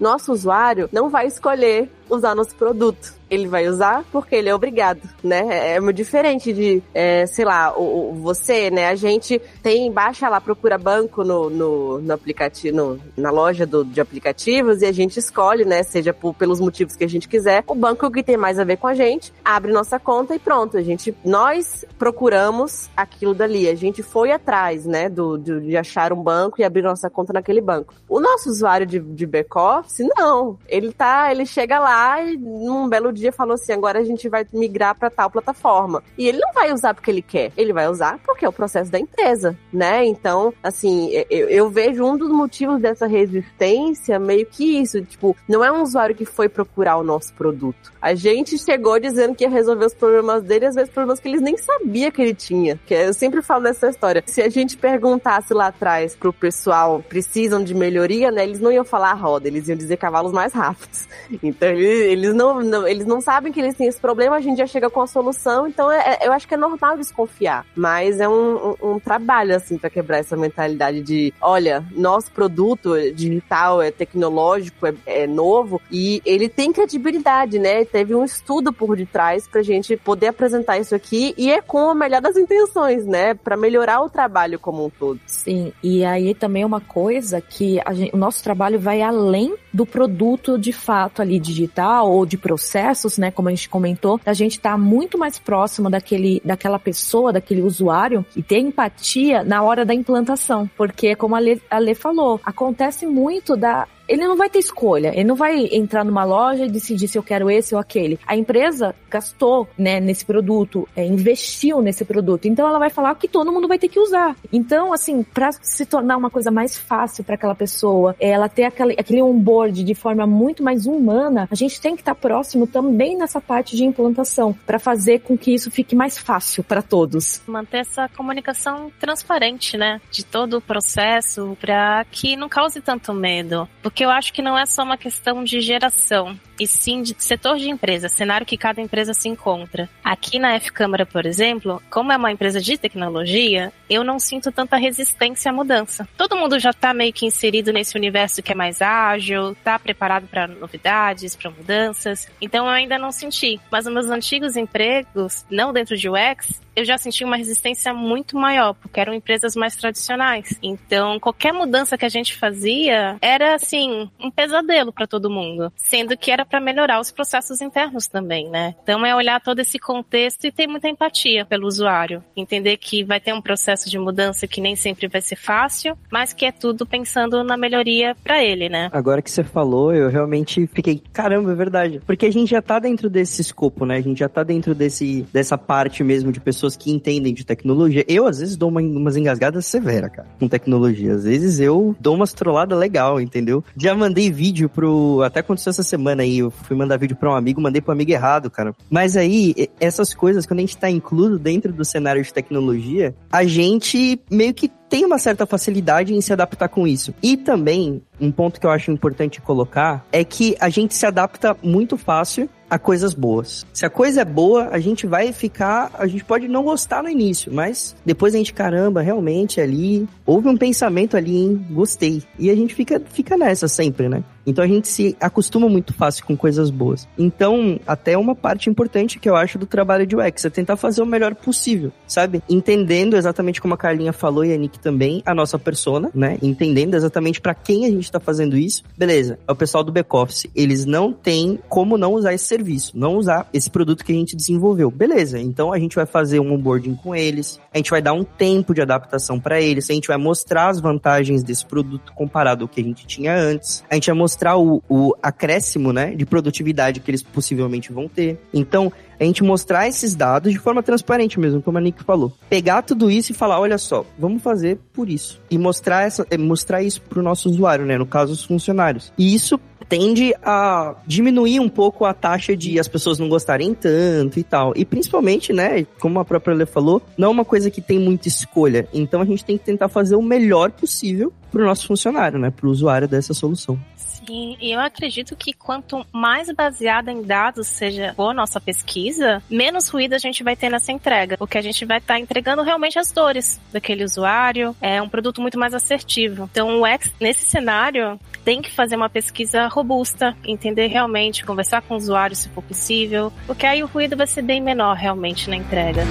nosso 0.00 0.32
usuário 0.32 0.88
não 0.92 1.10
vai 1.10 1.26
escolher 1.26 1.90
usar 2.14 2.34
nosso 2.34 2.54
produto. 2.54 3.14
Ele 3.30 3.48
vai 3.48 3.66
usar 3.66 4.04
porque 4.12 4.34
ele 4.34 4.50
é 4.50 4.54
obrigado, 4.54 5.00
né? 5.24 5.74
É 5.74 5.80
muito 5.80 5.96
diferente 5.96 6.52
de, 6.52 6.82
é, 6.92 7.24
sei 7.24 7.46
lá, 7.46 7.72
o, 7.74 8.10
o, 8.10 8.14
você, 8.14 8.70
né? 8.70 8.88
A 8.88 8.94
gente 8.94 9.40
tem, 9.62 9.90
baixa 9.90 10.28
lá, 10.28 10.38
procura 10.38 10.76
banco 10.76 11.24
no, 11.24 11.48
no, 11.48 11.98
no 11.98 12.12
aplicativo, 12.12 12.76
no, 12.76 13.00
na 13.16 13.30
loja 13.30 13.64
do, 13.64 13.86
de 13.86 14.02
aplicativos 14.02 14.82
e 14.82 14.86
a 14.86 14.92
gente 14.92 15.18
escolhe, 15.18 15.64
né? 15.64 15.82
Seja 15.82 16.12
por, 16.12 16.34
pelos 16.34 16.60
motivos 16.60 16.94
que 16.94 17.04
a 17.04 17.08
gente 17.08 17.26
quiser, 17.26 17.64
o 17.66 17.74
banco 17.74 18.10
que 18.10 18.22
tem 18.22 18.36
mais 18.36 18.58
a 18.58 18.64
ver 18.64 18.76
com 18.76 18.86
a 18.86 18.94
gente, 18.94 19.32
abre 19.42 19.72
nossa 19.72 19.98
conta 19.98 20.34
e 20.34 20.38
pronto. 20.38 20.76
A 20.76 20.82
gente, 20.82 21.16
nós 21.24 21.86
procuramos 21.98 22.90
aquilo 22.94 23.32
dali. 23.32 23.66
A 23.66 23.74
gente 23.74 24.02
foi 24.02 24.30
atrás, 24.30 24.84
né? 24.84 25.08
Do, 25.08 25.38
de, 25.38 25.58
de 25.60 25.76
achar 25.76 26.12
um 26.12 26.22
banco 26.22 26.60
e 26.60 26.64
abrir 26.64 26.82
nossa 26.82 27.08
conta 27.08 27.32
naquele 27.32 27.62
banco. 27.62 27.94
O 28.06 28.20
nosso 28.20 28.50
usuário 28.50 28.84
de, 28.84 28.98
de 28.98 29.26
back-office, 29.26 30.06
não. 30.18 30.58
Ele 30.68 30.92
tá, 30.92 31.30
ele 31.30 31.46
chega 31.46 31.78
lá 31.78 32.01
e 32.24 32.36
num 32.36 32.88
belo 32.88 33.12
dia 33.12 33.32
falou 33.32 33.54
assim: 33.54 33.72
agora 33.72 33.98
a 33.98 34.04
gente 34.04 34.28
vai 34.28 34.46
migrar 34.52 34.94
para 34.94 35.10
tal 35.10 35.30
plataforma. 35.30 36.02
E 36.16 36.26
ele 36.26 36.38
não 36.38 36.52
vai 36.52 36.72
usar 36.72 36.94
porque 36.94 37.10
ele 37.10 37.22
quer, 37.22 37.52
ele 37.56 37.72
vai 37.72 37.88
usar 37.88 38.18
porque 38.24 38.44
é 38.44 38.48
o 38.48 38.52
processo 38.52 38.90
da 38.90 38.98
empresa, 38.98 39.56
né? 39.72 40.04
Então, 40.04 40.52
assim, 40.62 41.10
eu, 41.30 41.48
eu 41.48 41.70
vejo 41.70 42.04
um 42.04 42.16
dos 42.16 42.30
motivos 42.30 42.80
dessa 42.80 43.06
resistência 43.06 44.18
meio 44.18 44.46
que 44.46 44.80
isso, 44.80 45.02
tipo, 45.02 45.36
não 45.48 45.64
é 45.64 45.70
um 45.70 45.82
usuário 45.82 46.14
que 46.14 46.24
foi 46.24 46.48
procurar 46.48 46.96
o 46.96 47.04
nosso 47.04 47.32
produto. 47.34 47.92
A 48.00 48.14
gente 48.14 48.58
chegou 48.58 48.98
dizendo 48.98 49.34
que 49.34 49.44
ia 49.44 49.50
resolver 49.50 49.86
os 49.86 49.94
problemas 49.94 50.42
dele, 50.42 50.66
às 50.66 50.74
vezes 50.74 50.90
problemas 50.90 51.20
que 51.20 51.28
eles 51.28 51.40
nem 51.40 51.56
sabia 51.56 52.10
que 52.10 52.20
ele 52.20 52.34
tinha. 52.34 52.78
Que 52.86 52.94
eu 52.94 53.14
sempre 53.14 53.42
falo 53.42 53.64
dessa 53.64 53.88
história. 53.88 54.22
Se 54.26 54.42
a 54.42 54.48
gente 54.48 54.76
perguntasse 54.76 55.54
lá 55.54 55.68
atrás 55.68 56.14
pro 56.16 56.32
pessoal, 56.32 57.02
precisam 57.08 57.62
de 57.62 57.74
melhoria, 57.74 58.30
né? 58.30 58.42
Eles 58.42 58.60
não 58.60 58.72
iam 58.72 58.84
falar 58.84 59.12
roda, 59.14 59.48
eles 59.48 59.68
iam 59.68 59.76
dizer 59.76 59.96
cavalos 59.96 60.32
mais 60.32 60.52
rápidos. 60.52 61.08
Então, 61.42 61.68
eles 61.68 61.81
eles 61.84 62.34
não, 62.34 62.60
não, 62.60 62.86
eles 62.86 63.06
não 63.06 63.20
sabem 63.20 63.52
que 63.52 63.60
eles 63.60 63.76
têm 63.76 63.86
esse 63.86 64.00
problema, 64.00 64.36
a 64.36 64.40
gente 64.40 64.58
já 64.58 64.66
chega 64.66 64.90
com 64.90 65.00
a 65.00 65.06
solução, 65.06 65.66
então 65.66 65.90
é, 65.90 66.18
é 66.20 66.26
eu 66.26 66.32
acho 66.32 66.46
que 66.46 66.54
é 66.54 66.56
normal 66.56 66.96
desconfiar. 66.96 67.66
Mas 67.74 68.20
é 68.20 68.28
um, 68.28 68.70
um, 68.70 68.92
um 68.92 68.98
trabalho, 68.98 69.54
assim, 69.54 69.78
para 69.78 69.90
quebrar 69.90 70.18
essa 70.18 70.36
mentalidade 70.36 71.00
de, 71.00 71.32
olha, 71.40 71.84
nosso 71.92 72.30
produto 72.30 72.94
digital 73.12 73.82
é 73.82 73.90
tecnológico, 73.90 74.86
é, 74.86 74.94
é, 75.06 75.26
novo, 75.26 75.80
e 75.90 76.22
ele 76.24 76.48
tem 76.48 76.72
credibilidade, 76.72 77.58
né? 77.58 77.84
Teve 77.84 78.14
um 78.14 78.24
estudo 78.24 78.72
por 78.72 78.96
detrás 78.96 79.46
pra 79.46 79.62
gente 79.62 79.96
poder 79.96 80.28
apresentar 80.28 80.78
isso 80.78 80.94
aqui, 80.94 81.34
e 81.36 81.50
é 81.50 81.60
com 81.60 81.90
a 81.90 81.94
melhor 81.94 82.20
das 82.20 82.36
intenções, 82.36 83.06
né? 83.06 83.34
Para 83.34 83.56
melhorar 83.56 84.02
o 84.02 84.10
trabalho 84.10 84.58
como 84.58 84.86
um 84.86 84.90
todo. 84.90 85.20
Sim, 85.26 85.72
e 85.82 86.04
aí 86.04 86.34
também 86.34 86.62
é 86.62 86.66
uma 86.66 86.80
coisa 86.80 87.40
que 87.40 87.80
gente, 87.92 88.14
o 88.14 88.18
nosso 88.18 88.42
trabalho 88.42 88.78
vai 88.78 89.02
além 89.02 89.54
do 89.72 89.86
produto 89.86 90.58
de 90.58 90.72
fato 90.72 91.22
ali 91.22 91.38
digital 91.38 92.10
ou 92.10 92.26
de 92.26 92.36
processos, 92.36 93.18
né, 93.18 93.30
como 93.30 93.48
a 93.48 93.52
gente 93.52 93.68
comentou, 93.68 94.20
a 94.24 94.32
gente 94.32 94.60
tá 94.60 94.76
muito 94.76 95.18
mais 95.18 95.38
próximo 95.38 95.88
daquele, 95.88 96.42
daquela 96.44 96.78
pessoa, 96.78 97.32
daquele 97.32 97.62
usuário 97.62 98.24
e 98.36 98.42
ter 98.42 98.58
empatia 98.58 99.42
na 99.42 99.62
hora 99.62 99.84
da 99.84 99.94
implantação, 99.94 100.68
porque 100.76 101.14
como 101.14 101.36
a 101.36 101.42
a 101.70 101.78
Lê 101.78 101.94
falou, 101.94 102.40
acontece 102.44 103.06
muito 103.06 103.56
da 103.56 103.86
ele 104.08 104.26
não 104.26 104.36
vai 104.36 104.50
ter 104.50 104.58
escolha, 104.58 105.12
ele 105.14 105.24
não 105.24 105.36
vai 105.36 105.68
entrar 105.72 106.04
numa 106.04 106.24
loja 106.24 106.64
e 106.64 106.70
decidir 106.70 107.08
se 107.08 107.18
eu 107.18 107.22
quero 107.22 107.50
esse 107.50 107.74
ou 107.74 107.80
aquele. 107.80 108.18
A 108.26 108.36
empresa 108.36 108.94
gastou, 109.10 109.68
né, 109.76 110.00
nesse 110.00 110.24
produto, 110.24 110.88
é, 110.96 111.04
investiu 111.04 111.80
nesse 111.80 112.04
produto, 112.04 112.46
então 112.46 112.66
ela 112.66 112.78
vai 112.78 112.90
falar 112.90 113.14
que 113.14 113.28
todo 113.28 113.52
mundo 113.52 113.68
vai 113.68 113.78
ter 113.78 113.88
que 113.88 114.00
usar. 114.00 114.36
Então, 114.52 114.92
assim, 114.92 115.22
para 115.22 115.52
se 115.52 115.86
tornar 115.86 116.16
uma 116.16 116.30
coisa 116.30 116.50
mais 116.50 116.76
fácil 116.76 117.24
para 117.24 117.34
aquela 117.34 117.54
pessoa, 117.54 118.16
ela 118.18 118.48
ter 118.48 118.64
aquele, 118.64 118.94
aquele 118.98 119.22
onboard 119.22 119.84
de 119.84 119.94
forma 119.94 120.26
muito 120.26 120.62
mais 120.62 120.86
humana, 120.86 121.48
a 121.50 121.54
gente 121.54 121.80
tem 121.80 121.94
que 121.94 122.02
estar 122.02 122.14
tá 122.14 122.20
próximo 122.20 122.66
também 122.66 123.16
nessa 123.16 123.40
parte 123.40 123.76
de 123.76 123.84
implantação, 123.84 124.54
para 124.66 124.78
fazer 124.78 125.20
com 125.20 125.36
que 125.36 125.54
isso 125.54 125.70
fique 125.70 125.94
mais 125.94 126.18
fácil 126.18 126.64
para 126.64 126.82
todos. 126.82 127.42
Manter 127.46 127.78
essa 127.78 128.08
comunicação 128.08 128.90
transparente, 128.98 129.76
né, 129.76 130.00
de 130.10 130.24
todo 130.24 130.58
o 130.58 130.60
processo, 130.60 131.56
para 131.60 132.04
que 132.10 132.36
não 132.36 132.48
cause 132.48 132.80
tanto 132.80 133.12
medo. 133.12 133.68
Porque 133.82 133.91
eu 134.00 134.10
acho 134.10 134.32
que 134.32 134.42
não 134.42 134.58
é 134.58 134.64
só 134.66 134.82
uma 134.82 134.96
questão 134.96 135.44
de 135.44 135.60
geração 135.60 136.38
e 136.58 136.66
sim 136.66 137.02
de 137.02 137.14
setor 137.18 137.56
de 137.56 137.68
empresa, 137.68 138.08
cenário 138.08 138.46
que 138.46 138.56
cada 138.56 138.80
empresa 138.80 139.12
se 139.12 139.28
encontra. 139.28 139.88
Aqui 140.04 140.38
na 140.38 140.54
F-Câmara, 140.54 141.04
por 141.04 141.26
exemplo, 141.26 141.82
como 141.90 142.12
é 142.12 142.16
uma 142.16 142.30
empresa 142.30 142.60
de 142.60 142.78
tecnologia, 142.78 143.72
eu 143.90 144.04
não 144.04 144.18
sinto 144.18 144.52
tanta 144.52 144.76
resistência 144.76 145.50
à 145.50 145.52
mudança. 145.52 146.08
Todo 146.16 146.36
mundo 146.36 146.58
já 146.60 146.70
está 146.70 146.94
meio 146.94 147.12
que 147.12 147.26
inserido 147.26 147.72
nesse 147.72 147.96
universo 147.96 148.42
que 148.42 148.52
é 148.52 148.54
mais 148.54 148.80
ágil, 148.80 149.52
está 149.52 149.78
preparado 149.78 150.26
para 150.28 150.46
novidades, 150.46 151.34
para 151.34 151.50
mudanças. 151.50 152.28
Então 152.40 152.66
eu 152.66 152.72
ainda 152.72 152.98
não 152.98 153.10
senti. 153.10 153.60
Mas 153.70 153.84
nos 153.86 153.94
meus 153.94 154.06
antigos 154.06 154.56
empregos, 154.56 155.44
não 155.50 155.72
dentro 155.72 155.96
de 155.96 156.08
UX, 156.08 156.62
eu 156.74 156.84
já 156.84 156.96
senti 156.96 157.24
uma 157.24 157.36
resistência 157.36 157.92
muito 157.92 158.36
maior, 158.36 158.74
porque 158.74 158.98
eram 158.98 159.12
empresas 159.12 159.54
mais 159.54 159.76
tradicionais. 159.76 160.58
Então, 160.62 161.20
qualquer 161.20 161.52
mudança 161.52 161.98
que 161.98 162.04
a 162.04 162.08
gente 162.08 162.34
fazia 162.34 163.16
era 163.20 163.54
assim, 163.54 163.81
um 163.90 164.30
pesadelo 164.30 164.92
para 164.92 165.06
todo 165.06 165.30
mundo, 165.30 165.72
sendo 165.76 166.16
que 166.16 166.30
era 166.30 166.44
para 166.44 166.60
melhorar 166.60 167.00
os 167.00 167.10
processos 167.10 167.60
internos 167.60 168.06
também, 168.06 168.48
né? 168.48 168.74
Então 168.82 169.04
é 169.04 169.14
olhar 169.14 169.40
todo 169.40 169.60
esse 169.60 169.78
contexto 169.78 170.44
e 170.46 170.52
ter 170.52 170.66
muita 170.66 170.88
empatia 170.88 171.44
pelo 171.44 171.66
usuário, 171.66 172.22
entender 172.36 172.76
que 172.76 173.04
vai 173.04 173.20
ter 173.20 173.32
um 173.32 173.40
processo 173.40 173.88
de 173.90 173.98
mudança 173.98 174.46
que 174.46 174.60
nem 174.60 174.76
sempre 174.76 175.08
vai 175.08 175.20
ser 175.20 175.36
fácil, 175.36 175.96
mas 176.10 176.32
que 176.32 176.44
é 176.44 176.52
tudo 176.52 176.86
pensando 176.86 177.42
na 177.44 177.56
melhoria 177.56 178.14
para 178.22 178.42
ele, 178.42 178.68
né? 178.68 178.88
Agora 178.92 179.22
que 179.22 179.30
você 179.30 179.44
falou, 179.44 179.94
eu 179.94 180.08
realmente 180.08 180.66
fiquei, 180.68 181.02
caramba, 181.12 181.52
é 181.52 181.54
verdade, 181.54 182.00
porque 182.06 182.26
a 182.26 182.32
gente 182.32 182.50
já 182.50 182.62
tá 182.62 182.78
dentro 182.78 183.08
desse 183.08 183.40
escopo, 183.40 183.84
né? 183.84 183.96
A 183.96 184.02
gente 184.02 184.18
já 184.18 184.28
tá 184.28 184.42
dentro 184.42 184.74
desse 184.74 185.26
dessa 185.32 185.56
parte 185.56 186.02
mesmo 186.04 186.32
de 186.32 186.40
pessoas 186.40 186.76
que 186.76 186.90
entendem 186.90 187.34
de 187.34 187.44
tecnologia. 187.44 188.04
Eu, 188.08 188.26
às 188.26 188.38
vezes, 188.38 188.56
dou 188.56 188.68
uma, 188.68 188.80
umas 188.80 189.16
engasgadas 189.16 189.66
severas, 189.66 190.10
cara, 190.12 190.28
com 190.38 190.48
tecnologia. 190.48 191.14
Às 191.14 191.24
vezes 191.24 191.60
eu 191.60 191.96
dou 192.00 192.14
umas 192.14 192.32
trolladas 192.32 192.78
legal, 192.78 193.20
entendeu? 193.20 193.64
Já 193.76 193.94
mandei 193.94 194.30
vídeo 194.30 194.68
pro. 194.68 195.22
Até 195.22 195.40
aconteceu 195.40 195.70
essa 195.70 195.82
semana 195.82 196.22
aí, 196.22 196.38
eu 196.38 196.50
fui 196.50 196.76
mandar 196.76 196.96
vídeo 196.98 197.16
pra 197.16 197.30
um 197.30 197.34
amigo, 197.34 197.60
mandei 197.60 197.80
pro 197.80 197.92
amigo 197.92 198.10
errado, 198.10 198.50
cara. 198.50 198.74
Mas 198.90 199.16
aí, 199.16 199.68
essas 199.80 200.14
coisas, 200.14 200.46
quando 200.46 200.58
a 200.58 200.62
gente 200.62 200.76
tá 200.76 200.90
incluso 200.90 201.38
dentro 201.38 201.72
do 201.72 201.84
cenário 201.84 202.22
de 202.22 202.32
tecnologia, 202.32 203.14
a 203.30 203.44
gente 203.44 204.20
meio 204.30 204.54
que 204.54 204.70
tem 204.88 205.06
uma 205.06 205.18
certa 205.18 205.46
facilidade 205.46 206.14
em 206.14 206.20
se 206.20 206.34
adaptar 206.34 206.68
com 206.68 206.86
isso. 206.86 207.14
E 207.22 207.34
também, 207.36 208.02
um 208.20 208.30
ponto 208.30 208.60
que 208.60 208.66
eu 208.66 208.70
acho 208.70 208.90
importante 208.90 209.40
colocar 209.40 210.04
é 210.12 210.22
que 210.22 210.54
a 210.60 210.68
gente 210.68 210.94
se 210.94 211.06
adapta 211.06 211.56
muito 211.62 211.96
fácil 211.96 212.48
a 212.72 212.78
coisas 212.78 213.12
boas. 213.12 213.66
Se 213.70 213.84
a 213.84 213.90
coisa 213.90 214.22
é 214.22 214.24
boa, 214.24 214.68
a 214.68 214.78
gente 214.78 215.06
vai 215.06 215.30
ficar, 215.30 215.90
a 215.92 216.06
gente 216.06 216.24
pode 216.24 216.48
não 216.48 216.62
gostar 216.62 217.02
no 217.02 217.10
início, 217.10 217.52
mas 217.52 217.94
depois 218.02 218.34
a 218.34 218.38
gente, 218.38 218.54
caramba, 218.54 219.02
realmente 219.02 219.60
ali, 219.60 220.08
houve 220.24 220.48
um 220.48 220.56
pensamento 220.56 221.14
ali, 221.14 221.36
hein, 221.36 221.66
gostei. 221.70 222.22
E 222.38 222.48
a 222.48 222.56
gente 222.56 222.74
fica, 222.74 222.98
fica 223.12 223.36
nessa 223.36 223.68
sempre, 223.68 224.08
né? 224.08 224.24
Então 224.46 224.64
a 224.64 224.68
gente 224.68 224.88
se 224.88 225.16
acostuma 225.20 225.68
muito 225.68 225.92
fácil 225.92 226.24
com 226.24 226.36
coisas 226.36 226.70
boas. 226.70 227.08
Então, 227.18 227.78
até 227.86 228.16
uma 228.16 228.34
parte 228.34 228.68
importante 228.68 229.18
que 229.18 229.28
eu 229.28 229.36
acho 229.36 229.58
do 229.58 229.66
trabalho 229.66 230.06
de 230.06 230.16
UX 230.16 230.44
é 230.44 230.50
tentar 230.50 230.76
fazer 230.76 231.02
o 231.02 231.06
melhor 231.06 231.34
possível, 231.34 231.92
sabe? 232.06 232.42
Entendendo 232.48 233.16
exatamente 233.16 233.60
como 233.60 233.74
a 233.74 233.76
Carlinha 233.76 234.12
falou 234.12 234.44
e 234.44 234.52
a 234.52 234.56
Nick 234.56 234.78
também, 234.78 235.22
a 235.24 235.34
nossa 235.34 235.58
persona, 235.58 236.10
né? 236.14 236.38
Entendendo 236.42 236.94
exatamente 236.94 237.40
para 237.40 237.54
quem 237.54 237.86
a 237.86 237.90
gente 237.90 238.10
tá 238.10 238.20
fazendo 238.20 238.56
isso. 238.56 238.82
Beleza, 238.96 239.38
é 239.46 239.52
o 239.52 239.56
pessoal 239.56 239.84
do 239.84 239.92
back-office. 239.92 240.46
Eles 240.54 240.84
não 240.84 241.12
têm 241.12 241.58
como 241.68 241.96
não 241.96 242.14
usar 242.14 242.34
esse 242.34 242.44
serviço, 242.44 242.92
não 242.98 243.16
usar 243.16 243.48
esse 243.52 243.70
produto 243.70 244.04
que 244.04 244.12
a 244.12 244.14
gente 244.14 244.36
desenvolveu. 244.36 244.90
Beleza, 244.90 245.38
então 245.38 245.72
a 245.72 245.78
gente 245.78 245.96
vai 245.96 246.06
fazer 246.06 246.40
um 246.40 246.52
onboarding 246.52 246.94
com 246.94 247.14
eles, 247.14 247.60
a 247.72 247.76
gente 247.78 247.90
vai 247.90 248.02
dar 248.02 248.12
um 248.12 248.24
tempo 248.24 248.74
de 248.74 248.82
adaptação 248.82 249.38
para 249.40 249.60
eles, 249.60 249.88
a 249.88 249.94
gente 249.94 250.08
vai 250.08 250.16
mostrar 250.16 250.68
as 250.68 250.80
vantagens 250.80 251.42
desse 251.42 251.64
produto 251.64 252.12
comparado 252.12 252.64
ao 252.64 252.68
que 252.68 252.80
a 252.80 252.84
gente 252.84 253.06
tinha 253.06 253.34
antes, 253.34 253.84
a 253.88 253.94
gente 253.94 254.06
vai 254.06 254.16
mostrar 254.18 254.31
o, 254.56 254.82
o 254.88 255.14
acréscimo, 255.22 255.92
né, 255.92 256.14
de 256.14 256.24
produtividade 256.26 257.00
que 257.00 257.10
eles 257.10 257.22
possivelmente 257.22 257.92
vão 257.92 258.08
ter. 258.08 258.38
Então, 258.52 258.92
a 259.18 259.24
gente 259.24 259.42
mostrar 259.42 259.88
esses 259.88 260.14
dados 260.14 260.52
de 260.52 260.58
forma 260.58 260.82
transparente 260.82 261.38
mesmo, 261.38 261.62
como 261.62 261.78
a 261.78 261.80
Nick 261.80 262.02
falou. 262.02 262.32
Pegar 262.48 262.82
tudo 262.82 263.10
isso 263.10 263.32
e 263.32 263.34
falar, 263.34 263.60
olha 263.60 263.78
só, 263.78 264.04
vamos 264.18 264.42
fazer 264.42 264.78
por 264.92 265.08
isso. 265.08 265.40
E 265.50 265.58
mostrar, 265.58 266.02
essa, 266.02 266.26
eh, 266.30 266.38
mostrar 266.38 266.82
isso 266.82 267.00
para 267.02 267.20
o 267.20 267.22
nosso 267.22 267.48
usuário, 267.48 267.84
né? 267.84 267.96
No 267.98 268.06
caso, 268.06 268.32
os 268.32 268.44
funcionários. 268.44 269.12
E 269.16 269.34
isso 269.34 269.60
tende 269.92 270.34
a 270.42 270.94
diminuir 271.06 271.60
um 271.60 271.68
pouco 271.68 272.06
a 272.06 272.14
taxa 272.14 272.56
de 272.56 272.80
as 272.80 272.88
pessoas 272.88 273.18
não 273.18 273.28
gostarem 273.28 273.74
tanto 273.74 274.38
e 274.38 274.42
tal. 274.42 274.72
E 274.74 274.86
principalmente, 274.86 275.52
né, 275.52 275.84
como 276.00 276.18
a 276.18 276.24
própria 276.24 276.54
Lê 276.54 276.64
falou, 276.64 277.02
não 277.16 277.28
é 277.28 277.30
uma 277.30 277.44
coisa 277.44 277.70
que 277.70 277.82
tem 277.82 277.98
muita 277.98 278.26
escolha. 278.26 278.88
Então 278.92 279.20
a 279.20 279.24
gente 279.26 279.44
tem 279.44 279.58
que 279.58 279.64
tentar 279.64 279.90
fazer 279.90 280.16
o 280.16 280.22
melhor 280.22 280.70
possível 280.70 281.30
para 281.50 281.60
o 281.60 281.66
nosso 281.66 281.86
funcionário, 281.86 282.38
né, 282.38 282.50
para 282.50 282.66
o 282.66 282.70
usuário 282.70 283.06
dessa 283.06 283.34
solução. 283.34 283.78
Sim, 284.26 284.56
e 284.60 284.72
eu 284.72 284.80
acredito 284.80 285.34
que 285.34 285.52
quanto 285.52 286.06
mais 286.12 286.50
baseada 286.52 287.10
em 287.10 287.22
dados 287.22 287.66
seja 287.66 288.14
a 288.16 288.34
nossa 288.34 288.60
pesquisa, 288.60 289.01
menos 289.50 289.88
ruído 289.88 290.14
a 290.14 290.18
gente 290.18 290.42
vai 290.42 290.56
ter 290.56 290.68
nessa 290.68 290.92
entrega, 290.92 291.36
porque 291.36 291.58
a 291.58 291.62
gente 291.62 291.84
vai 291.84 291.98
estar 291.98 292.14
tá 292.14 292.20
entregando 292.20 292.62
realmente 292.62 292.98
as 292.98 293.10
dores 293.10 293.60
daquele 293.72 294.04
usuário, 294.04 294.76
é 294.80 295.00
um 295.00 295.08
produto 295.08 295.40
muito 295.40 295.58
mais 295.58 295.74
assertivo. 295.74 296.48
Então, 296.50 296.80
o 296.80 296.84
nesse 297.20 297.44
cenário, 297.44 298.18
tem 298.44 298.60
que 298.60 298.70
fazer 298.70 298.96
uma 298.96 299.08
pesquisa 299.08 299.66
robusta, 299.68 300.36
entender 300.44 300.88
realmente, 300.88 301.44
conversar 301.44 301.82
com 301.82 301.94
o 301.94 301.96
usuário 301.96 302.36
se 302.36 302.48
for 302.48 302.62
possível, 302.62 303.32
porque 303.46 303.66
aí 303.66 303.82
o 303.82 303.86
ruído 303.86 304.16
vai 304.16 304.26
ser 304.26 304.42
bem 304.42 304.60
menor 304.60 304.96
realmente 304.96 305.48
na 305.48 305.56
entrega. 305.56 306.02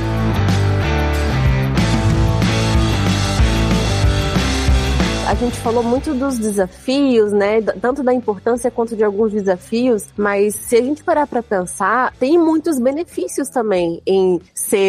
A 5.32 5.34
gente 5.34 5.58
falou 5.62 5.82
muito 5.82 6.14
dos 6.14 6.38
desafios, 6.38 7.32
né? 7.32 7.62
Tanto 7.62 8.04
da 8.04 8.14
importância 8.14 8.70
quanto 8.70 8.98
de 8.98 9.04
alguns 9.04 9.32
desafios, 9.32 10.10
mas 10.18 10.54
se 10.56 10.76
a 10.76 10.82
gente 10.82 11.06
parar 11.06 11.26
para 11.26 11.42
pensar, 11.42 12.14
tem 12.20 12.38
muitos 12.38 12.78
benefícios 12.78 13.48
também 13.48 14.02
em 14.06 14.42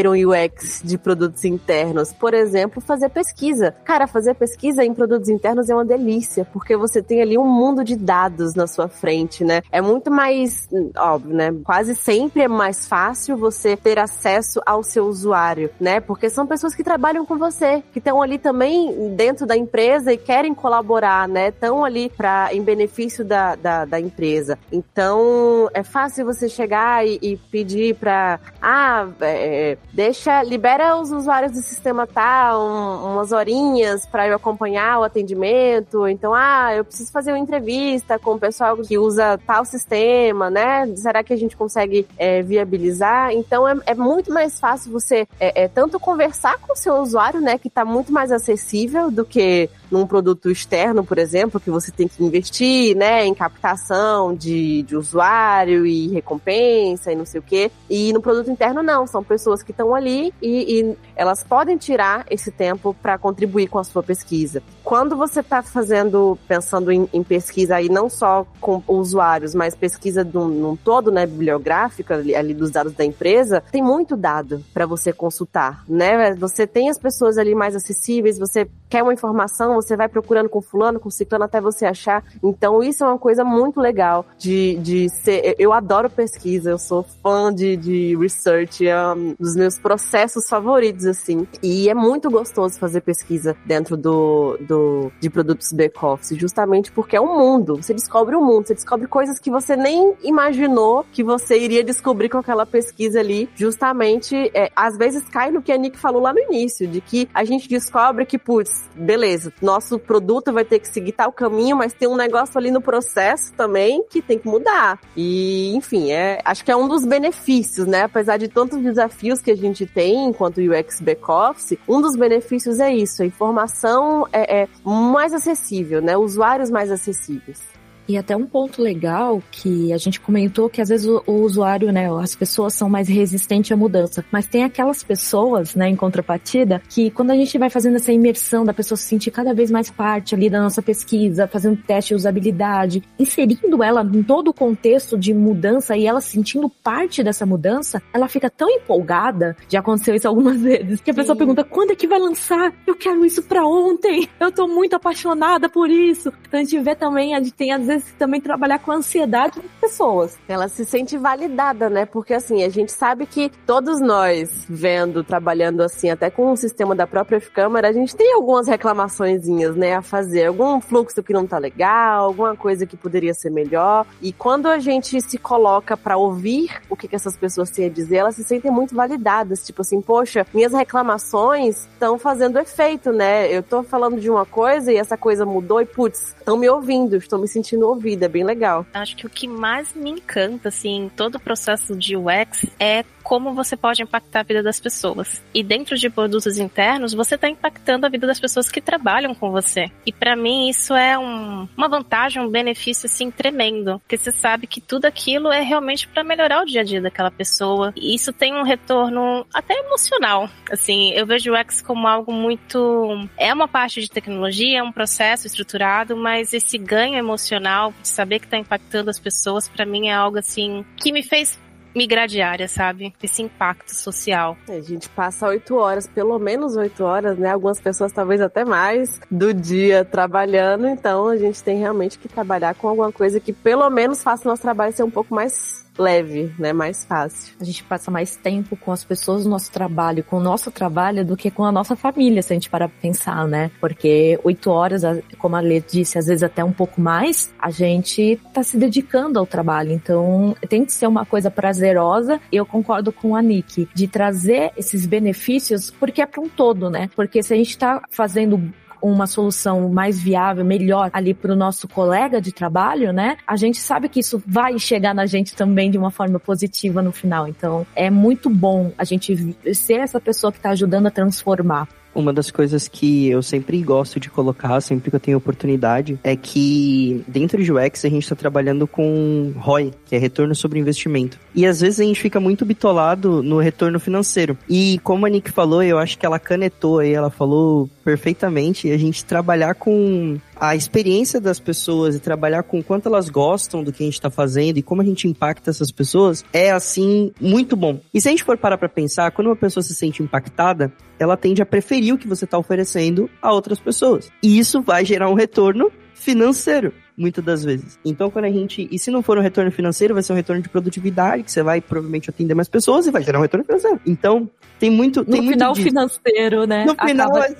um 0.08 0.30
UX 0.30 0.80
de 0.84 0.96
produtos 0.96 1.44
internos. 1.44 2.12
Por 2.12 2.34
exemplo, 2.34 2.80
fazer 2.80 3.08
pesquisa. 3.08 3.74
Cara, 3.84 4.06
fazer 4.06 4.34
pesquisa 4.34 4.84
em 4.84 4.94
produtos 4.94 5.28
internos 5.28 5.68
é 5.68 5.74
uma 5.74 5.84
delícia, 5.84 6.46
porque 6.52 6.76
você 6.76 7.02
tem 7.02 7.20
ali 7.20 7.36
um 7.36 7.46
mundo 7.46 7.84
de 7.84 7.96
dados 7.96 8.54
na 8.54 8.66
sua 8.66 8.88
frente, 8.88 9.44
né? 9.44 9.62
É 9.70 9.80
muito 9.80 10.10
mais, 10.10 10.68
óbvio, 10.96 11.34
né? 11.34 11.54
Quase 11.64 11.94
sempre 11.94 12.42
é 12.42 12.48
mais 12.48 12.86
fácil 12.86 13.36
você 13.36 13.76
ter 13.76 13.98
acesso 13.98 14.60
ao 14.64 14.82
seu 14.82 15.06
usuário, 15.06 15.70
né? 15.80 16.00
Porque 16.00 16.30
são 16.30 16.46
pessoas 16.46 16.74
que 16.74 16.84
trabalham 16.84 17.26
com 17.26 17.36
você, 17.36 17.82
que 17.92 17.98
estão 17.98 18.22
ali 18.22 18.38
também 18.38 19.14
dentro 19.14 19.46
da 19.46 19.56
empresa 19.56 20.12
e 20.12 20.16
querem 20.16 20.54
colaborar, 20.54 21.28
né? 21.28 21.48
Estão 21.48 21.84
ali 21.84 22.08
para 22.08 22.54
em 22.54 22.62
benefício 22.62 23.24
da, 23.24 23.54
da, 23.54 23.84
da, 23.84 24.00
empresa. 24.00 24.58
Então 24.70 25.68
é 25.74 25.82
fácil 25.82 26.24
você 26.24 26.48
chegar 26.48 27.06
e, 27.06 27.18
e 27.22 27.36
pedir 27.36 27.94
para 27.94 28.40
ah 28.60 29.08
é, 29.20 29.71
deixa 29.92 30.42
libera 30.42 30.96
os 30.96 31.10
usuários 31.10 31.52
do 31.52 31.62
sistema 31.62 32.06
tal 32.06 32.60
um, 32.60 33.12
umas 33.12 33.32
horinhas 33.32 34.06
para 34.06 34.26
eu 34.26 34.36
acompanhar 34.36 35.00
o 35.00 35.04
atendimento. 35.04 36.06
Então 36.06 36.34
ah 36.34 36.74
eu 36.74 36.84
preciso 36.84 37.10
fazer 37.12 37.32
uma 37.32 37.38
entrevista 37.38 38.18
com 38.18 38.34
o 38.34 38.38
pessoal 38.38 38.76
que 38.76 38.98
usa 38.98 39.38
tal 39.46 39.64
sistema, 39.64 40.50
né? 40.50 40.86
Será 40.96 41.22
que 41.22 41.32
a 41.32 41.36
gente 41.36 41.56
consegue 41.56 42.06
é, 42.16 42.42
viabilizar? 42.42 43.32
Então 43.32 43.66
é, 43.68 43.76
é, 43.86 43.94
muito 43.94 44.32
mais 44.32 44.58
fácil 44.58 44.92
você 44.92 45.26
é, 45.38 45.64
é 45.64 45.68
tanto 45.68 45.98
conversar 45.98 46.58
com 46.58 46.72
o 46.72 46.76
seu 46.76 46.96
usuário, 46.96 47.40
né? 47.40 47.58
Que 47.58 47.68
está 47.68 47.84
muito 47.84 48.12
mais 48.12 48.32
acessível 48.32 49.10
do 49.10 49.24
que 49.24 49.68
num 49.92 50.06
produto 50.06 50.50
externo, 50.50 51.04
por 51.04 51.18
exemplo, 51.18 51.60
que 51.60 51.70
você 51.70 51.92
tem 51.92 52.08
que 52.08 52.24
investir, 52.24 52.96
né, 52.96 53.26
em 53.26 53.34
captação 53.34 54.34
de, 54.34 54.82
de 54.84 54.96
usuário 54.96 55.86
e 55.86 56.08
recompensa 56.08 57.12
e 57.12 57.14
não 57.14 57.26
sei 57.26 57.40
o 57.40 57.42
quê. 57.42 57.70
E 57.90 58.10
no 58.12 58.22
produto 58.22 58.50
interno, 58.50 58.82
não. 58.82 59.06
São 59.06 59.22
pessoas 59.22 59.61
que 59.62 59.70
estão 59.70 59.94
ali 59.94 60.32
e, 60.40 60.80
e 60.80 60.96
elas 61.16 61.42
podem 61.42 61.76
tirar 61.76 62.26
esse 62.30 62.50
tempo 62.50 62.94
para 63.00 63.18
contribuir 63.18 63.68
com 63.68 63.78
a 63.78 63.84
sua 63.84 64.02
pesquisa. 64.02 64.62
Quando 64.92 65.16
você 65.16 65.40
está 65.40 65.62
fazendo, 65.62 66.38
pensando 66.46 66.92
em, 66.92 67.08
em, 67.14 67.22
pesquisa 67.22 67.76
aí, 67.76 67.88
não 67.88 68.10
só 68.10 68.46
com 68.60 68.82
usuários, 68.86 69.54
mas 69.54 69.74
pesquisa 69.74 70.22
num, 70.22 70.48
num 70.48 70.76
todo, 70.76 71.10
né, 71.10 71.24
bibliográfica 71.24 72.16
ali, 72.16 72.34
ali, 72.34 72.52
dos 72.52 72.70
dados 72.70 72.92
da 72.92 73.02
empresa, 73.02 73.62
tem 73.72 73.82
muito 73.82 74.18
dado 74.18 74.62
para 74.74 74.84
você 74.84 75.10
consultar, 75.10 75.82
né? 75.88 76.34
Você 76.34 76.66
tem 76.66 76.90
as 76.90 76.98
pessoas 76.98 77.38
ali 77.38 77.54
mais 77.54 77.74
acessíveis, 77.74 78.38
você 78.38 78.68
quer 78.90 79.02
uma 79.02 79.14
informação, 79.14 79.76
você 79.76 79.96
vai 79.96 80.10
procurando 80.10 80.50
com 80.50 80.60
fulano, 80.60 81.00
com 81.00 81.08
ciclano 81.08 81.44
até 81.44 81.58
você 81.58 81.86
achar. 81.86 82.22
Então 82.44 82.82
isso 82.82 83.02
é 83.02 83.06
uma 83.06 83.18
coisa 83.18 83.42
muito 83.42 83.80
legal 83.80 84.26
de, 84.36 84.74
de 84.74 85.08
ser. 85.08 85.56
Eu 85.58 85.72
adoro 85.72 86.10
pesquisa, 86.10 86.68
eu 86.68 86.78
sou 86.78 87.02
fã 87.22 87.50
de, 87.50 87.78
de 87.78 88.14
research, 88.14 88.86
é 88.86 89.14
um 89.14 89.34
dos 89.40 89.56
meus 89.56 89.78
processos 89.78 90.46
favoritos, 90.46 91.06
assim. 91.06 91.48
E 91.62 91.88
é 91.88 91.94
muito 91.94 92.30
gostoso 92.30 92.78
fazer 92.78 93.00
pesquisa 93.00 93.56
dentro 93.64 93.96
do, 93.96 94.58
do 94.60 94.81
de 95.20 95.30
produtos 95.30 95.72
back-office, 95.72 96.36
justamente 96.38 96.90
porque 96.92 97.16
é 97.16 97.20
um 97.20 97.38
mundo. 97.38 97.76
Você 97.76 97.94
descobre 97.94 98.36
o 98.36 98.40
um 98.40 98.44
mundo, 98.44 98.66
você 98.66 98.74
descobre 98.74 99.06
coisas 99.06 99.38
que 99.38 99.50
você 99.50 99.76
nem 99.76 100.14
imaginou 100.22 101.04
que 101.12 101.22
você 101.22 101.58
iria 101.58 101.82
descobrir 101.82 102.28
com 102.28 102.38
aquela 102.38 102.66
pesquisa 102.66 103.20
ali. 103.20 103.48
Justamente, 103.54 104.50
é, 104.54 104.70
às 104.74 104.96
vezes 104.96 105.24
cai 105.28 105.50
no 105.50 105.62
que 105.62 105.72
a 105.72 105.76
Nick 105.76 105.98
falou 105.98 106.22
lá 106.22 106.32
no 106.32 106.38
início, 106.38 106.86
de 106.86 107.00
que 107.00 107.28
a 107.34 107.44
gente 107.44 107.68
descobre 107.68 108.24
que, 108.26 108.38
putz, 108.38 108.88
beleza, 108.94 109.52
nosso 109.60 109.98
produto 109.98 110.52
vai 110.52 110.64
ter 110.64 110.78
que 110.78 110.88
seguir 110.88 111.12
tal 111.12 111.32
caminho, 111.32 111.76
mas 111.76 111.92
tem 111.92 112.08
um 112.08 112.16
negócio 112.16 112.58
ali 112.58 112.70
no 112.70 112.80
processo 112.80 113.52
também 113.54 114.04
que 114.08 114.20
tem 114.20 114.38
que 114.38 114.46
mudar. 114.46 115.00
E, 115.16 115.74
enfim, 115.74 116.10
é, 116.12 116.40
acho 116.44 116.64
que 116.64 116.70
é 116.70 116.76
um 116.76 116.88
dos 116.88 117.04
benefícios, 117.04 117.86
né? 117.86 118.02
Apesar 118.02 118.36
de 118.36 118.48
tantos 118.48 118.80
desafios 118.80 119.40
que 119.40 119.50
a 119.50 119.56
gente 119.56 119.86
tem 119.86 120.26
enquanto 120.26 120.60
UX 120.60 121.00
back-office, 121.00 121.78
um 121.88 122.00
dos 122.00 122.16
benefícios 122.16 122.80
é 122.80 122.92
isso, 122.92 123.22
a 123.22 123.26
informação 123.26 124.26
é, 124.32 124.62
é 124.62 124.68
mais 124.84 125.32
acessível, 125.32 126.00
né? 126.00 126.16
Usuários 126.16 126.70
mais 126.70 126.90
acessíveis. 126.90 127.60
E 128.08 128.16
até 128.16 128.36
um 128.36 128.46
ponto 128.46 128.82
legal 128.82 129.42
que 129.50 129.92
a 129.92 129.98
gente 129.98 130.20
comentou 130.20 130.68
que 130.68 130.80
às 130.80 130.88
vezes 130.88 131.06
o, 131.06 131.22
o, 131.26 131.32
usuário, 131.42 131.92
né, 131.92 132.08
as 132.20 132.34
pessoas 132.34 132.74
são 132.74 132.88
mais 132.88 133.08
resistentes 133.08 133.70
à 133.72 133.76
mudança, 133.76 134.24
mas 134.30 134.46
tem 134.46 134.64
aquelas 134.64 135.02
pessoas, 135.02 135.74
né, 135.74 135.88
em 135.88 135.96
contrapartida, 135.96 136.82
que 136.88 137.10
quando 137.10 137.30
a 137.30 137.36
gente 137.36 137.56
vai 137.58 137.70
fazendo 137.70 137.96
essa 137.96 138.12
imersão 138.12 138.64
da 138.64 138.74
pessoa 138.74 138.96
se 138.96 139.04
sentir 139.04 139.30
cada 139.30 139.54
vez 139.54 139.70
mais 139.70 139.90
parte 139.90 140.34
ali 140.34 140.50
da 140.50 140.60
nossa 140.60 140.82
pesquisa, 140.82 141.46
fazendo 141.46 141.76
teste 141.76 142.08
de 142.10 142.14
usabilidade, 142.14 143.02
inserindo 143.18 143.82
ela 143.82 144.02
em 144.02 144.22
todo 144.22 144.48
o 144.48 144.54
contexto 144.54 145.16
de 145.18 145.32
mudança 145.32 145.96
e 145.96 146.06
ela 146.06 146.20
sentindo 146.20 146.68
parte 146.68 147.22
dessa 147.22 147.46
mudança, 147.46 148.02
ela 148.12 148.28
fica 148.28 148.50
tão 148.50 148.68
empolgada, 148.70 149.56
já 149.68 149.80
aconteceu 149.80 150.14
isso 150.14 150.28
algumas 150.28 150.60
vezes, 150.62 151.00
que 151.00 151.10
a 151.10 151.14
pessoa 151.14 151.34
Sim. 151.34 151.38
pergunta 151.38 151.64
quando 151.64 151.92
é 151.92 151.96
que 151.96 152.06
vai 152.06 152.18
lançar? 152.18 152.72
Eu 152.86 152.94
quero 152.94 153.24
isso 153.24 153.42
pra 153.42 153.64
ontem, 153.66 154.28
eu 154.40 154.50
tô 154.50 154.66
muito 154.66 154.94
apaixonada 154.94 155.68
por 155.68 155.90
isso. 155.90 156.32
Então 156.46 156.60
a 156.60 156.62
gente 156.62 156.78
vê 156.80 156.94
também, 156.94 157.34
a 157.34 157.38
gente 157.38 157.54
tem 157.54 157.72
às 157.72 157.86
vezes 157.92 158.12
também 158.18 158.40
trabalhar 158.40 158.78
com 158.78 158.92
a 158.92 158.96
ansiedade 158.96 159.60
das 159.60 159.70
pessoas. 159.80 160.38
Ela 160.48 160.68
se 160.68 160.84
sente 160.84 161.16
validada, 161.18 161.90
né? 161.90 162.06
Porque 162.06 162.34
assim, 162.34 162.62
a 162.62 162.68
gente 162.68 162.92
sabe 162.92 163.26
que 163.26 163.50
todos 163.66 164.00
nós, 164.00 164.64
vendo, 164.68 165.22
trabalhando 165.22 165.82
assim, 165.82 166.10
até 166.10 166.30
com 166.30 166.50
o 166.52 166.56
sistema 166.56 166.94
da 166.94 167.06
própria 167.06 167.36
F-Câmara, 167.36 167.88
a 167.88 167.92
gente 167.92 168.16
tem 168.16 168.32
algumas 168.32 168.66
reclamaçõezinhas, 168.66 169.76
né, 169.76 169.94
a 169.94 170.02
fazer. 170.02 170.46
Algum 170.46 170.80
fluxo 170.80 171.22
que 171.22 171.32
não 171.32 171.46
tá 171.46 171.58
legal, 171.58 172.26
alguma 172.26 172.56
coisa 172.56 172.86
que 172.86 172.96
poderia 172.96 173.34
ser 173.34 173.50
melhor. 173.50 174.06
E 174.20 174.32
quando 174.32 174.66
a 174.66 174.78
gente 174.78 175.20
se 175.20 175.38
coloca 175.38 175.96
para 175.96 176.16
ouvir 176.16 176.80
o 176.88 176.96
que, 176.96 177.08
que 177.08 177.16
essas 177.16 177.36
pessoas 177.36 177.70
têm 177.70 177.86
a 177.86 177.88
dizer, 177.88 178.16
elas 178.16 178.36
se 178.36 178.44
sentem 178.44 178.70
muito 178.70 178.94
validadas. 178.94 179.64
Tipo 179.64 179.82
assim, 179.82 180.00
poxa, 180.00 180.46
minhas 180.54 180.72
reclamações 180.72 181.88
estão 181.92 182.18
fazendo 182.18 182.58
efeito, 182.58 183.12
né? 183.12 183.52
Eu 183.52 183.62
tô 183.62 183.82
falando 183.82 184.20
de 184.20 184.30
uma 184.30 184.46
coisa 184.46 184.92
e 184.92 184.96
essa 184.96 185.16
coisa 185.16 185.44
mudou 185.44 185.80
e, 185.80 185.86
putz, 185.86 186.34
estão 186.38 186.56
me 186.56 186.68
ouvindo, 186.68 187.16
estou 187.16 187.38
me 187.38 187.48
sentindo 187.48 187.81
no 187.82 187.88
ouvido, 187.88 188.22
é 188.22 188.28
bem 188.28 188.44
legal. 188.44 188.86
Acho 188.94 189.16
que 189.16 189.26
o 189.26 189.30
que 189.30 189.48
mais 189.48 189.92
me 189.94 190.10
encanta, 190.10 190.68
assim, 190.68 191.10
todo 191.16 191.34
o 191.34 191.40
processo 191.40 191.96
de 191.96 192.16
UX 192.16 192.64
é 192.78 193.04
como 193.22 193.54
você 193.54 193.76
pode 193.76 194.02
impactar 194.02 194.40
a 194.40 194.44
vida 194.44 194.62
das 194.62 194.80
pessoas. 194.80 195.42
E 195.54 195.62
dentro 195.62 195.96
de 195.96 196.10
produtos 196.10 196.58
internos, 196.58 197.14
você 197.14 197.34
está 197.34 197.48
impactando 197.48 198.06
a 198.06 198.08
vida 198.08 198.26
das 198.26 198.40
pessoas 198.40 198.70
que 198.70 198.80
trabalham 198.80 199.34
com 199.34 199.50
você. 199.50 199.90
E 200.04 200.12
para 200.12 200.36
mim 200.36 200.68
isso 200.68 200.94
é 200.94 201.18
um, 201.18 201.68
uma 201.76 201.88
vantagem, 201.88 202.42
um 202.42 202.50
benefício 202.50 203.06
assim 203.06 203.30
tremendo, 203.30 203.98
porque 204.00 204.16
você 204.16 204.30
sabe 204.30 204.66
que 204.66 204.80
tudo 204.80 205.06
aquilo 205.06 205.50
é 205.52 205.60
realmente 205.60 206.08
para 206.08 206.24
melhorar 206.24 206.62
o 206.62 206.66
dia 206.66 206.80
a 206.80 206.84
dia 206.84 207.00
daquela 207.00 207.30
pessoa. 207.30 207.92
E 207.96 208.14
isso 208.14 208.32
tem 208.32 208.54
um 208.54 208.62
retorno 208.62 209.46
até 209.52 209.74
emocional. 209.74 210.48
Assim, 210.70 211.12
eu 211.12 211.26
vejo 211.26 211.52
o 211.52 211.58
UX 211.58 211.80
como 211.82 212.06
algo 212.06 212.32
muito 212.32 213.28
é 213.38 213.52
uma 213.52 213.68
parte 213.68 214.00
de 214.00 214.10
tecnologia, 214.10 214.78
é 214.78 214.82
um 214.82 214.92
processo 214.92 215.46
estruturado, 215.46 216.16
mas 216.16 216.52
esse 216.52 216.78
ganho 216.78 217.16
emocional 217.16 217.92
de 218.00 218.08
saber 218.08 218.38
que 218.38 218.46
está 218.46 218.58
impactando 218.58 219.10
as 219.10 219.18
pessoas, 219.18 219.68
para 219.68 219.86
mim 219.86 220.08
é 220.08 220.14
algo 220.14 220.38
assim 220.38 220.84
que 220.96 221.12
me 221.12 221.22
fez 221.22 221.58
migrar 221.94 222.26
de 222.26 222.40
área, 222.40 222.68
sabe? 222.68 223.14
Esse 223.22 223.42
impacto 223.42 223.94
social. 223.94 224.56
É, 224.68 224.76
a 224.76 224.80
gente 224.80 225.08
passa 225.08 225.46
oito 225.48 225.76
horas, 225.76 226.06
pelo 226.06 226.38
menos 226.38 226.76
oito 226.76 227.04
horas, 227.04 227.38
né? 227.38 227.50
Algumas 227.50 227.80
pessoas 227.80 228.12
talvez 228.12 228.40
até 228.40 228.64
mais 228.64 229.20
do 229.30 229.52
dia 229.52 230.04
trabalhando, 230.04 230.86
então 230.88 231.28
a 231.28 231.36
gente 231.36 231.62
tem 231.62 231.78
realmente 231.78 232.18
que 232.18 232.28
trabalhar 232.28 232.74
com 232.74 232.88
alguma 232.88 233.12
coisa 233.12 233.40
que 233.40 233.52
pelo 233.52 233.88
menos 233.90 234.22
faça 234.22 234.44
o 234.46 234.50
nosso 234.50 234.62
trabalho 234.62 234.92
ser 234.92 235.02
um 235.02 235.10
pouco 235.10 235.34
mais 235.34 235.81
leve, 235.98 236.52
né? 236.58 236.72
Mais 236.72 237.04
fácil. 237.04 237.54
A 237.60 237.64
gente 237.64 237.84
passa 237.84 238.10
mais 238.10 238.36
tempo 238.36 238.76
com 238.76 238.92
as 238.92 239.04
pessoas 239.04 239.44
do 239.44 239.50
nosso 239.50 239.70
trabalho, 239.70 240.24
com 240.24 240.36
o 240.36 240.40
nosso 240.40 240.70
trabalho, 240.70 241.24
do 241.24 241.36
que 241.36 241.50
com 241.50 241.64
a 241.64 241.72
nossa 241.72 241.94
família, 241.96 242.42
se 242.42 242.52
a 242.52 242.56
gente 242.56 242.70
parar 242.70 242.88
pra 242.88 242.98
pensar, 243.00 243.46
né? 243.46 243.70
Porque 243.80 244.38
oito 244.44 244.70
horas, 244.70 245.02
como 245.38 245.56
a 245.56 245.60
Lê 245.60 245.80
disse, 245.80 246.18
às 246.18 246.26
vezes 246.26 246.42
até 246.42 246.64
um 246.64 246.72
pouco 246.72 247.00
mais, 247.00 247.52
a 247.58 247.70
gente 247.70 248.40
tá 248.52 248.62
se 248.62 248.76
dedicando 248.76 249.38
ao 249.38 249.46
trabalho. 249.46 249.92
Então, 249.92 250.56
tem 250.68 250.84
que 250.84 250.92
ser 250.92 251.06
uma 251.06 251.26
coisa 251.26 251.50
prazerosa. 251.50 252.40
Eu 252.50 252.64
concordo 252.64 253.12
com 253.12 253.36
a 253.36 253.42
Nick, 253.42 253.88
de 253.94 254.08
trazer 254.08 254.72
esses 254.76 255.06
benefícios, 255.06 255.90
porque 255.90 256.22
é 256.22 256.26
para 256.26 256.40
um 256.40 256.48
todo, 256.48 256.88
né? 256.90 257.10
Porque 257.14 257.42
se 257.42 257.52
a 257.52 257.56
gente 257.56 257.76
tá 257.76 258.02
fazendo 258.10 258.72
uma 259.02 259.26
solução 259.26 259.88
mais 259.88 260.20
viável, 260.20 260.64
melhor 260.64 261.10
ali 261.12 261.34
para 261.34 261.52
o 261.52 261.56
nosso 261.56 261.88
colega 261.88 262.40
de 262.40 262.52
trabalho, 262.52 263.12
né? 263.12 263.36
A 263.46 263.56
gente 263.56 263.78
sabe 263.78 264.08
que 264.08 264.20
isso 264.20 264.42
vai 264.46 264.78
chegar 264.78 265.14
na 265.14 265.26
gente 265.26 265.54
também 265.54 265.90
de 265.90 265.98
uma 265.98 266.10
forma 266.10 266.38
positiva 266.38 267.02
no 267.02 267.12
final. 267.12 267.48
Então, 267.48 267.86
é 267.94 268.10
muito 268.10 268.48
bom 268.48 268.92
a 268.96 269.04
gente 269.04 269.56
ser 269.74 269.94
essa 269.94 270.20
pessoa 270.20 270.52
que 270.52 270.58
está 270.58 270.70
ajudando 270.70 271.06
a 271.06 271.10
transformar. 271.10 271.88
Uma 272.14 272.32
das 272.32 272.50
coisas 272.50 272.88
que 272.88 273.28
eu 273.28 273.42
sempre 273.42 273.80
gosto 273.82 274.20
de 274.20 274.28
colocar, 274.28 274.80
sempre 274.80 275.10
que 275.10 275.16
eu 275.16 275.20
tenho 275.20 275.38
oportunidade, 275.38 276.18
é 276.22 276.36
que 276.36 277.24
dentro 277.26 277.62
de 277.62 277.72
UX 277.72 278.04
a 278.04 278.08
gente 278.08 278.22
está 278.22 278.36
trabalhando 278.36 278.86
com 278.86 279.52
ROI, 279.56 279.92
que 280.04 280.14
é 280.14 280.18
retorno 280.18 280.54
sobre 280.54 280.78
investimento. 280.78 281.38
E 281.54 281.64
às 281.64 281.80
vezes 281.80 282.00
a 282.00 282.04
gente 282.04 282.20
fica 282.20 282.38
muito 282.38 282.64
bitolado 282.64 283.42
no 283.42 283.58
retorno 283.58 283.98
financeiro. 283.98 284.58
E 284.68 285.00
como 285.02 285.24
a 285.24 285.28
Nick 285.30 285.50
falou, 285.50 285.82
eu 285.82 285.98
acho 285.98 286.18
que 286.18 286.26
ela 286.26 286.38
canetou 286.38 286.98
aí, 286.98 287.14
ela 287.14 287.30
falou 287.30 287.88
perfeitamente, 288.02 288.90
a 288.90 288.98
gente 288.98 289.24
trabalhar 289.24 289.74
com 289.74 290.38
a 290.56 290.76
experiência 290.76 291.40
das 291.40 291.58
pessoas 291.58 292.14
e 292.14 292.20
trabalhar 292.20 292.62
com 292.62 292.82
quanto 292.82 293.08
elas 293.08 293.28
gostam 293.28 293.82
do 293.82 293.92
que 293.92 294.02
a 294.02 294.06
gente 294.06 294.14
está 294.14 294.30
fazendo 294.30 294.78
e 294.78 294.82
como 294.82 295.02
a 295.02 295.04
gente 295.04 295.26
impacta 295.26 295.70
essas 295.70 295.90
pessoas 295.90 296.44
é 296.52 296.70
assim 296.70 297.32
muito 297.40 297.76
bom. 297.76 298.00
E 298.12 298.20
se 298.20 298.28
a 298.28 298.30
gente 298.30 298.44
for 298.44 298.58
parar 298.58 298.78
para 298.78 298.88
pensar, 298.88 299.30
quando 299.30 299.48
uma 299.48 299.56
pessoa 299.56 299.82
se 299.82 299.94
sente 299.94 300.22
impactada, 300.22 300.92
ela 301.18 301.36
tende 301.36 301.62
a 301.62 301.66
preferir 301.66 302.14
o 302.14 302.18
que 302.18 302.28
você 302.28 302.44
está 302.44 302.58
oferecendo 302.58 303.30
a 303.40 303.52
outras 303.52 303.78
pessoas. 303.78 304.30
E 304.42 304.58
isso 304.58 304.82
vai 304.82 305.04
gerar 305.04 305.30
um 305.30 305.34
retorno 305.34 305.90
financeiro 306.14 306.92
muitas 307.16 307.44
das 307.44 307.64
vezes. 307.64 307.98
Então, 308.04 308.30
quando 308.30 308.46
a 308.46 308.50
gente. 308.50 308.88
E 308.90 308.98
se 308.98 309.10
não 309.10 309.22
for 309.22 309.38
um 309.38 309.40
retorno 309.40 309.70
financeiro, 309.70 310.14
vai 310.14 310.22
ser 310.22 310.32
um 310.32 310.36
retorno 310.36 310.62
de 310.62 310.68
produtividade, 310.68 311.42
que 311.42 311.52
você 311.52 311.62
vai 311.62 311.80
provavelmente 311.80 312.30
atender 312.30 312.54
mais 312.54 312.68
pessoas 312.68 313.06
e 313.06 313.10
vai 313.10 313.22
gerar 313.22 313.38
um 313.38 313.42
retorno 313.42 313.64
financeiro. 313.64 314.00
Então, 314.06 314.48
tem 314.78 314.90
muito. 314.90 315.24
Tem 315.24 315.36
no 315.36 315.42
muito 315.44 315.58
final 315.58 315.72
disso. 315.72 315.86
financeiro, 315.86 316.66
né? 316.66 316.84
No 316.84 316.96
final, 316.96 317.38
é, 317.38 317.54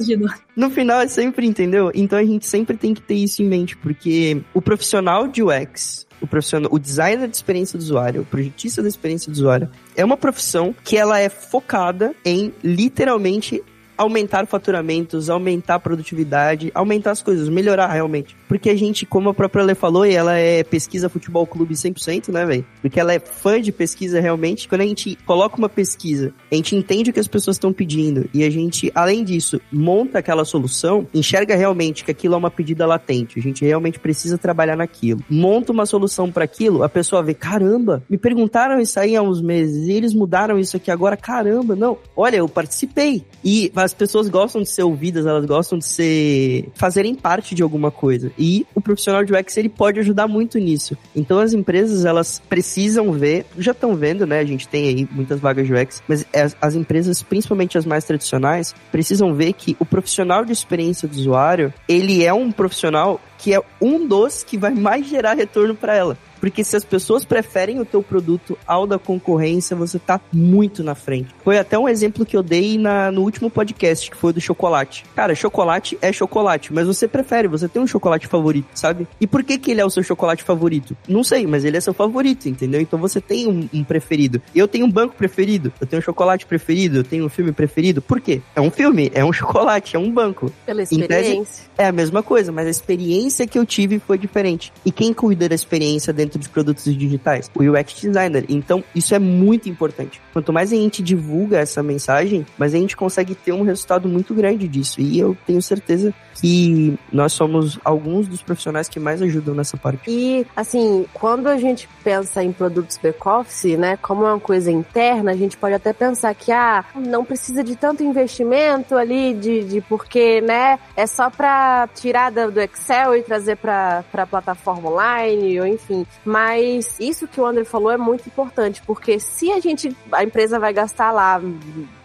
no 0.56 0.70
final 0.70 1.00
é 1.00 1.06
sempre, 1.06 1.46
entendeu? 1.46 1.92
Então 1.94 2.18
a 2.18 2.24
gente 2.24 2.46
sempre 2.46 2.76
tem 2.76 2.92
que 2.92 3.00
ter 3.00 3.14
isso 3.14 3.42
em 3.42 3.46
mente, 3.46 3.76
porque 3.76 4.42
o 4.52 4.60
profissional 4.60 5.28
de 5.28 5.42
UX, 5.42 6.06
o 6.20 6.26
profissional, 6.26 6.68
o 6.72 6.78
designer 6.78 7.28
de 7.28 7.36
experiência 7.36 7.78
do 7.78 7.82
usuário, 7.82 8.22
o 8.22 8.24
projetista 8.24 8.82
da 8.82 8.88
experiência 8.88 9.30
do 9.30 9.34
usuário, 9.34 9.70
é 9.96 10.04
uma 10.04 10.16
profissão 10.16 10.74
que 10.82 10.96
ela 10.96 11.20
é 11.20 11.28
focada 11.28 12.12
em 12.24 12.52
literalmente 12.62 13.62
aumentar 13.96 14.46
faturamentos, 14.46 15.30
aumentar 15.30 15.76
a 15.76 15.80
produtividade, 15.80 16.72
aumentar 16.74 17.12
as 17.12 17.22
coisas, 17.22 17.48
melhorar 17.48 17.86
realmente 17.86 18.36
porque 18.52 18.68
a 18.68 18.76
gente, 18.76 19.06
como 19.06 19.30
a 19.30 19.34
própria 19.34 19.64
Lê 19.64 19.74
falou, 19.74 20.04
e 20.04 20.12
ela 20.12 20.36
é 20.36 20.62
pesquisa 20.62 21.08
futebol 21.08 21.46
clube 21.46 21.72
100%, 21.72 22.28
né, 22.28 22.44
velho? 22.44 22.66
Porque 22.82 23.00
ela 23.00 23.14
é 23.14 23.18
fã 23.18 23.58
de 23.58 23.72
pesquisa 23.72 24.20
realmente. 24.20 24.68
Quando 24.68 24.82
a 24.82 24.86
gente 24.86 25.16
coloca 25.24 25.56
uma 25.56 25.70
pesquisa, 25.70 26.34
a 26.50 26.54
gente 26.54 26.76
entende 26.76 27.08
o 27.08 27.14
que 27.14 27.18
as 27.18 27.26
pessoas 27.26 27.56
estão 27.56 27.72
pedindo 27.72 28.28
e 28.34 28.44
a 28.44 28.50
gente, 28.50 28.92
além 28.94 29.24
disso, 29.24 29.58
monta 29.72 30.18
aquela 30.18 30.44
solução, 30.44 31.08
enxerga 31.14 31.56
realmente 31.56 32.04
que 32.04 32.10
aquilo 32.10 32.34
é 32.34 32.36
uma 32.36 32.50
pedida 32.50 32.84
latente. 32.84 33.38
A 33.38 33.42
gente 33.42 33.64
realmente 33.64 33.98
precisa 33.98 34.36
trabalhar 34.36 34.76
naquilo. 34.76 35.24
Monta 35.30 35.72
uma 35.72 35.86
solução 35.86 36.30
para 36.30 36.44
aquilo, 36.44 36.82
a 36.82 36.90
pessoa 36.90 37.22
vê, 37.22 37.32
caramba, 37.32 38.04
me 38.06 38.18
perguntaram 38.18 38.78
isso 38.78 39.00
aí 39.00 39.16
há 39.16 39.22
uns 39.22 39.40
meses 39.40 39.88
e 39.88 39.92
eles 39.92 40.12
mudaram 40.12 40.58
isso 40.58 40.76
aqui 40.76 40.90
agora, 40.90 41.16
caramba, 41.16 41.74
não. 41.74 41.96
Olha, 42.14 42.36
eu 42.36 42.48
participei. 42.50 43.24
E 43.42 43.72
as 43.74 43.94
pessoas 43.94 44.28
gostam 44.28 44.60
de 44.60 44.68
ser 44.68 44.82
ouvidas, 44.82 45.24
elas 45.24 45.46
gostam 45.46 45.78
de 45.78 45.86
ser 45.86 46.68
fazerem 46.74 47.14
parte 47.14 47.54
de 47.54 47.62
alguma 47.62 47.90
coisa. 47.90 48.30
E 48.42 48.66
o 48.74 48.80
profissional 48.80 49.24
de 49.24 49.32
UX 49.32 49.56
ele 49.56 49.68
pode 49.68 50.00
ajudar 50.00 50.26
muito 50.26 50.58
nisso. 50.58 50.98
Então 51.14 51.38
as 51.38 51.52
empresas 51.52 52.04
elas 52.04 52.42
precisam 52.48 53.12
ver, 53.12 53.46
já 53.56 53.70
estão 53.70 53.94
vendo, 53.94 54.26
né? 54.26 54.40
A 54.40 54.44
gente 54.44 54.66
tem 54.66 54.88
aí 54.88 55.08
muitas 55.12 55.38
vagas 55.38 55.64
de 55.64 55.72
UX, 55.72 56.02
mas 56.08 56.26
as, 56.34 56.56
as 56.60 56.74
empresas, 56.74 57.22
principalmente 57.22 57.78
as 57.78 57.86
mais 57.86 58.04
tradicionais, 58.04 58.74
precisam 58.90 59.32
ver 59.32 59.52
que 59.52 59.76
o 59.78 59.84
profissional 59.84 60.44
de 60.44 60.52
experiência 60.52 61.06
do 61.06 61.14
usuário, 61.14 61.72
ele 61.88 62.24
é 62.24 62.32
um 62.32 62.50
profissional 62.50 63.20
que 63.38 63.54
é 63.54 63.62
um 63.80 64.08
dos 64.08 64.42
que 64.42 64.58
vai 64.58 64.74
mais 64.74 65.06
gerar 65.06 65.34
retorno 65.34 65.76
para 65.76 65.94
ela. 65.94 66.18
Porque 66.42 66.64
se 66.64 66.74
as 66.74 66.84
pessoas 66.84 67.24
preferem 67.24 67.78
o 67.78 67.84
teu 67.84 68.02
produto 68.02 68.58
ao 68.66 68.84
da 68.84 68.98
concorrência, 68.98 69.76
você 69.76 69.96
tá 69.96 70.20
muito 70.32 70.82
na 70.82 70.96
frente. 70.96 71.32
Foi 71.44 71.56
até 71.56 71.78
um 71.78 71.88
exemplo 71.88 72.26
que 72.26 72.36
eu 72.36 72.42
dei 72.42 72.76
na, 72.76 73.12
no 73.12 73.22
último 73.22 73.48
podcast, 73.48 74.10
que 74.10 74.16
foi 74.16 74.32
do 74.32 74.40
chocolate. 74.40 75.04
Cara, 75.14 75.36
chocolate 75.36 75.96
é 76.02 76.12
chocolate, 76.12 76.72
mas 76.72 76.84
você 76.84 77.06
prefere, 77.06 77.46
você 77.46 77.68
tem 77.68 77.80
um 77.80 77.86
chocolate 77.86 78.26
favorito, 78.26 78.66
sabe? 78.74 79.06
E 79.20 79.26
por 79.26 79.44
que 79.44 79.56
que 79.56 79.70
ele 79.70 79.80
é 79.80 79.84
o 79.84 79.90
seu 79.90 80.02
chocolate 80.02 80.42
favorito? 80.42 80.96
Não 81.06 81.22
sei, 81.22 81.46
mas 81.46 81.64
ele 81.64 81.76
é 81.76 81.80
seu 81.80 81.94
favorito, 81.94 82.48
entendeu? 82.48 82.80
Então 82.80 82.98
você 82.98 83.20
tem 83.20 83.46
um, 83.46 83.68
um 83.72 83.84
preferido. 83.84 84.42
Eu 84.52 84.66
tenho 84.66 84.84
um 84.84 84.90
banco 84.90 85.14
preferido, 85.14 85.72
eu 85.80 85.86
tenho 85.86 86.00
um 86.00 86.04
chocolate 86.04 86.44
preferido, 86.44 86.98
eu 86.98 87.04
tenho 87.04 87.24
um 87.24 87.28
filme 87.28 87.52
preferido. 87.52 88.02
Por 88.02 88.20
quê? 88.20 88.42
É 88.56 88.60
um 88.60 88.70
filme, 88.70 89.12
é 89.14 89.24
um 89.24 89.30
chocolate, 89.32 89.94
é 89.94 89.98
um 90.00 90.10
banco. 90.10 90.52
Pela 90.66 90.82
experiência. 90.82 91.66
é 91.78 91.86
a 91.86 91.92
mesma 91.92 92.20
coisa, 92.20 92.50
mas 92.50 92.66
a 92.66 92.70
experiência 92.70 93.46
que 93.46 93.56
eu 93.56 93.64
tive 93.64 94.00
foi 94.00 94.18
diferente. 94.18 94.72
E 94.84 94.90
quem 94.90 95.14
cuida 95.14 95.48
da 95.48 95.54
experiência 95.54 96.12
dentro 96.12 96.31
de 96.38 96.48
produtos 96.48 96.84
digitais? 96.84 97.50
O 97.54 97.62
UX 97.62 98.00
designer. 98.00 98.44
Então, 98.48 98.82
isso 98.94 99.14
é 99.14 99.18
muito 99.18 99.68
importante. 99.68 100.20
Quanto 100.32 100.52
mais 100.52 100.72
a 100.72 100.76
gente 100.76 101.02
divulga 101.02 101.58
essa 101.58 101.82
mensagem, 101.82 102.46
mais 102.58 102.74
a 102.74 102.78
gente 102.78 102.96
consegue 102.96 103.34
ter 103.34 103.52
um 103.52 103.62
resultado 103.62 104.08
muito 104.08 104.34
grande 104.34 104.66
disso. 104.68 105.00
E 105.00 105.18
eu 105.18 105.36
tenho 105.46 105.62
certeza 105.62 106.14
que 106.34 106.98
nós 107.12 107.32
somos 107.32 107.78
alguns 107.84 108.28
dos 108.28 108.42
profissionais 108.42 108.88
que 108.88 109.00
mais 109.00 109.22
ajudam 109.22 109.54
nessa 109.54 109.76
parte. 109.76 110.02
E, 110.08 110.46
assim, 110.56 111.06
quando 111.12 111.46
a 111.48 111.56
gente 111.56 111.88
pensa 112.02 112.42
em 112.42 112.52
produtos 112.52 112.98
back-office, 112.98 113.76
né, 113.78 113.96
como 114.00 114.24
é 114.24 114.32
uma 114.32 114.40
coisa 114.40 114.70
interna, 114.70 115.32
a 115.32 115.36
gente 115.36 115.56
pode 115.56 115.74
até 115.74 115.92
pensar 115.92 116.34
que, 116.34 116.52
ah, 116.52 116.84
não 116.94 117.24
precisa 117.24 117.62
de 117.62 117.76
tanto 117.76 118.02
investimento 118.02 118.96
ali, 118.96 119.34
de, 119.34 119.64
de 119.64 119.80
porque, 119.80 120.40
né, 120.40 120.78
é 120.96 121.06
só 121.06 121.30
para 121.30 121.88
tirar 121.94 122.30
do 122.30 122.60
Excel 122.60 123.16
e 123.16 123.22
trazer 123.22 123.56
para 123.56 124.04
a 124.12 124.26
plataforma 124.26 124.90
online, 124.90 125.60
ou 125.60 125.66
enfim. 125.66 126.06
Mas 126.24 126.98
isso 126.98 127.26
que 127.26 127.40
o 127.40 127.46
André 127.46 127.64
falou 127.64 127.90
é 127.90 127.96
muito 127.96 128.26
importante, 128.26 128.82
porque 128.86 129.18
se 129.18 129.50
a 129.52 129.60
gente, 129.60 129.94
a 130.12 130.24
empresa 130.24 130.58
vai 130.58 130.72
gastar 130.72 131.12
lá 131.12 131.40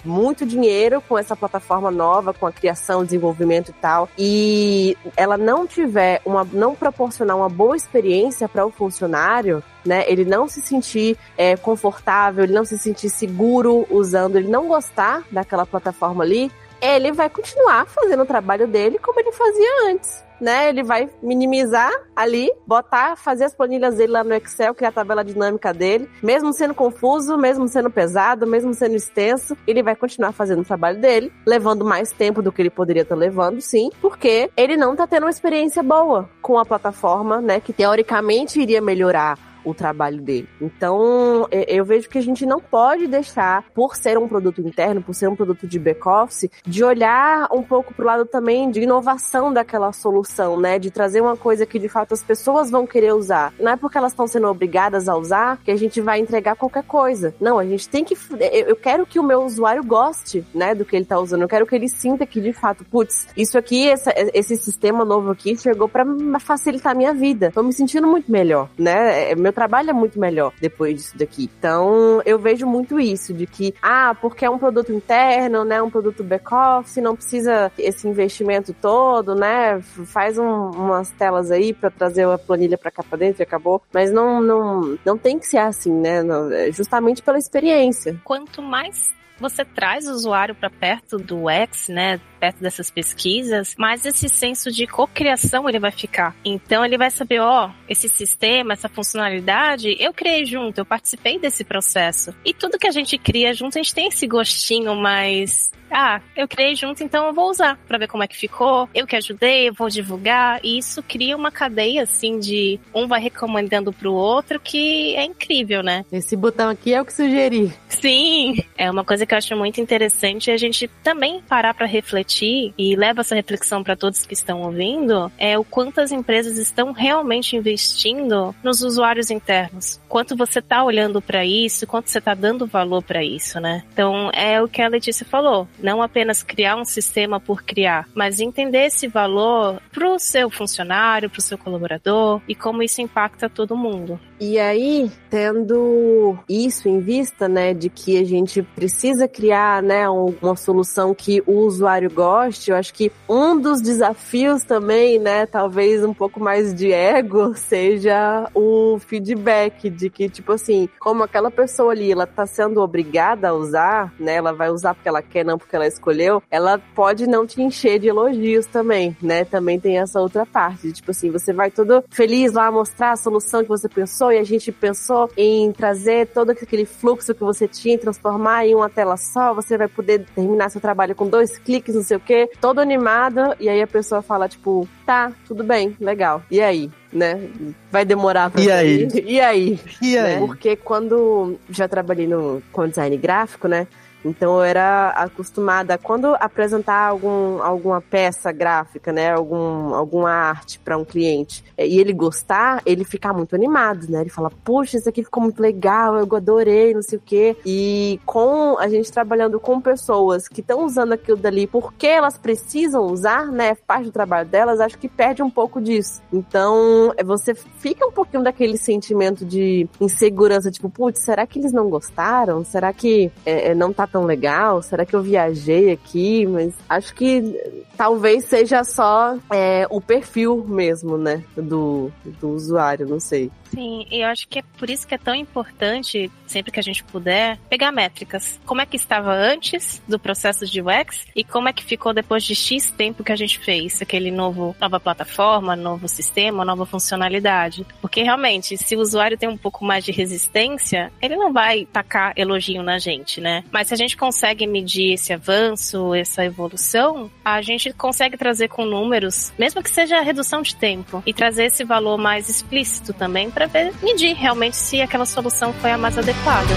muito 0.07 0.45
dinheiro 0.45 1.01
com 1.07 1.17
essa 1.17 1.35
plataforma 1.35 1.91
nova, 1.91 2.33
com 2.33 2.47
a 2.47 2.51
criação, 2.51 3.03
desenvolvimento 3.03 3.69
e 3.69 3.73
tal, 3.73 4.09
e 4.17 4.97
ela 5.15 5.37
não 5.37 5.67
tiver 5.67 6.21
uma, 6.25 6.43
não 6.51 6.73
proporcionar 6.73 7.37
uma 7.37 7.49
boa 7.49 7.75
experiência 7.75 8.47
para 8.47 8.65
o 8.65 8.71
funcionário, 8.71 9.63
né? 9.85 10.03
Ele 10.07 10.25
não 10.25 10.47
se 10.47 10.61
sentir 10.61 11.17
é, 11.37 11.55
confortável, 11.55 12.43
ele 12.43 12.53
não 12.53 12.65
se 12.65 12.77
sentir 12.77 13.09
seguro 13.09 13.85
usando, 13.89 14.37
ele 14.37 14.47
não 14.47 14.67
gostar 14.67 15.23
daquela 15.31 15.65
plataforma 15.65 16.23
ali, 16.23 16.51
ele 16.81 17.11
vai 17.11 17.29
continuar 17.29 17.85
fazendo 17.85 18.23
o 18.23 18.25
trabalho 18.25 18.67
dele 18.67 18.99
como 18.99 19.19
ele 19.19 19.31
fazia 19.31 19.91
antes 19.91 20.26
né? 20.39 20.69
Ele 20.69 20.83
vai 20.83 21.09
minimizar 21.21 21.91
ali, 22.15 22.51
botar, 22.65 23.15
fazer 23.15 23.45
as 23.45 23.55
planilhas 23.55 23.95
dele 23.95 24.11
lá 24.11 24.23
no 24.23 24.33
Excel, 24.33 24.73
criar 24.73 24.89
a 24.89 24.93
tabela 24.93 25.23
dinâmica 25.23 25.73
dele, 25.73 26.09
mesmo 26.21 26.53
sendo 26.53 26.73
confuso, 26.73 27.37
mesmo 27.37 27.67
sendo 27.67 27.89
pesado, 27.89 28.47
mesmo 28.47 28.73
sendo 28.73 28.95
extenso, 28.95 29.57
ele 29.67 29.83
vai 29.83 29.95
continuar 29.95 30.31
fazendo 30.31 30.61
o 30.61 30.65
trabalho 30.65 30.99
dele, 30.99 31.31
levando 31.45 31.85
mais 31.85 32.11
tempo 32.11 32.41
do 32.41 32.51
que 32.51 32.61
ele 32.61 32.69
poderia 32.69 33.03
estar 33.03 33.15
levando, 33.15 33.61
sim, 33.61 33.89
porque 34.01 34.49
ele 34.55 34.77
não 34.77 34.91
está 34.91 35.07
tendo 35.07 35.23
uma 35.23 35.29
experiência 35.29 35.83
boa 35.83 36.29
com 36.41 36.57
a 36.57 36.65
plataforma, 36.65 37.41
né? 37.41 37.59
Que 37.59 37.73
teoricamente 37.73 38.61
iria 38.61 38.81
melhorar 38.81 39.46
o 39.63 39.73
trabalho 39.73 40.21
dele. 40.21 40.47
Então, 40.61 41.47
eu 41.51 41.83
vejo 41.85 42.09
que 42.09 42.17
a 42.17 42.21
gente 42.21 42.45
não 42.45 42.59
pode 42.59 43.07
deixar, 43.07 43.63
por 43.73 43.95
ser 43.95 44.17
um 44.17 44.27
produto 44.27 44.61
interno, 44.61 45.01
por 45.01 45.13
ser 45.13 45.27
um 45.27 45.35
produto 45.35 45.67
de 45.67 45.79
back-office, 45.79 46.49
de 46.65 46.83
olhar 46.83 47.47
um 47.51 47.63
pouco 47.63 47.93
pro 47.93 48.05
lado 48.05 48.25
também 48.25 48.69
de 48.69 48.81
inovação 48.81 49.51
daquela 49.51 49.91
solução, 49.91 50.59
né? 50.59 50.79
De 50.79 50.91
trazer 50.91 51.21
uma 51.21 51.37
coisa 51.37 51.65
que 51.65 51.79
de 51.79 51.89
fato 51.89 52.13
as 52.13 52.23
pessoas 52.23 52.69
vão 52.69 52.85
querer 52.85 53.13
usar. 53.13 53.53
Não 53.59 53.71
é 53.71 53.75
porque 53.75 53.97
elas 53.97 54.11
estão 54.11 54.27
sendo 54.27 54.47
obrigadas 54.47 55.07
a 55.07 55.15
usar 55.15 55.57
que 55.63 55.71
a 55.71 55.75
gente 55.75 56.01
vai 56.01 56.19
entregar 56.19 56.55
qualquer 56.55 56.83
coisa. 56.83 57.33
Não, 57.39 57.59
a 57.59 57.65
gente 57.65 57.87
tem 57.89 58.03
que. 58.03 58.17
Eu 58.39 58.75
quero 58.75 59.05
que 59.05 59.19
o 59.19 59.23
meu 59.23 59.43
usuário 59.43 59.83
goste, 59.83 60.45
né, 60.53 60.73
do 60.73 60.85
que 60.85 60.95
ele 60.95 61.05
tá 61.05 61.19
usando. 61.19 61.41
Eu 61.41 61.47
quero 61.47 61.65
que 61.65 61.75
ele 61.75 61.89
sinta 61.89 62.25
que 62.25 62.41
de 62.41 62.53
fato, 62.53 62.83
putz, 62.85 63.27
isso 63.35 63.57
aqui, 63.57 63.87
essa, 63.87 64.13
esse 64.33 64.55
sistema 64.57 65.03
novo 65.03 65.31
aqui 65.31 65.57
chegou 65.57 65.87
para 65.87 66.05
facilitar 66.39 66.91
a 66.91 66.95
minha 66.95 67.13
vida. 67.13 67.51
Tô 67.53 67.63
me 67.63 67.73
sentindo 67.73 68.07
muito 68.07 68.31
melhor, 68.31 68.69
né? 68.77 69.31
É, 69.31 69.35
meu 69.35 69.53
trabalho 69.57 69.89
é 69.89 69.93
muito 69.93 70.19
melhor 70.19 70.53
depois 70.61 70.93
disso 70.95 71.17
daqui. 71.17 71.49
Então, 71.57 72.21
eu 72.23 72.37
vejo 72.37 72.67
muito 72.67 72.99
isso, 72.99 73.33
de 73.33 73.47
que, 73.47 73.73
ah, 73.81 74.15
porque 74.21 74.45
é 74.45 74.49
um 74.49 74.59
produto 74.59 74.93
interno, 74.93 75.65
né, 75.65 75.81
um 75.81 75.89
produto 75.89 76.23
back-office, 76.23 76.97
não 76.97 77.15
precisa 77.15 77.71
esse 77.75 78.07
investimento 78.07 78.71
todo, 78.71 79.33
né, 79.33 79.81
faz 79.81 80.37
um, 80.37 80.69
umas 80.69 81.09
telas 81.09 81.49
aí 81.49 81.73
para 81.73 81.89
trazer 81.89 82.27
a 82.27 82.37
planilha 82.37 82.77
para 82.77 82.91
cá 82.91 83.01
pra 83.01 83.17
dentro 83.17 83.41
e 83.41 83.43
acabou. 83.43 83.81
Mas 83.91 84.11
não, 84.11 84.39
não, 84.39 84.95
não 85.03 85.17
tem 85.17 85.39
que 85.39 85.47
ser 85.47 85.57
assim, 85.57 85.91
né, 85.91 86.21
é 86.51 86.71
justamente 86.71 87.23
pela 87.23 87.39
experiência. 87.39 88.15
Quanto 88.23 88.61
mais 88.61 89.16
você 89.39 89.63
traz 89.63 90.07
o 90.07 90.11
usuário 90.11 90.55
para 90.55 90.69
perto 90.69 91.17
do 91.17 91.49
X, 91.49 91.89
né, 91.89 92.19
perto 92.39 92.61
dessas 92.61 92.89
pesquisas, 92.89 93.75
mais 93.77 94.05
esse 94.05 94.29
senso 94.29 94.71
de 94.71 94.85
cocriação 94.87 95.67
ele 95.67 95.79
vai 95.79 95.91
ficar. 95.91 96.35
Então 96.45 96.85
ele 96.85 96.97
vai 96.97 97.09
saber, 97.09 97.39
ó, 97.39 97.71
esse 97.89 98.07
sistema, 98.07 98.73
essa 98.73 98.89
funcionalidade, 98.89 99.95
eu 99.99 100.13
criei 100.13 100.45
junto, 100.45 100.79
eu 100.79 100.85
participei 100.85 101.39
desse 101.39 101.63
processo. 101.63 102.33
E 102.45 102.53
tudo 102.53 102.77
que 102.77 102.87
a 102.87 102.91
gente 102.91 103.17
cria 103.17 103.53
junto, 103.53 103.77
a 103.77 103.81
gente 103.81 103.93
tem 103.93 104.07
esse 104.07 104.27
gostinho 104.27 104.95
mais 104.95 105.71
ah, 105.91 106.21
eu 106.35 106.47
criei 106.47 106.75
junto, 106.75 107.03
então 107.03 107.27
eu 107.27 107.33
vou 107.33 107.49
usar 107.49 107.77
para 107.87 107.97
ver 107.97 108.07
como 108.07 108.23
é 108.23 108.27
que 108.27 108.37
ficou. 108.37 108.89
Eu 108.93 109.07
que 109.07 109.15
ajudei, 109.15 109.69
eu 109.69 109.73
vou 109.73 109.89
divulgar. 109.89 110.59
E 110.63 110.77
isso 110.77 111.01
cria 111.01 111.35
uma 111.35 111.51
cadeia, 111.51 112.03
assim, 112.03 112.39
de 112.39 112.79
um 112.93 113.07
vai 113.07 113.21
recomendando 113.21 113.93
pro 113.93 114.13
outro, 114.13 114.59
que 114.59 115.15
é 115.15 115.23
incrível, 115.23 115.81
né? 115.81 116.05
Esse 116.11 116.35
botão 116.35 116.69
aqui 116.69 116.93
é 116.93 117.01
o 117.01 117.05
que 117.05 117.13
sugeri. 117.13 117.73
Sim, 117.87 118.57
é 118.77 118.89
uma 118.91 119.03
coisa 119.03 119.25
que 119.27 119.33
eu 119.33 119.37
acho 119.37 119.55
muito 119.55 119.81
interessante 119.81 120.49
a 120.49 120.57
gente 120.57 120.87
também 121.03 121.41
parar 121.41 121.73
para 121.73 121.85
refletir 121.85 122.73
e 122.77 122.95
leva 122.95 123.21
essa 123.21 123.35
reflexão 123.35 123.83
para 123.83 123.95
todos 123.95 124.25
que 124.25 124.33
estão 124.33 124.61
ouvindo, 124.61 125.31
é 125.37 125.57
o 125.57 125.63
quanto 125.63 126.01
as 126.01 126.11
empresas 126.11 126.57
estão 126.57 126.91
realmente 126.91 127.55
investindo 127.55 128.55
nos 128.63 128.81
usuários 128.81 129.29
internos. 129.29 129.99
Quanto 130.07 130.35
você 130.35 130.61
tá 130.61 130.83
olhando 130.83 131.21
para 131.21 131.45
isso, 131.45 131.85
quanto 131.85 132.09
você 132.09 132.21
tá 132.21 132.33
dando 132.33 132.65
valor 132.65 133.03
para 133.03 133.23
isso, 133.23 133.59
né? 133.59 133.83
Então, 133.93 134.29
é 134.33 134.61
o 134.61 134.67
que 134.67 134.81
a 134.81 134.87
Letícia 134.87 135.25
falou 135.25 135.67
não 135.79 136.01
apenas 136.01 136.43
criar 136.43 136.75
um 136.75 136.85
sistema 136.85 137.39
por 137.39 137.63
criar, 137.63 138.07
mas 138.13 138.39
entender 138.39 138.85
esse 138.85 139.07
valor 139.07 139.81
para 139.91 140.09
o 140.09 140.19
seu 140.19 140.49
funcionário, 140.49 141.29
para 141.29 141.39
o 141.39 141.41
seu 141.41 141.57
colaborador 141.57 142.41
e 142.47 142.55
como 142.55 142.83
isso 142.83 143.01
impacta 143.01 143.49
todo 143.49 143.75
mundo. 143.75 144.19
E 144.39 144.59
aí, 144.59 145.11
tendo 145.29 146.37
isso 146.47 146.87
em 146.87 146.99
vista, 146.99 147.47
né, 147.47 147.73
de 147.73 147.89
que 147.89 148.17
a 148.19 148.23
gente 148.23 148.61
precisa 148.61 149.16
criar, 149.25 149.81
né, 149.81 150.09
uma 150.09 150.57
solução 150.57 151.15
que 151.15 151.41
o 151.47 151.59
usuário 151.59 152.11
goste, 152.11 152.71
eu 152.71 152.75
acho 152.75 152.93
que 152.93 153.09
um 153.29 153.57
dos 153.57 153.81
desafios 153.81 154.65
também, 154.65 155.17
né, 155.17 155.45
talvez 155.45 156.03
um 156.03 156.13
pouco 156.13 156.41
mais 156.41 156.75
de 156.75 156.91
ego, 156.91 157.53
seja 157.55 158.49
o 158.53 158.99
feedback 158.99 159.89
de 159.89 160.09
que, 160.09 160.27
tipo 160.27 160.51
assim, 160.51 160.89
como 160.99 161.23
aquela 161.23 161.49
pessoa 161.49 161.93
ali, 161.93 162.11
ela 162.11 162.27
tá 162.27 162.45
sendo 162.45 162.81
obrigada 162.81 163.49
a 163.49 163.53
usar, 163.53 164.13
né, 164.19 164.35
ela 164.35 164.51
vai 164.51 164.69
usar 164.69 164.93
porque 164.93 165.07
ela 165.07 165.21
quer, 165.21 165.45
não 165.45 165.57
porque 165.57 165.75
ela 165.75 165.87
escolheu, 165.87 166.43
ela 166.51 166.77
pode 166.93 167.25
não 167.27 167.47
te 167.47 167.61
encher 167.61 167.99
de 167.99 168.09
elogios 168.09 168.65
também, 168.65 169.15
né, 169.21 169.45
também 169.45 169.79
tem 169.79 169.99
essa 169.99 170.19
outra 170.19 170.45
parte, 170.45 170.91
tipo 170.91 171.11
assim, 171.11 171.31
você 171.31 171.53
vai 171.53 171.71
todo 171.71 172.03
feliz 172.09 172.51
lá 172.51 172.69
mostrar 172.69 173.11
a 173.11 173.15
solução 173.15 173.61
que 173.61 173.69
você 173.69 173.87
pensou 173.87 174.31
e 174.31 174.39
a 174.39 174.43
gente 174.43 174.71
pensou 174.71 175.29
em 175.37 175.71
trazer 175.71 176.27
todo 176.27 176.49
aquele 176.49 176.85
fluxo 176.85 177.33
que 177.33 177.43
você 177.43 177.67
tinha, 177.67 177.97
transformar 177.97 178.65
em 178.65 178.73
uma 178.73 178.89
tela 178.89 179.06
tela 179.07 179.17
só, 179.17 179.53
você 179.53 179.77
vai 179.77 179.87
poder 179.87 180.25
terminar 180.35 180.69
seu 180.69 180.81
trabalho 180.81 181.15
com 181.15 181.27
dois 181.27 181.57
cliques, 181.57 181.95
não 181.95 182.03
sei 182.03 182.17
o 182.17 182.19
quê, 182.19 182.49
todo 182.59 182.79
animado, 182.79 183.55
e 183.59 183.69
aí 183.69 183.81
a 183.81 183.87
pessoa 183.87 184.21
fala, 184.21 184.49
tipo, 184.49 184.87
tá, 185.05 185.31
tudo 185.47 185.63
bem, 185.63 185.95
legal. 185.99 186.43
E 186.51 186.61
aí? 186.61 186.91
Né? 187.11 187.49
Vai 187.89 188.03
demorar 188.03 188.49
pra 188.51 188.61
E 188.61 188.69
aí? 188.69 189.07
E 189.25 189.39
aí? 189.39 189.79
E 190.01 190.15
né? 190.15 190.35
aí? 190.35 190.39
Porque 190.45 190.75
quando 190.75 191.57
já 191.69 191.87
trabalhei 191.87 192.27
no, 192.27 192.61
com 192.71 192.87
design 192.87 193.15
gráfico, 193.17 193.67
né? 193.67 193.87
Então 194.23 194.57
eu 194.57 194.63
era 194.63 195.09
acostumada 195.09 195.97
quando 195.97 196.35
apresentar 196.39 197.07
algum, 197.07 197.61
alguma 197.61 198.01
peça 198.01 198.51
gráfica, 198.51 199.11
né, 199.11 199.31
algum, 199.31 199.93
alguma 199.93 200.29
arte 200.31 200.79
para 200.79 200.97
um 200.97 201.05
cliente 201.05 201.63
eh, 201.77 201.87
e 201.87 201.99
ele 201.99 202.13
gostar, 202.13 202.81
ele 202.85 203.03
ficar 203.03 203.33
muito 203.33 203.55
animado, 203.55 204.07
né? 204.09 204.21
Ele 204.21 204.29
fala: 204.29 204.49
"Puxa, 204.49 204.97
isso 204.97 205.09
aqui 205.09 205.23
ficou 205.23 205.43
muito 205.43 205.61
legal, 205.61 206.17
eu 206.17 206.35
adorei, 206.35 206.93
não 206.93 207.01
sei 207.01 207.17
o 207.17 207.21
quê". 207.23 207.55
E 207.65 208.19
com 208.25 208.77
a 208.77 208.87
gente 208.87 209.11
trabalhando 209.11 209.59
com 209.59 209.79
pessoas 209.79 210.47
que 210.47 210.61
estão 210.61 210.85
usando 210.85 211.13
aquilo 211.13 211.37
dali 211.37 211.67
porque 211.67 212.07
elas 212.07 212.37
precisam 212.37 213.05
usar, 213.05 213.47
né, 213.47 213.75
parte 213.75 214.05
do 214.05 214.11
trabalho 214.11 214.47
delas, 214.47 214.79
acho 214.79 214.97
que 214.97 215.07
perde 215.07 215.43
um 215.43 215.49
pouco 215.49 215.81
disso. 215.81 216.21
Então, 216.31 217.13
eh, 217.17 217.23
você 217.23 217.53
fica 217.53 218.05
um 218.07 218.11
pouquinho 218.11 218.43
daquele 218.43 218.77
sentimento 218.77 219.45
de 219.45 219.87
insegurança, 219.99 220.71
tipo, 220.71 220.89
putz, 220.89 221.23
será 221.23 221.45
que 221.45 221.59
eles 221.59 221.71
não 221.71 221.89
gostaram? 221.89 222.63
Será 222.63 222.91
que 222.93 223.31
eh, 223.45 223.71
eh, 223.71 223.75
não 223.75 223.93
tá 223.93 224.06
tão 224.07 224.25
legal? 224.25 224.81
Será 224.81 225.05
que 225.05 225.15
eu 225.15 225.21
viajei 225.21 225.91
aqui? 225.91 226.45
Mas 226.45 226.73
acho 226.87 227.13
que 227.13 227.55
talvez 227.95 228.45
seja 228.45 228.83
só 228.83 229.37
é, 229.51 229.85
o 229.89 230.01
perfil 230.01 230.65
mesmo, 230.67 231.17
né? 231.17 231.43
Do, 231.55 232.11
do 232.39 232.49
usuário, 232.49 233.07
não 233.07 233.19
sei. 233.19 233.51
Sim, 233.73 234.05
e 234.09 234.21
eu 234.21 234.27
acho 234.27 234.47
que 234.47 234.59
é 234.59 234.63
por 234.77 234.89
isso 234.89 235.07
que 235.07 235.15
é 235.15 235.17
tão 235.17 235.35
importante, 235.35 236.31
sempre 236.45 236.71
que 236.71 236.79
a 236.79 236.83
gente 236.83 237.03
puder, 237.03 237.57
pegar 237.69 237.91
métricas. 237.91 238.59
Como 238.65 238.81
é 238.81 238.85
que 238.85 238.95
estava 238.95 239.33
antes 239.33 240.01
do 240.07 240.19
processo 240.19 240.65
de 240.65 240.81
UX 240.81 241.25
e 241.35 241.43
como 241.43 241.69
é 241.69 241.73
que 241.73 241.83
ficou 241.83 242.13
depois 242.13 242.43
de 242.43 242.55
X 242.55 242.91
tempo 242.91 243.23
que 243.23 243.31
a 243.31 243.35
gente 243.35 243.59
fez 243.59 244.01
aquele 244.01 244.31
novo, 244.31 244.75
nova 244.79 244.99
plataforma, 244.99 245.75
novo 245.75 246.07
sistema, 246.07 246.65
nova 246.65 246.85
funcionalidade. 246.85 247.85
Porque 248.01 248.23
realmente, 248.23 248.77
se 248.77 248.95
o 248.95 248.99
usuário 248.99 249.37
tem 249.37 249.49
um 249.49 249.57
pouco 249.57 249.83
mais 249.83 250.03
de 250.03 250.11
resistência, 250.11 251.11
ele 251.21 251.35
não 251.35 251.51
vai 251.51 251.85
tacar 251.85 252.33
elogio 252.35 252.83
na 252.83 252.97
gente, 252.97 253.41
né? 253.41 253.63
Mas 253.71 253.87
se 253.87 253.93
a 253.93 253.97
gente 253.97 254.17
consegue 254.17 254.65
medir 254.65 255.13
esse 255.13 255.33
avanço, 255.33 256.13
essa 256.13 256.43
evolução, 256.45 257.29
a 257.43 257.61
gente 257.61 257.91
consegue 257.93 258.37
trazer 258.37 258.67
com 258.67 258.85
números, 258.85 259.51
mesmo 259.57 259.81
que 259.83 259.89
seja 259.89 260.17
a 260.17 260.21
redução 260.21 260.61
de 260.61 260.75
tempo, 260.75 261.21
e 261.25 261.33
trazer 261.33 261.65
esse 261.65 261.83
valor 261.83 262.17
mais 262.17 262.49
explícito 262.49 263.13
também 263.13 263.49
para 263.57 263.65
ver, 263.65 263.91
medir 264.03 264.35
realmente 264.35 264.77
se 264.77 265.01
aquela 265.01 265.25
solução 265.25 265.73
foi 265.73 265.89
a 265.89 265.97
mais 265.97 266.15
adequada. 266.15 266.69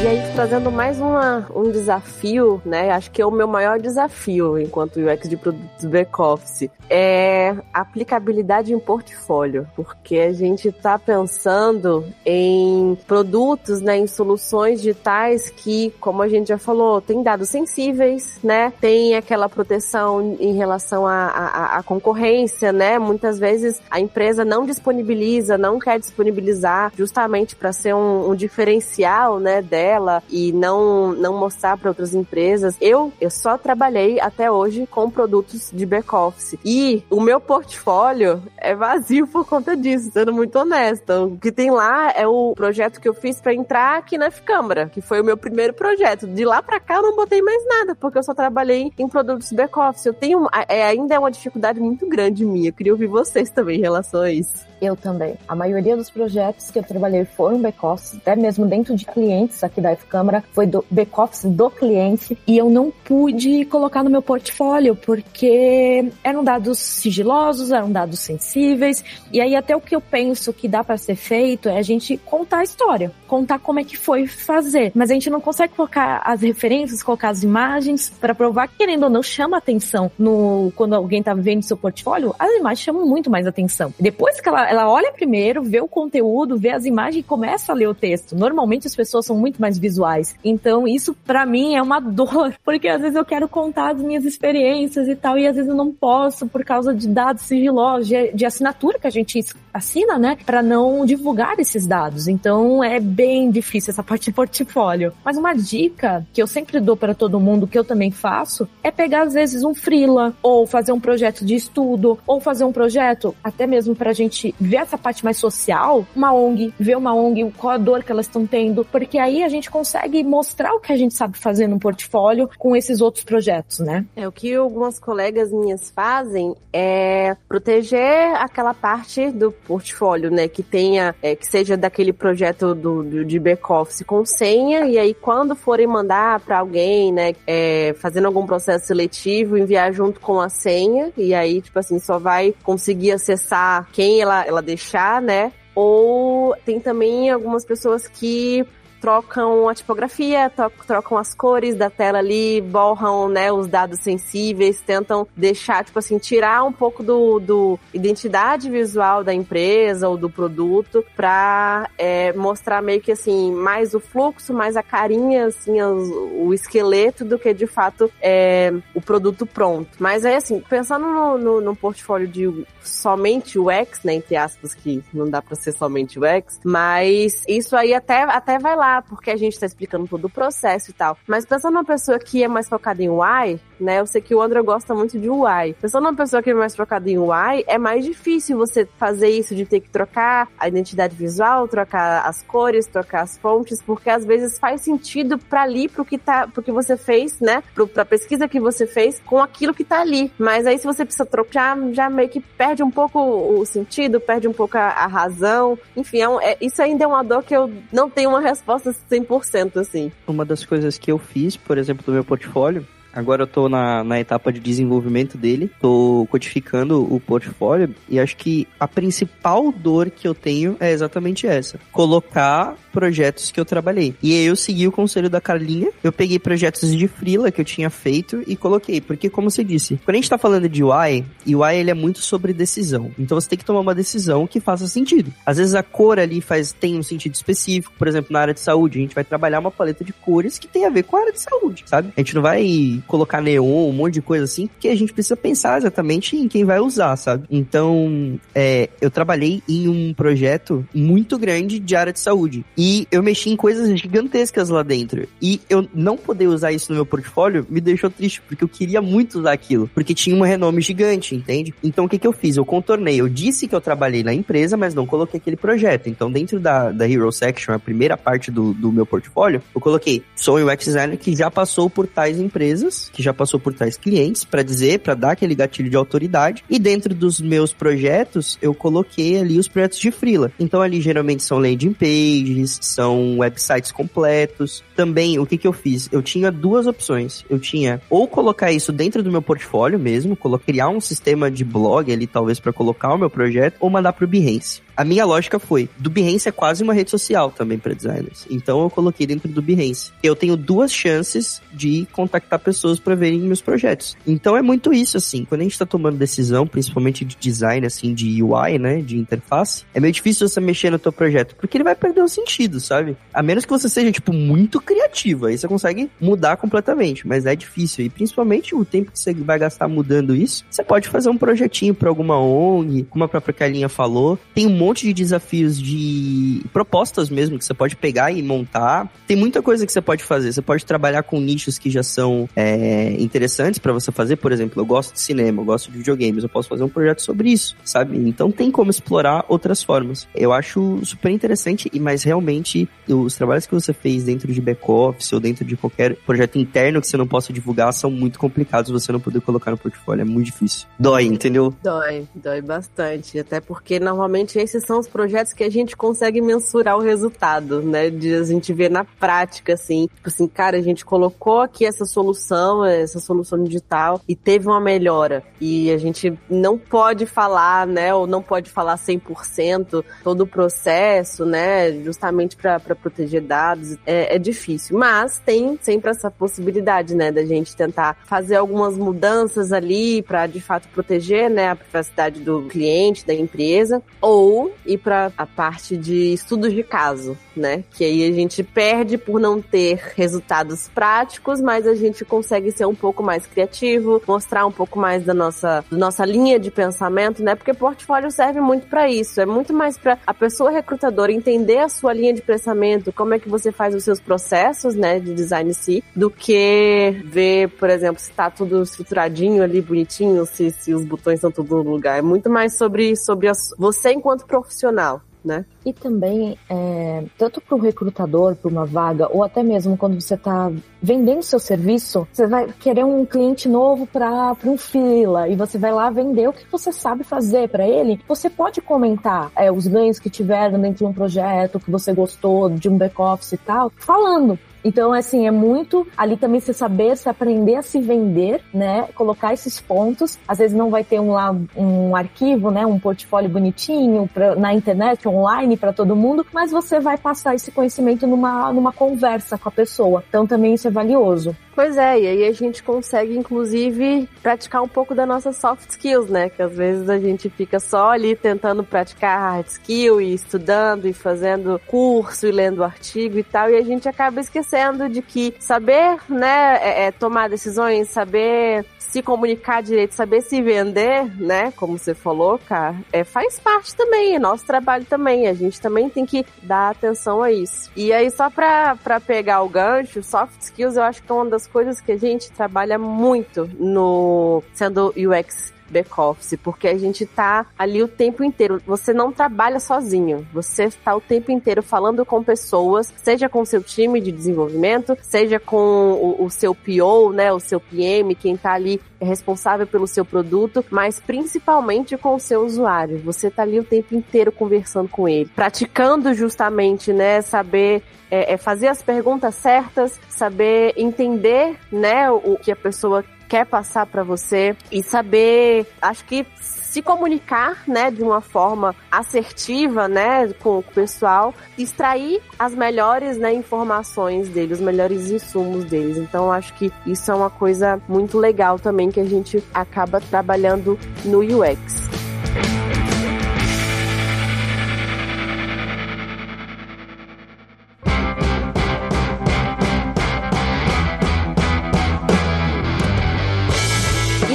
E 0.00 0.06
aí, 0.06 0.32
trazendo 0.32 0.70
mais 0.70 1.00
uma, 1.00 1.44
um 1.52 1.72
desafio, 1.72 2.62
né? 2.64 2.92
Acho 2.92 3.10
que 3.10 3.20
é 3.20 3.26
o 3.26 3.32
meu 3.32 3.48
maior 3.48 3.80
desafio 3.80 4.56
enquanto 4.56 5.00
UX 5.00 5.28
de 5.28 5.36
produtos 5.36 5.84
back-office. 5.84 6.70
É 6.88 7.56
aplicabilidade 7.74 8.72
em 8.72 8.78
portfólio. 8.78 9.66
Porque 9.74 10.16
a 10.18 10.32
gente 10.32 10.68
está 10.68 11.00
pensando 11.00 12.04
em 12.24 12.96
produtos, 13.08 13.80
né? 13.80 13.98
Em 13.98 14.06
soluções 14.06 14.80
digitais 14.80 15.50
que, 15.50 15.92
como 15.98 16.22
a 16.22 16.28
gente 16.28 16.46
já 16.46 16.58
falou, 16.58 17.00
tem 17.00 17.20
dados 17.20 17.48
sensíveis, 17.48 18.38
né? 18.40 18.72
Tem 18.80 19.16
aquela 19.16 19.48
proteção 19.48 20.36
em 20.38 20.54
relação 20.54 21.08
à 21.08 21.82
concorrência, 21.84 22.70
né? 22.70 23.00
Muitas 23.00 23.36
vezes 23.40 23.82
a 23.90 23.98
empresa 23.98 24.44
não 24.44 24.64
disponibiliza, 24.64 25.58
não 25.58 25.80
quer 25.80 25.98
disponibilizar 25.98 26.92
justamente 26.96 27.56
para 27.56 27.72
ser 27.72 27.96
um, 27.96 28.30
um 28.30 28.36
diferencial, 28.36 29.40
né? 29.40 29.60
Dela 29.60 29.87
e 30.28 30.52
não, 30.52 31.12
não 31.12 31.38
mostrar 31.38 31.76
para 31.76 31.90
outras 31.90 32.14
empresas. 32.14 32.76
Eu, 32.80 33.12
eu 33.20 33.30
só 33.30 33.56
trabalhei 33.56 34.20
até 34.20 34.50
hoje 34.50 34.86
com 34.86 35.10
produtos 35.10 35.70
de 35.72 35.86
back-office. 35.86 36.58
E 36.64 37.04
o 37.10 37.20
meu 37.20 37.40
portfólio 37.40 38.42
é 38.56 38.74
vazio 38.74 39.26
por 39.26 39.46
conta 39.46 39.76
disso, 39.76 40.10
sendo 40.12 40.32
muito 40.32 40.58
honesta. 40.58 41.22
O 41.24 41.36
que 41.36 41.52
tem 41.52 41.70
lá 41.70 42.10
é 42.12 42.26
o 42.26 42.52
projeto 42.54 43.00
que 43.00 43.08
eu 43.08 43.14
fiz 43.14 43.40
para 43.40 43.54
entrar 43.54 43.98
aqui 43.98 44.16
na 44.16 44.28
Câmara, 44.48 44.88
que 44.88 45.00
foi 45.00 45.20
o 45.20 45.24
meu 45.24 45.36
primeiro 45.36 45.74
projeto. 45.74 46.26
De 46.26 46.44
lá 46.44 46.62
para 46.62 46.80
cá 46.80 46.96
eu 46.96 47.02
não 47.02 47.16
botei 47.16 47.42
mais 47.42 47.66
nada, 47.66 47.94
porque 47.94 48.18
eu 48.18 48.22
só 48.22 48.34
trabalhei 48.34 48.92
em 48.98 49.08
produtos 49.08 49.52
back-office. 49.52 50.06
Eu 50.06 50.14
tenho, 50.14 50.46
é, 50.68 50.84
ainda 50.84 51.14
é 51.14 51.18
uma 51.18 51.30
dificuldade 51.30 51.80
muito 51.80 52.06
grande 52.08 52.44
minha. 52.44 52.68
Eu 52.70 52.72
queria 52.72 52.92
ouvir 52.92 53.06
vocês 53.06 53.50
também 53.50 53.78
em 53.78 53.82
relação 53.82 54.22
a 54.22 54.32
isso. 54.32 54.66
Eu 54.80 54.96
também. 54.96 55.34
A 55.46 55.54
maioria 55.54 55.96
dos 55.96 56.10
projetos 56.10 56.70
que 56.70 56.78
eu 56.78 56.82
trabalhei 56.82 57.24
foram 57.24 57.60
back-office, 57.60 58.16
até 58.16 58.36
mesmo 58.36 58.66
dentro 58.66 58.94
de 58.94 59.04
clientes 59.04 59.64
aqui 59.64 59.80
da 59.80 59.90
F-Câmara, 59.92 60.44
foi 60.52 60.66
do 60.66 60.84
back-office 60.90 61.44
do 61.44 61.70
cliente, 61.70 62.38
e 62.46 62.56
eu 62.56 62.70
não 62.70 62.90
pude 62.90 63.64
colocar 63.64 64.02
no 64.02 64.10
meu 64.10 64.22
portfólio, 64.22 64.94
porque 64.94 66.10
eram 66.22 66.44
dados 66.44 66.78
sigilosos, 66.78 67.72
eram 67.72 67.90
dados 67.90 68.20
sensíveis, 68.20 69.04
e 69.32 69.40
aí 69.40 69.56
até 69.56 69.74
o 69.74 69.80
que 69.80 69.94
eu 69.94 70.00
penso 70.00 70.52
que 70.52 70.68
dá 70.68 70.84
para 70.84 70.96
ser 70.96 71.16
feito 71.16 71.68
é 71.68 71.78
a 71.78 71.82
gente 71.82 72.16
contar 72.18 72.58
a 72.58 72.64
história, 72.64 73.12
contar 73.26 73.58
como 73.58 73.80
é 73.80 73.84
que 73.84 73.96
foi 73.96 74.26
fazer, 74.26 74.92
mas 74.94 75.10
a 75.10 75.14
gente 75.14 75.30
não 75.30 75.40
consegue 75.40 75.74
colocar 75.74 76.22
as 76.24 76.42
referências, 76.42 77.02
colocar 77.02 77.30
as 77.30 77.42
imagens 77.42 78.10
para 78.20 78.34
provar 78.34 78.68
que, 78.68 78.76
querendo 78.76 79.04
ou 79.04 79.10
não, 79.10 79.22
chama 79.22 79.56
atenção 79.56 80.10
no 80.18 80.72
quando 80.76 80.94
alguém 80.94 81.22
tá 81.22 81.34
vendo 81.34 81.62
seu 81.62 81.76
portfólio, 81.76 82.34
as 82.38 82.50
imagens 82.52 82.84
chamam 82.84 83.06
muito 83.06 83.30
mais 83.30 83.46
atenção. 83.46 83.92
Depois 83.98 84.40
que 84.40 84.48
ela 84.48 84.67
ela 84.68 84.90
olha 84.90 85.12
primeiro, 85.12 85.62
vê 85.62 85.80
o 85.80 85.88
conteúdo, 85.88 86.58
vê 86.58 86.70
as 86.70 86.84
imagens 86.84 87.24
e 87.24 87.26
começa 87.26 87.72
a 87.72 87.74
ler 87.74 87.88
o 87.88 87.94
texto. 87.94 88.36
Normalmente 88.36 88.86
as 88.86 88.94
pessoas 88.94 89.26
são 89.26 89.36
muito 89.36 89.60
mais 89.60 89.78
visuais. 89.78 90.34
Então 90.44 90.86
isso 90.86 91.14
para 91.26 91.44
mim 91.46 91.74
é 91.74 91.82
uma 91.82 92.00
dor, 92.00 92.54
porque 92.64 92.88
às 92.88 93.00
vezes 93.00 93.16
eu 93.16 93.24
quero 93.24 93.48
contar 93.48 93.92
as 93.92 94.02
minhas 94.02 94.24
experiências 94.24 95.08
e 95.08 95.16
tal, 95.16 95.38
e 95.38 95.46
às 95.46 95.56
vezes 95.56 95.70
eu 95.70 95.76
não 95.76 95.92
posso 95.92 96.46
por 96.46 96.64
causa 96.64 96.94
de 96.94 97.08
dados 97.08 97.44
sigilosos, 97.44 98.08
de, 98.08 98.32
de 98.32 98.44
assinatura 98.44 98.98
que 98.98 99.06
a 99.06 99.10
gente 99.10 99.44
assina, 99.72 100.18
né, 100.18 100.36
para 100.44 100.62
não 100.62 101.04
divulgar 101.04 101.58
esses 101.58 101.86
dados. 101.86 102.28
Então 102.28 102.82
é 102.82 103.00
bem 103.00 103.50
difícil 103.50 103.90
essa 103.90 104.02
parte 104.02 104.26
de 104.26 104.32
portfólio. 104.32 105.12
Mas 105.24 105.36
uma 105.36 105.54
dica 105.54 106.26
que 106.32 106.42
eu 106.42 106.46
sempre 106.46 106.80
dou 106.80 106.96
para 106.96 107.14
todo 107.14 107.40
mundo, 107.40 107.66
que 107.66 107.78
eu 107.78 107.84
também 107.84 108.10
faço, 108.10 108.68
é 108.82 108.90
pegar 108.90 109.22
às 109.22 109.34
vezes 109.34 109.62
um 109.64 109.74
freela 109.74 110.34
ou 110.42 110.66
fazer 110.66 110.92
um 110.92 111.00
projeto 111.00 111.44
de 111.44 111.54
estudo 111.54 112.18
ou 112.26 112.40
fazer 112.40 112.64
um 112.64 112.72
projeto 112.72 113.34
até 113.42 113.66
mesmo 113.66 113.94
pra 113.94 114.12
gente 114.12 114.54
ver 114.60 114.78
essa 114.78 114.98
parte 114.98 115.24
mais 115.24 115.36
social, 115.36 116.06
uma 116.14 116.32
ONG, 116.32 116.72
ver 116.78 116.96
uma 116.96 117.14
ONG, 117.14 117.52
qual 117.56 117.74
a 117.74 117.78
dor 117.78 118.02
que 118.02 118.12
elas 118.12 118.26
estão 118.26 118.46
tendo, 118.46 118.84
porque 118.84 119.18
aí 119.18 119.42
a 119.42 119.48
gente 119.48 119.70
consegue 119.70 120.22
mostrar 120.22 120.74
o 120.74 120.80
que 120.80 120.92
a 120.92 120.96
gente 120.96 121.14
sabe 121.14 121.38
fazer 121.38 121.66
no 121.66 121.78
portfólio 121.78 122.48
com 122.58 122.74
esses 122.74 123.00
outros 123.00 123.24
projetos, 123.24 123.78
né? 123.80 124.04
É, 124.16 124.26
o 124.26 124.32
que 124.32 124.54
algumas 124.54 124.98
colegas 124.98 125.52
minhas 125.52 125.90
fazem 125.90 126.54
é 126.72 127.36
proteger 127.48 128.34
aquela 128.36 128.74
parte 128.74 129.30
do 129.30 129.52
portfólio, 129.52 130.30
né, 130.30 130.48
que 130.48 130.62
tenha, 130.62 131.14
é, 131.22 131.34
que 131.34 131.46
seja 131.46 131.76
daquele 131.76 132.12
projeto 132.12 132.74
do, 132.74 133.02
do 133.02 133.24
de 133.24 133.38
back-office 133.38 134.02
com 134.02 134.24
senha, 134.24 134.86
e 134.86 134.98
aí 134.98 135.14
quando 135.14 135.54
forem 135.54 135.86
mandar 135.86 136.40
para 136.40 136.58
alguém, 136.58 137.12
né, 137.12 137.34
é, 137.46 137.94
fazendo 137.98 138.26
algum 138.26 138.46
processo 138.46 138.86
seletivo, 138.86 139.56
enviar 139.56 139.92
junto 139.92 140.20
com 140.20 140.40
a 140.40 140.48
senha, 140.48 141.12
e 141.16 141.34
aí, 141.34 141.60
tipo 141.60 141.78
assim, 141.78 141.98
só 141.98 142.18
vai 142.18 142.54
conseguir 142.62 143.12
acessar 143.12 143.88
quem 143.92 144.20
ela, 144.20 144.44
ela 144.48 144.62
deixar, 144.62 145.20
né? 145.20 145.52
Ou 145.74 146.56
tem 146.64 146.80
também 146.80 147.30
algumas 147.30 147.64
pessoas 147.64 148.08
que 148.08 148.66
trocam 149.00 149.68
a 149.68 149.74
tipografia, 149.74 150.50
trocam 150.86 151.18
as 151.18 151.34
cores 151.34 151.76
da 151.76 151.90
tela 151.90 152.18
ali, 152.18 152.60
borram, 152.60 153.28
né, 153.28 153.50
os 153.52 153.66
dados 153.66 154.00
sensíveis, 154.00 154.80
tentam 154.80 155.26
deixar, 155.36 155.84
tipo 155.84 155.98
assim, 155.98 156.18
tirar 156.18 156.64
um 156.64 156.72
pouco 156.72 157.02
do, 157.02 157.38
do 157.38 157.78
identidade 157.92 158.70
visual 158.70 159.22
da 159.22 159.32
empresa 159.32 160.08
ou 160.08 160.16
do 160.16 160.28
produto 160.28 161.04
pra 161.16 161.88
é, 161.96 162.32
mostrar 162.32 162.82
meio 162.82 163.00
que 163.00 163.12
assim, 163.12 163.52
mais 163.52 163.94
o 163.94 164.00
fluxo, 164.00 164.52
mais 164.52 164.76
a 164.76 164.82
carinha, 164.82 165.46
assim, 165.46 165.80
os, 165.80 166.08
o 166.34 166.52
esqueleto 166.52 167.24
do 167.24 167.38
que 167.38 167.52
de 167.54 167.66
fato 167.66 168.10
é, 168.20 168.72
o 168.94 169.00
produto 169.00 169.46
pronto. 169.46 169.90
Mas 169.98 170.24
aí, 170.24 170.34
assim, 170.34 170.60
pensando 170.60 171.06
no, 171.06 171.38
no, 171.38 171.60
no 171.60 171.76
portfólio 171.76 172.26
de 172.26 172.66
somente 172.82 173.58
UX, 173.58 174.02
né, 174.02 174.14
entre 174.14 174.36
aspas, 174.36 174.74
que 174.74 175.02
não 175.12 175.28
dá 175.28 175.40
pra 175.42 175.54
ser 175.54 175.72
somente 175.72 176.18
UX, 176.18 176.60
mas 176.64 177.44
isso 177.46 177.76
aí 177.76 177.94
até, 177.94 178.22
até 178.22 178.58
vai 178.58 178.74
lá 178.74 178.87
porque 179.08 179.30
a 179.30 179.36
gente 179.36 179.58
tá 179.58 179.66
explicando 179.66 180.06
todo 180.06 180.26
o 180.26 180.30
processo 180.30 180.90
e 180.90 180.94
tal. 180.94 181.16
Mas 181.26 181.44
pensando 181.44 181.74
numa 181.74 181.84
pessoa 181.84 182.18
que 182.18 182.42
é 182.42 182.48
mais 182.48 182.68
focada 182.68 183.02
em 183.02 183.08
UI, 183.08 183.60
né? 183.80 184.00
Eu 184.00 184.06
sei 184.06 184.20
que 184.20 184.34
o 184.34 184.42
André 184.42 184.62
gosta 184.62 184.94
muito 184.94 185.18
de 185.18 185.28
UI. 185.28 185.74
Pensando 185.80 186.04
numa 186.04 186.16
pessoa 186.16 186.42
que 186.42 186.50
é 186.50 186.54
mais 186.54 186.74
focada 186.74 187.08
em 187.08 187.18
UI, 187.18 187.64
é 187.66 187.78
mais 187.78 188.04
difícil 188.04 188.56
você 188.56 188.86
fazer 188.98 189.28
isso 189.28 189.54
de 189.54 189.64
ter 189.64 189.80
que 189.80 189.90
trocar 189.90 190.48
a 190.58 190.68
identidade 190.68 191.14
visual, 191.14 191.68
trocar 191.68 192.26
as 192.26 192.42
cores, 192.42 192.86
trocar 192.86 193.22
as 193.22 193.38
fontes, 193.38 193.82
porque 193.82 194.10
às 194.10 194.24
vezes 194.24 194.58
faz 194.58 194.80
sentido 194.80 195.38
para 195.38 195.62
ali, 195.62 195.88
pro 195.88 196.04
que 196.04 196.18
tá, 196.18 196.46
pro 196.48 196.62
que 196.62 196.72
você 196.72 196.96
fez, 196.96 197.38
né? 197.40 197.62
Pro, 197.74 197.86
pra 197.86 198.04
pesquisa 198.04 198.48
que 198.48 198.60
você 198.60 198.86
fez 198.86 199.20
com 199.24 199.40
aquilo 199.40 199.74
que 199.74 199.84
tá 199.84 200.00
ali. 200.00 200.32
Mas 200.38 200.66
aí 200.66 200.78
se 200.78 200.86
você 200.86 201.04
precisa 201.04 201.26
trocar, 201.26 201.76
já 201.92 202.10
meio 202.10 202.28
que 202.28 202.40
perde 202.40 202.82
um 202.82 202.90
pouco 202.90 203.18
o 203.20 203.64
sentido, 203.64 204.20
perde 204.20 204.48
um 204.48 204.52
pouco 204.52 204.76
a, 204.76 204.88
a 204.88 205.06
razão. 205.06 205.78
Enfim, 205.96 206.20
é 206.20 206.28
um, 206.28 206.40
é, 206.40 206.56
isso 206.60 206.82
ainda 206.82 207.04
é 207.04 207.06
uma 207.06 207.22
dor 207.22 207.42
que 207.42 207.54
eu 207.54 207.70
não 207.92 208.08
tenho 208.08 208.30
uma 208.30 208.40
resposta 208.40 208.77
100% 208.84 209.76
assim. 209.80 210.12
Uma 210.26 210.44
das 210.44 210.64
coisas 210.64 210.98
que 210.98 211.10
eu 211.10 211.18
fiz, 211.18 211.56
por 211.56 211.78
exemplo, 211.78 212.04
do 212.04 212.12
meu 212.12 212.24
portfólio, 212.24 212.86
Agora 213.18 213.42
eu 213.42 213.46
tô 213.48 213.68
na, 213.68 214.04
na 214.04 214.20
etapa 214.20 214.52
de 214.52 214.60
desenvolvimento 214.60 215.36
dele, 215.36 215.68
tô 215.80 216.24
codificando 216.30 217.02
o 217.12 217.18
portfólio 217.18 217.92
e 218.08 218.20
acho 218.20 218.36
que 218.36 218.68
a 218.78 218.86
principal 218.86 219.72
dor 219.72 220.08
que 220.08 220.28
eu 220.28 220.36
tenho 220.36 220.76
é 220.78 220.92
exatamente 220.92 221.44
essa: 221.44 221.80
colocar 221.90 222.76
projetos 222.92 223.50
que 223.50 223.58
eu 223.58 223.64
trabalhei. 223.64 224.14
E 224.22 224.32
aí 224.32 224.44
eu 224.44 224.54
segui 224.54 224.86
o 224.86 224.92
conselho 224.92 225.28
da 225.28 225.40
Carlinha, 225.40 225.90
eu 226.04 226.12
peguei 226.12 226.38
projetos 226.38 226.96
de 226.96 227.08
freela 227.08 227.50
que 227.50 227.60
eu 227.60 227.64
tinha 227.64 227.90
feito 227.90 228.40
e 228.46 228.54
coloquei, 228.54 229.00
porque 229.00 229.28
como 229.28 229.50
você 229.50 229.64
disse, 229.64 229.98
quando 230.04 230.14
a 230.14 230.18
gente 230.18 230.30
tá 230.30 230.38
falando 230.38 230.68
de 230.68 230.84
UI, 230.84 231.24
UI 231.44 231.76
ele 231.76 231.90
é 231.90 231.94
muito 231.94 232.20
sobre 232.20 232.52
decisão. 232.52 233.10
Então 233.18 233.40
você 233.40 233.48
tem 233.48 233.58
que 233.58 233.64
tomar 233.64 233.80
uma 233.80 233.96
decisão 233.96 234.46
que 234.46 234.60
faça 234.60 234.86
sentido. 234.86 235.32
Às 235.44 235.56
vezes 235.56 235.74
a 235.74 235.82
cor 235.82 236.20
ali 236.20 236.40
faz 236.40 236.72
tem 236.72 236.96
um 236.96 237.02
sentido 237.02 237.34
específico, 237.34 237.92
por 237.98 238.06
exemplo, 238.06 238.32
na 238.32 238.38
área 238.38 238.54
de 238.54 238.60
saúde, 238.60 239.00
a 239.00 239.02
gente 239.02 239.14
vai 239.16 239.24
trabalhar 239.24 239.58
uma 239.58 239.72
paleta 239.72 240.04
de 240.04 240.12
cores 240.12 240.56
que 240.56 240.68
tem 240.68 240.84
a 240.84 240.90
ver 240.90 241.02
com 241.02 241.16
a 241.16 241.20
área 241.20 241.32
de 241.32 241.40
saúde, 241.40 241.82
sabe? 241.84 242.12
A 242.16 242.20
gente 242.20 242.32
não 242.32 242.42
vai 242.42 243.02
colocar 243.08 243.40
neon, 243.40 243.88
um 243.88 243.92
monte 243.92 244.14
de 244.14 244.22
coisa 244.22 244.44
assim, 244.44 244.66
porque 244.68 244.88
a 244.88 244.94
gente 244.94 245.12
precisa 245.12 245.36
pensar 245.36 245.78
exatamente 245.78 246.36
em 246.36 246.46
quem 246.46 246.64
vai 246.64 246.78
usar, 246.78 247.16
sabe? 247.16 247.44
Então, 247.50 248.38
é, 248.54 248.88
eu 249.00 249.10
trabalhei 249.10 249.62
em 249.68 249.88
um 249.88 250.14
projeto 250.14 250.86
muito 250.94 251.38
grande 251.38 251.78
de 251.78 251.96
área 251.96 252.12
de 252.12 252.20
saúde. 252.20 252.64
E 252.76 253.08
eu 253.10 253.22
mexi 253.22 253.50
em 253.50 253.56
coisas 253.56 253.88
gigantescas 253.98 254.68
lá 254.68 254.82
dentro. 254.82 255.26
E 255.40 255.60
eu 255.68 255.88
não 255.94 256.16
poder 256.16 256.46
usar 256.46 256.72
isso 256.72 256.92
no 256.92 256.96
meu 256.96 257.06
portfólio 257.06 257.66
me 257.68 257.80
deixou 257.80 258.10
triste, 258.10 258.40
porque 258.42 258.62
eu 258.62 258.68
queria 258.68 259.00
muito 259.00 259.40
usar 259.40 259.52
aquilo. 259.52 259.90
Porque 259.94 260.14
tinha 260.14 260.36
um 260.36 260.42
renome 260.42 260.80
gigante, 260.82 261.34
entende? 261.34 261.74
Então 261.82 262.04
o 262.04 262.08
que, 262.08 262.18
que 262.18 262.26
eu 262.26 262.32
fiz? 262.32 262.56
Eu 262.56 262.64
contornei. 262.64 263.20
Eu 263.20 263.28
disse 263.28 263.66
que 263.66 263.74
eu 263.74 263.80
trabalhei 263.80 264.22
na 264.22 264.34
empresa, 264.34 264.76
mas 264.76 264.94
não 264.94 265.06
coloquei 265.06 265.38
aquele 265.38 265.56
projeto. 265.56 266.08
Então, 266.08 266.30
dentro 266.30 266.60
da, 266.60 266.90
da 266.90 267.08
Hero 267.08 267.32
Section, 267.32 267.74
a 267.74 267.78
primeira 267.78 268.16
parte 268.16 268.50
do, 268.50 268.74
do 268.74 268.92
meu 268.92 269.06
portfólio, 269.06 269.62
eu 269.74 269.80
coloquei: 269.80 270.22
sou 270.36 270.58
UX 270.58 270.84
designer 270.84 271.16
que 271.16 271.34
já 271.34 271.50
passou 271.50 271.88
por 271.88 272.06
tais 272.06 272.38
empresas 272.38 272.87
que 273.12 273.22
já 273.22 273.32
passou 273.32 273.58
por 273.58 273.74
tais 273.74 273.96
clientes, 273.96 274.44
para 274.44 274.62
dizer, 274.62 275.00
para 275.00 275.14
dar 275.14 275.32
aquele 275.32 275.54
gatilho 275.54 275.90
de 275.90 275.96
autoridade. 275.96 276.64
E 276.68 276.78
dentro 276.78 277.14
dos 277.14 277.40
meus 277.40 277.72
projetos, 277.72 278.58
eu 278.60 278.74
coloquei 278.74 279.38
ali 279.38 279.58
os 279.58 279.68
projetos 279.68 279.98
de 279.98 280.10
freela. 280.10 280.52
Então 280.58 280.80
ali 280.82 281.00
geralmente 281.00 281.42
são 281.42 281.58
landing 281.58 281.92
pages, 281.92 282.78
são 282.80 283.38
websites 283.38 283.92
completos. 283.92 284.82
Também, 284.96 285.38
o 285.38 285.46
que 285.46 285.58
que 285.58 285.66
eu 285.66 285.72
fiz? 285.72 286.08
Eu 286.10 286.22
tinha 286.22 286.50
duas 286.50 286.86
opções. 286.86 287.44
Eu 287.48 287.58
tinha 287.58 288.00
ou 288.10 288.26
colocar 288.26 288.72
isso 288.72 288.92
dentro 288.92 289.22
do 289.22 289.30
meu 289.30 289.42
portfólio 289.42 289.98
mesmo, 289.98 290.36
criar 290.64 290.88
um 290.88 291.00
sistema 291.00 291.50
de 291.50 291.64
blog 291.64 292.12
ali 292.12 292.26
talvez 292.26 292.60
para 292.60 292.72
colocar 292.72 293.14
o 293.14 293.18
meu 293.18 293.30
projeto, 293.30 293.76
ou 293.80 293.90
mandar 293.90 294.12
pro 294.12 294.26
Behance. 294.26 294.82
A 294.98 295.04
minha 295.04 295.24
lógica 295.24 295.60
foi, 295.60 295.88
do 295.96 296.10
Behance 296.10 296.48
é 296.48 296.50
quase 296.50 296.82
uma 296.82 296.92
rede 296.92 297.08
social 297.08 297.52
também 297.52 297.78
para 297.78 297.94
designers. 297.94 298.44
Então 298.50 298.82
eu 298.82 298.90
coloquei 298.90 299.28
dentro 299.28 299.48
do 299.48 299.62
Behance. 299.62 300.10
Eu 300.20 300.34
tenho 300.34 300.56
duas 300.56 300.92
chances 300.92 301.62
de 301.72 302.04
contactar 302.10 302.58
pessoas 302.58 302.98
para 302.98 303.14
verem 303.14 303.38
meus 303.38 303.60
projetos. 303.60 304.16
Então 304.26 304.56
é 304.56 304.60
muito 304.60 304.92
isso 304.92 305.16
assim, 305.16 305.44
quando 305.44 305.60
a 305.60 305.62
gente 305.62 305.78
tá 305.78 305.86
tomando 305.86 306.16
decisão, 306.16 306.66
principalmente 306.66 307.24
de 307.24 307.36
design 307.36 307.86
assim, 307.86 308.12
de 308.12 308.42
UI, 308.42 308.76
né, 308.76 309.00
de 309.00 309.16
interface, 309.16 309.84
é 309.94 310.00
meio 310.00 310.12
difícil 310.12 310.48
você 310.48 310.60
mexer 310.60 310.90
no 310.90 310.98
teu 310.98 311.12
projeto, 311.12 311.54
porque 311.54 311.76
ele 311.76 311.84
vai 311.84 311.94
perder 311.94 312.22
o 312.22 312.28
sentido, 312.28 312.80
sabe? 312.80 313.16
A 313.32 313.40
menos 313.40 313.64
que 313.64 313.70
você 313.70 313.88
seja 313.88 314.10
tipo 314.10 314.32
muito 314.32 314.80
criativo, 314.80 315.46
aí 315.46 315.56
você 315.56 315.68
consegue 315.68 316.10
mudar 316.20 316.56
completamente, 316.56 317.24
mas 317.24 317.46
é 317.46 317.54
difícil 317.54 318.04
e 318.04 318.10
principalmente 318.10 318.74
o 318.74 318.84
tempo 318.84 319.12
que 319.12 319.18
você 319.20 319.32
vai 319.32 319.60
gastar 319.60 319.86
mudando 319.86 320.34
isso, 320.34 320.64
você 320.68 320.82
pode 320.82 321.06
fazer 321.06 321.30
um 321.30 321.38
projetinho 321.38 321.94
para 321.94 322.08
alguma 322.08 322.36
ONG, 322.36 323.04
como 323.04 323.22
a 323.22 323.28
própria 323.28 323.54
Kalinha 323.54 323.88
falou, 323.88 324.36
tem 324.52 324.66
um 324.66 324.87
monte 324.87 324.87
de 324.94 325.12
desafios 325.12 325.80
de 325.80 326.62
propostas 326.72 327.30
mesmo 327.30 327.58
que 327.58 327.64
você 327.64 327.74
pode 327.74 327.96
pegar 327.96 328.32
e 328.32 328.42
montar. 328.42 329.10
Tem 329.26 329.36
muita 329.36 329.62
coisa 329.62 329.86
que 329.86 329.92
você 329.92 330.00
pode 330.00 330.24
fazer. 330.24 330.52
Você 330.52 330.62
pode 330.62 330.84
trabalhar 330.84 331.22
com 331.22 331.40
nichos 331.40 331.78
que 331.78 331.90
já 331.90 332.02
são 332.02 332.48
é, 332.54 333.12
interessantes 333.18 333.78
para 333.78 333.92
você 333.92 334.10
fazer. 334.10 334.36
Por 334.36 334.52
exemplo, 334.52 334.80
eu 334.80 334.86
gosto 334.86 335.12
de 335.14 335.20
cinema, 335.20 335.60
eu 335.60 335.64
gosto 335.64 335.90
de 335.90 335.98
videogames, 335.98 336.42
eu 336.42 336.48
posso 336.48 336.68
fazer 336.68 336.84
um 336.84 336.88
projeto 336.88 337.22
sobre 337.22 337.50
isso, 337.50 337.76
sabe? 337.84 338.16
Então 338.18 338.50
tem 338.50 338.70
como 338.70 338.90
explorar 338.90 339.44
outras 339.48 339.82
formas. 339.82 340.26
Eu 340.34 340.52
acho 340.52 341.00
super 341.04 341.30
interessante, 341.30 341.90
mas 342.00 342.22
realmente 342.22 342.88
os 343.08 343.34
trabalhos 343.34 343.66
que 343.66 343.74
você 343.74 343.92
fez 343.92 344.24
dentro 344.24 344.52
de 344.52 344.60
back-office 344.60 345.32
ou 345.32 345.40
dentro 345.40 345.64
de 345.64 345.76
qualquer 345.76 346.16
projeto 346.16 346.58
interno 346.58 347.00
que 347.00 347.06
você 347.06 347.16
não 347.16 347.26
possa 347.26 347.52
divulgar 347.52 347.92
são 347.92 348.10
muito 348.10 348.38
complicados 348.38 348.90
você 348.90 349.12
não 349.12 349.20
poder 349.20 349.40
colocar 349.40 349.70
no 349.70 349.78
portfólio. 349.78 350.22
É 350.22 350.24
muito 350.24 350.46
difícil. 350.46 350.86
Dói, 350.98 351.24
entendeu? 351.24 351.74
Dói, 351.82 352.26
dói 352.34 352.60
bastante. 352.60 353.38
Até 353.38 353.60
porque 353.60 354.00
normalmente 354.00 354.58
esse 354.58 354.77
esses 354.78 354.86
são 354.86 354.98
os 354.98 355.08
projetos 355.08 355.52
que 355.52 355.64
a 355.64 355.70
gente 355.70 355.96
consegue 355.96 356.40
mensurar 356.40 356.96
o 356.96 357.02
resultado, 357.02 357.82
né? 357.82 358.10
De 358.10 358.34
a 358.34 358.44
gente 358.44 358.72
ver 358.72 358.90
na 358.90 359.04
prática, 359.04 359.74
assim. 359.74 360.08
Tipo 360.14 360.28
assim, 360.28 360.46
cara, 360.46 360.76
a 360.76 360.80
gente 360.80 361.04
colocou 361.04 361.60
aqui 361.60 361.84
essa 361.84 362.04
solução, 362.04 362.84
essa 362.84 363.18
solução 363.18 363.62
digital 363.62 364.20
e 364.26 364.34
teve 364.34 364.66
uma 364.68 364.80
melhora. 364.80 365.42
E 365.60 365.90
a 365.90 365.98
gente 365.98 366.38
não 366.48 366.78
pode 366.78 367.26
falar, 367.26 367.86
né? 367.86 368.14
Ou 368.14 368.26
não 368.26 368.42
pode 368.42 368.70
falar 368.70 368.96
100% 368.96 370.04
todo 370.22 370.42
o 370.42 370.46
processo, 370.46 371.44
né? 371.44 371.92
Justamente 372.02 372.56
para 372.56 372.78
proteger 372.78 373.42
dados. 373.42 373.96
É, 374.06 374.36
é 374.36 374.38
difícil. 374.38 374.96
Mas 374.96 375.40
tem 375.44 375.78
sempre 375.82 376.10
essa 376.10 376.30
possibilidade, 376.30 377.14
né? 377.14 377.32
Da 377.32 377.44
gente 377.44 377.74
tentar 377.76 378.16
fazer 378.24 378.56
algumas 378.56 378.96
mudanças 378.96 379.72
ali 379.72 380.22
para 380.22 380.46
de 380.46 380.60
fato 380.60 380.88
proteger, 380.88 381.50
né? 381.50 381.70
A 381.70 381.76
privacidade 381.76 382.40
do 382.40 382.62
cliente, 382.62 383.26
da 383.26 383.34
empresa. 383.34 384.02
Ou 384.20 384.67
ir 384.86 384.98
para 384.98 385.32
a 385.36 385.46
parte 385.46 385.96
de 385.96 386.32
estudos 386.32 386.72
de 386.72 386.82
caso, 386.82 387.36
né? 387.56 387.84
Que 387.90 388.04
aí 388.04 388.28
a 388.28 388.32
gente 388.32 388.62
perde 388.62 389.18
por 389.18 389.40
não 389.40 389.60
ter 389.60 390.00
resultados 390.14 390.88
práticos, 390.88 391.60
mas 391.60 391.86
a 391.86 391.94
gente 391.94 392.24
consegue 392.24 392.70
ser 392.70 392.86
um 392.86 392.94
pouco 392.94 393.22
mais 393.22 393.46
criativo, 393.46 394.22
mostrar 394.26 394.66
um 394.66 394.72
pouco 394.72 394.98
mais 394.98 395.24
da 395.24 395.34
nossa, 395.34 395.84
da 395.90 395.96
nossa 395.96 396.24
linha 396.24 396.58
de 396.58 396.70
pensamento, 396.70 397.42
né? 397.42 397.54
Porque 397.54 397.74
portfólio 397.74 398.30
serve 398.30 398.60
muito 398.60 398.86
para 398.86 399.08
isso, 399.08 399.40
é 399.40 399.46
muito 399.46 399.72
mais 399.72 399.96
para 399.96 400.18
a 400.26 400.34
pessoa 400.34 400.70
recrutadora 400.70 401.32
entender 401.32 401.78
a 401.78 401.88
sua 401.88 402.12
linha 402.12 402.32
de 402.32 402.42
pensamento, 402.42 403.12
como 403.12 403.34
é 403.34 403.38
que 403.38 403.48
você 403.48 403.70
faz 403.72 403.94
os 403.94 404.04
seus 404.04 404.20
processos, 404.20 404.94
né, 404.94 405.18
de 405.18 405.34
design 405.34 405.70
em 405.70 405.72
si, 405.72 406.04
do 406.14 406.30
que 406.30 407.22
ver, 407.24 407.68
por 407.70 407.90
exemplo, 407.90 408.20
se 408.20 408.30
tá 408.30 408.50
tudo 408.50 408.82
estruturadinho 408.82 409.62
ali, 409.62 409.80
bonitinho, 409.80 410.44
se, 410.46 410.70
se 410.70 410.92
os 410.94 411.04
botões 411.04 411.36
estão 411.36 411.50
tudo 411.50 411.82
no 411.82 411.90
lugar. 411.90 412.18
É 412.18 412.22
muito 412.22 412.50
mais 412.50 412.76
sobre, 412.76 413.16
sobre 413.16 413.48
a, 413.48 413.52
você 413.78 414.12
enquanto 414.12 414.46
profissional. 414.48 415.20
Né? 415.44 415.64
E 415.86 415.92
também, 415.92 416.58
é, 416.68 417.24
tanto 417.38 417.60
para 417.60 417.76
o 417.76 417.80
recrutador, 417.80 418.56
para 418.56 418.68
uma 418.68 418.84
vaga, 418.84 419.28
ou 419.32 419.44
até 419.44 419.62
mesmo 419.62 419.96
quando 419.96 420.20
você 420.20 420.34
está 420.34 420.70
vendendo 421.00 421.44
seu 421.44 421.60
serviço, 421.60 422.26
você 422.32 422.46
vai 422.46 422.66
querer 422.80 423.04
um 423.04 423.24
cliente 423.24 423.68
novo 423.68 424.04
para 424.04 424.56
um 424.64 424.76
fila 424.76 425.48
e 425.48 425.54
você 425.54 425.78
vai 425.78 425.92
lá 425.92 426.10
vender 426.10 426.48
o 426.48 426.52
que 426.52 426.66
você 426.70 426.92
sabe 426.92 427.22
fazer 427.22 427.68
para 427.68 427.86
ele. 427.86 428.20
Você 428.26 428.50
pode 428.50 428.80
comentar 428.80 429.50
é, 429.54 429.70
os 429.70 429.86
ganhos 429.86 430.18
que 430.18 430.28
tiveram 430.28 430.78
dentro 430.80 430.98
de 430.98 431.04
um 431.04 431.14
projeto, 431.14 431.80
que 431.80 431.90
você 431.90 432.12
gostou 432.12 432.68
de 432.68 432.88
um 432.88 432.98
back-office 432.98 433.52
e 433.52 433.58
tal, 433.58 433.92
falando. 433.96 434.58
Então, 434.88 435.12
assim, 435.12 435.46
é 435.46 435.50
muito 435.50 436.06
ali 436.16 436.34
também 436.34 436.60
você 436.60 436.72
saber, 436.72 437.14
se 437.14 437.28
aprender 437.28 437.74
a 437.74 437.82
se 437.82 438.00
vender, 438.00 438.62
né? 438.72 439.02
Colocar 439.14 439.52
esses 439.52 439.78
pontos. 439.78 440.38
Às 440.48 440.56
vezes 440.56 440.74
não 440.74 440.88
vai 440.88 441.04
ter 441.04 441.20
um 441.20 441.32
lá 441.32 441.54
um 441.76 442.16
arquivo, 442.16 442.70
né? 442.70 442.86
Um 442.86 442.98
portfólio 442.98 443.50
bonitinho 443.50 444.26
pra, 444.32 444.54
na 444.54 444.72
internet, 444.72 445.28
online 445.28 445.76
para 445.76 445.92
todo 445.92 446.16
mundo, 446.16 446.46
mas 446.54 446.70
você 446.70 447.00
vai 447.00 447.18
passar 447.18 447.54
esse 447.54 447.70
conhecimento 447.70 448.26
numa, 448.26 448.72
numa 448.72 448.90
conversa 448.90 449.58
com 449.58 449.68
a 449.68 449.72
pessoa. 449.72 450.24
Então 450.26 450.46
também 450.46 450.72
isso 450.72 450.88
é 450.88 450.90
valioso. 450.90 451.54
Pois 451.78 451.96
é, 451.96 452.18
e 452.18 452.26
aí 452.26 452.44
a 452.44 452.50
gente 452.50 452.82
consegue, 452.82 453.38
inclusive, 453.38 454.28
praticar 454.42 454.82
um 454.82 454.88
pouco 454.88 455.14
da 455.14 455.24
nossa 455.24 455.52
soft 455.52 455.90
skills, 455.90 456.28
né? 456.28 456.50
Que 456.50 456.60
às 456.60 456.76
vezes 456.76 457.08
a 457.08 457.20
gente 457.20 457.48
fica 457.48 457.78
só 457.78 458.10
ali 458.10 458.34
tentando 458.34 458.82
praticar 458.82 459.38
hard 459.38 459.66
skill 459.68 460.20
e 460.20 460.34
estudando 460.34 461.06
e 461.06 461.12
fazendo 461.12 461.80
curso 461.86 462.48
e 462.48 462.50
lendo 462.50 462.82
artigo 462.82 463.38
e 463.38 463.44
tal, 463.44 463.70
e 463.70 463.76
a 463.76 463.82
gente 463.82 464.08
acaba 464.08 464.40
esquecendo 464.40 465.08
de 465.08 465.22
que 465.22 465.54
saber, 465.60 466.18
né, 466.28 466.80
é, 466.82 467.04
é 467.04 467.10
tomar 467.12 467.48
decisões, 467.48 468.08
saber 468.08 468.84
se 468.98 469.22
comunicar 469.22 469.82
direito, 469.82 470.14
saber 470.14 470.42
se 470.42 470.60
vender, 470.60 471.32
né? 471.40 471.72
Como 471.76 471.96
você 471.96 472.12
falou, 472.12 472.58
cara, 472.58 472.96
é, 473.12 473.24
faz 473.24 473.58
parte 473.58 473.94
também, 473.94 474.34
é 474.34 474.38
nosso 474.38 474.66
trabalho 474.66 475.04
também. 475.06 475.46
A 475.46 475.54
gente 475.54 475.80
também 475.80 476.10
tem 476.10 476.26
que 476.26 476.44
dar 476.62 476.90
atenção 476.90 477.42
a 477.42 477.50
isso. 477.50 477.90
E 477.96 478.12
aí, 478.12 478.30
só 478.30 478.50
pra, 478.50 478.96
pra 478.96 479.18
pegar 479.18 479.62
o 479.62 479.68
gancho, 479.68 480.22
soft 480.22 480.60
skills 480.60 480.96
eu 480.96 481.02
acho 481.02 481.22
que 481.22 481.30
é 481.30 481.34
uma 481.34 481.46
das 481.46 481.67
coisas 481.72 482.00
que 482.00 482.12
a 482.12 482.16
gente 482.16 482.50
trabalha 482.52 482.98
muito 482.98 483.68
no 483.78 484.62
sendo 484.74 485.14
UX 485.16 485.72
back-office, 485.90 486.58
porque 486.62 486.88
a 486.88 486.98
gente 486.98 487.26
tá 487.26 487.66
ali 487.78 488.02
o 488.02 488.08
tempo 488.08 488.44
inteiro. 488.44 488.80
Você 488.86 489.12
não 489.12 489.32
trabalha 489.32 489.80
sozinho, 489.80 490.46
você 490.52 490.84
está 490.84 491.14
o 491.14 491.20
tempo 491.20 491.50
inteiro 491.50 491.82
falando 491.82 492.24
com 492.24 492.42
pessoas, 492.42 493.12
seja 493.16 493.48
com 493.48 493.64
seu 493.64 493.82
time 493.82 494.20
de 494.20 494.32
desenvolvimento, 494.32 495.16
seja 495.22 495.58
com 495.58 495.76
o, 495.76 496.44
o 496.44 496.50
seu 496.50 496.74
PO, 496.74 497.32
né, 497.32 497.52
o 497.52 497.60
seu 497.60 497.80
PM, 497.80 498.34
quem 498.34 498.56
tá 498.56 498.72
ali 498.72 499.00
é 499.20 499.24
responsável 499.24 499.86
pelo 499.86 500.06
seu 500.06 500.24
produto, 500.24 500.84
mas 500.90 501.18
principalmente 501.18 502.16
com 502.16 502.34
o 502.34 502.40
seu 502.40 502.64
usuário. 502.64 503.18
Você 503.18 503.50
tá 503.50 503.62
ali 503.62 503.80
o 503.80 503.84
tempo 503.84 504.14
inteiro 504.14 504.52
conversando 504.52 505.08
com 505.08 505.28
ele, 505.28 505.50
praticando 505.54 506.32
justamente, 506.34 507.12
né, 507.12 507.42
saber 507.42 508.02
é, 508.30 508.54
é 508.54 508.56
fazer 508.56 508.88
as 508.88 509.02
perguntas 509.02 509.54
certas, 509.54 510.20
saber 510.28 510.92
entender, 510.96 511.76
né, 511.90 512.30
o 512.30 512.56
que 512.56 512.70
a 512.70 512.76
pessoa 512.76 513.24
quer 513.48 513.64
passar 513.66 514.06
para 514.06 514.22
você 514.22 514.76
e 514.92 515.02
saber, 515.02 515.86
acho 516.00 516.24
que 516.24 516.46
se 516.60 517.02
comunicar, 517.02 517.82
né, 517.86 518.10
de 518.10 518.22
uma 518.22 518.40
forma 518.40 518.94
assertiva, 519.10 520.08
né, 520.08 520.48
com 520.54 520.78
o 520.78 520.82
pessoal, 520.82 521.54
extrair 521.76 522.40
as 522.58 522.74
melhores, 522.74 523.36
né, 523.36 523.52
informações 523.52 524.48
deles, 524.48 524.78
os 524.78 524.84
melhores 524.84 525.30
insumos 525.30 525.84
deles. 525.84 526.16
Então, 526.16 526.50
acho 526.50 526.72
que 526.74 526.90
isso 527.06 527.30
é 527.30 527.34
uma 527.34 527.50
coisa 527.50 528.00
muito 528.08 528.38
legal 528.38 528.78
também 528.78 529.10
que 529.10 529.20
a 529.20 529.24
gente 529.24 529.62
acaba 529.74 530.20
trabalhando 530.20 530.98
no 531.24 531.40
UX. 531.40 532.27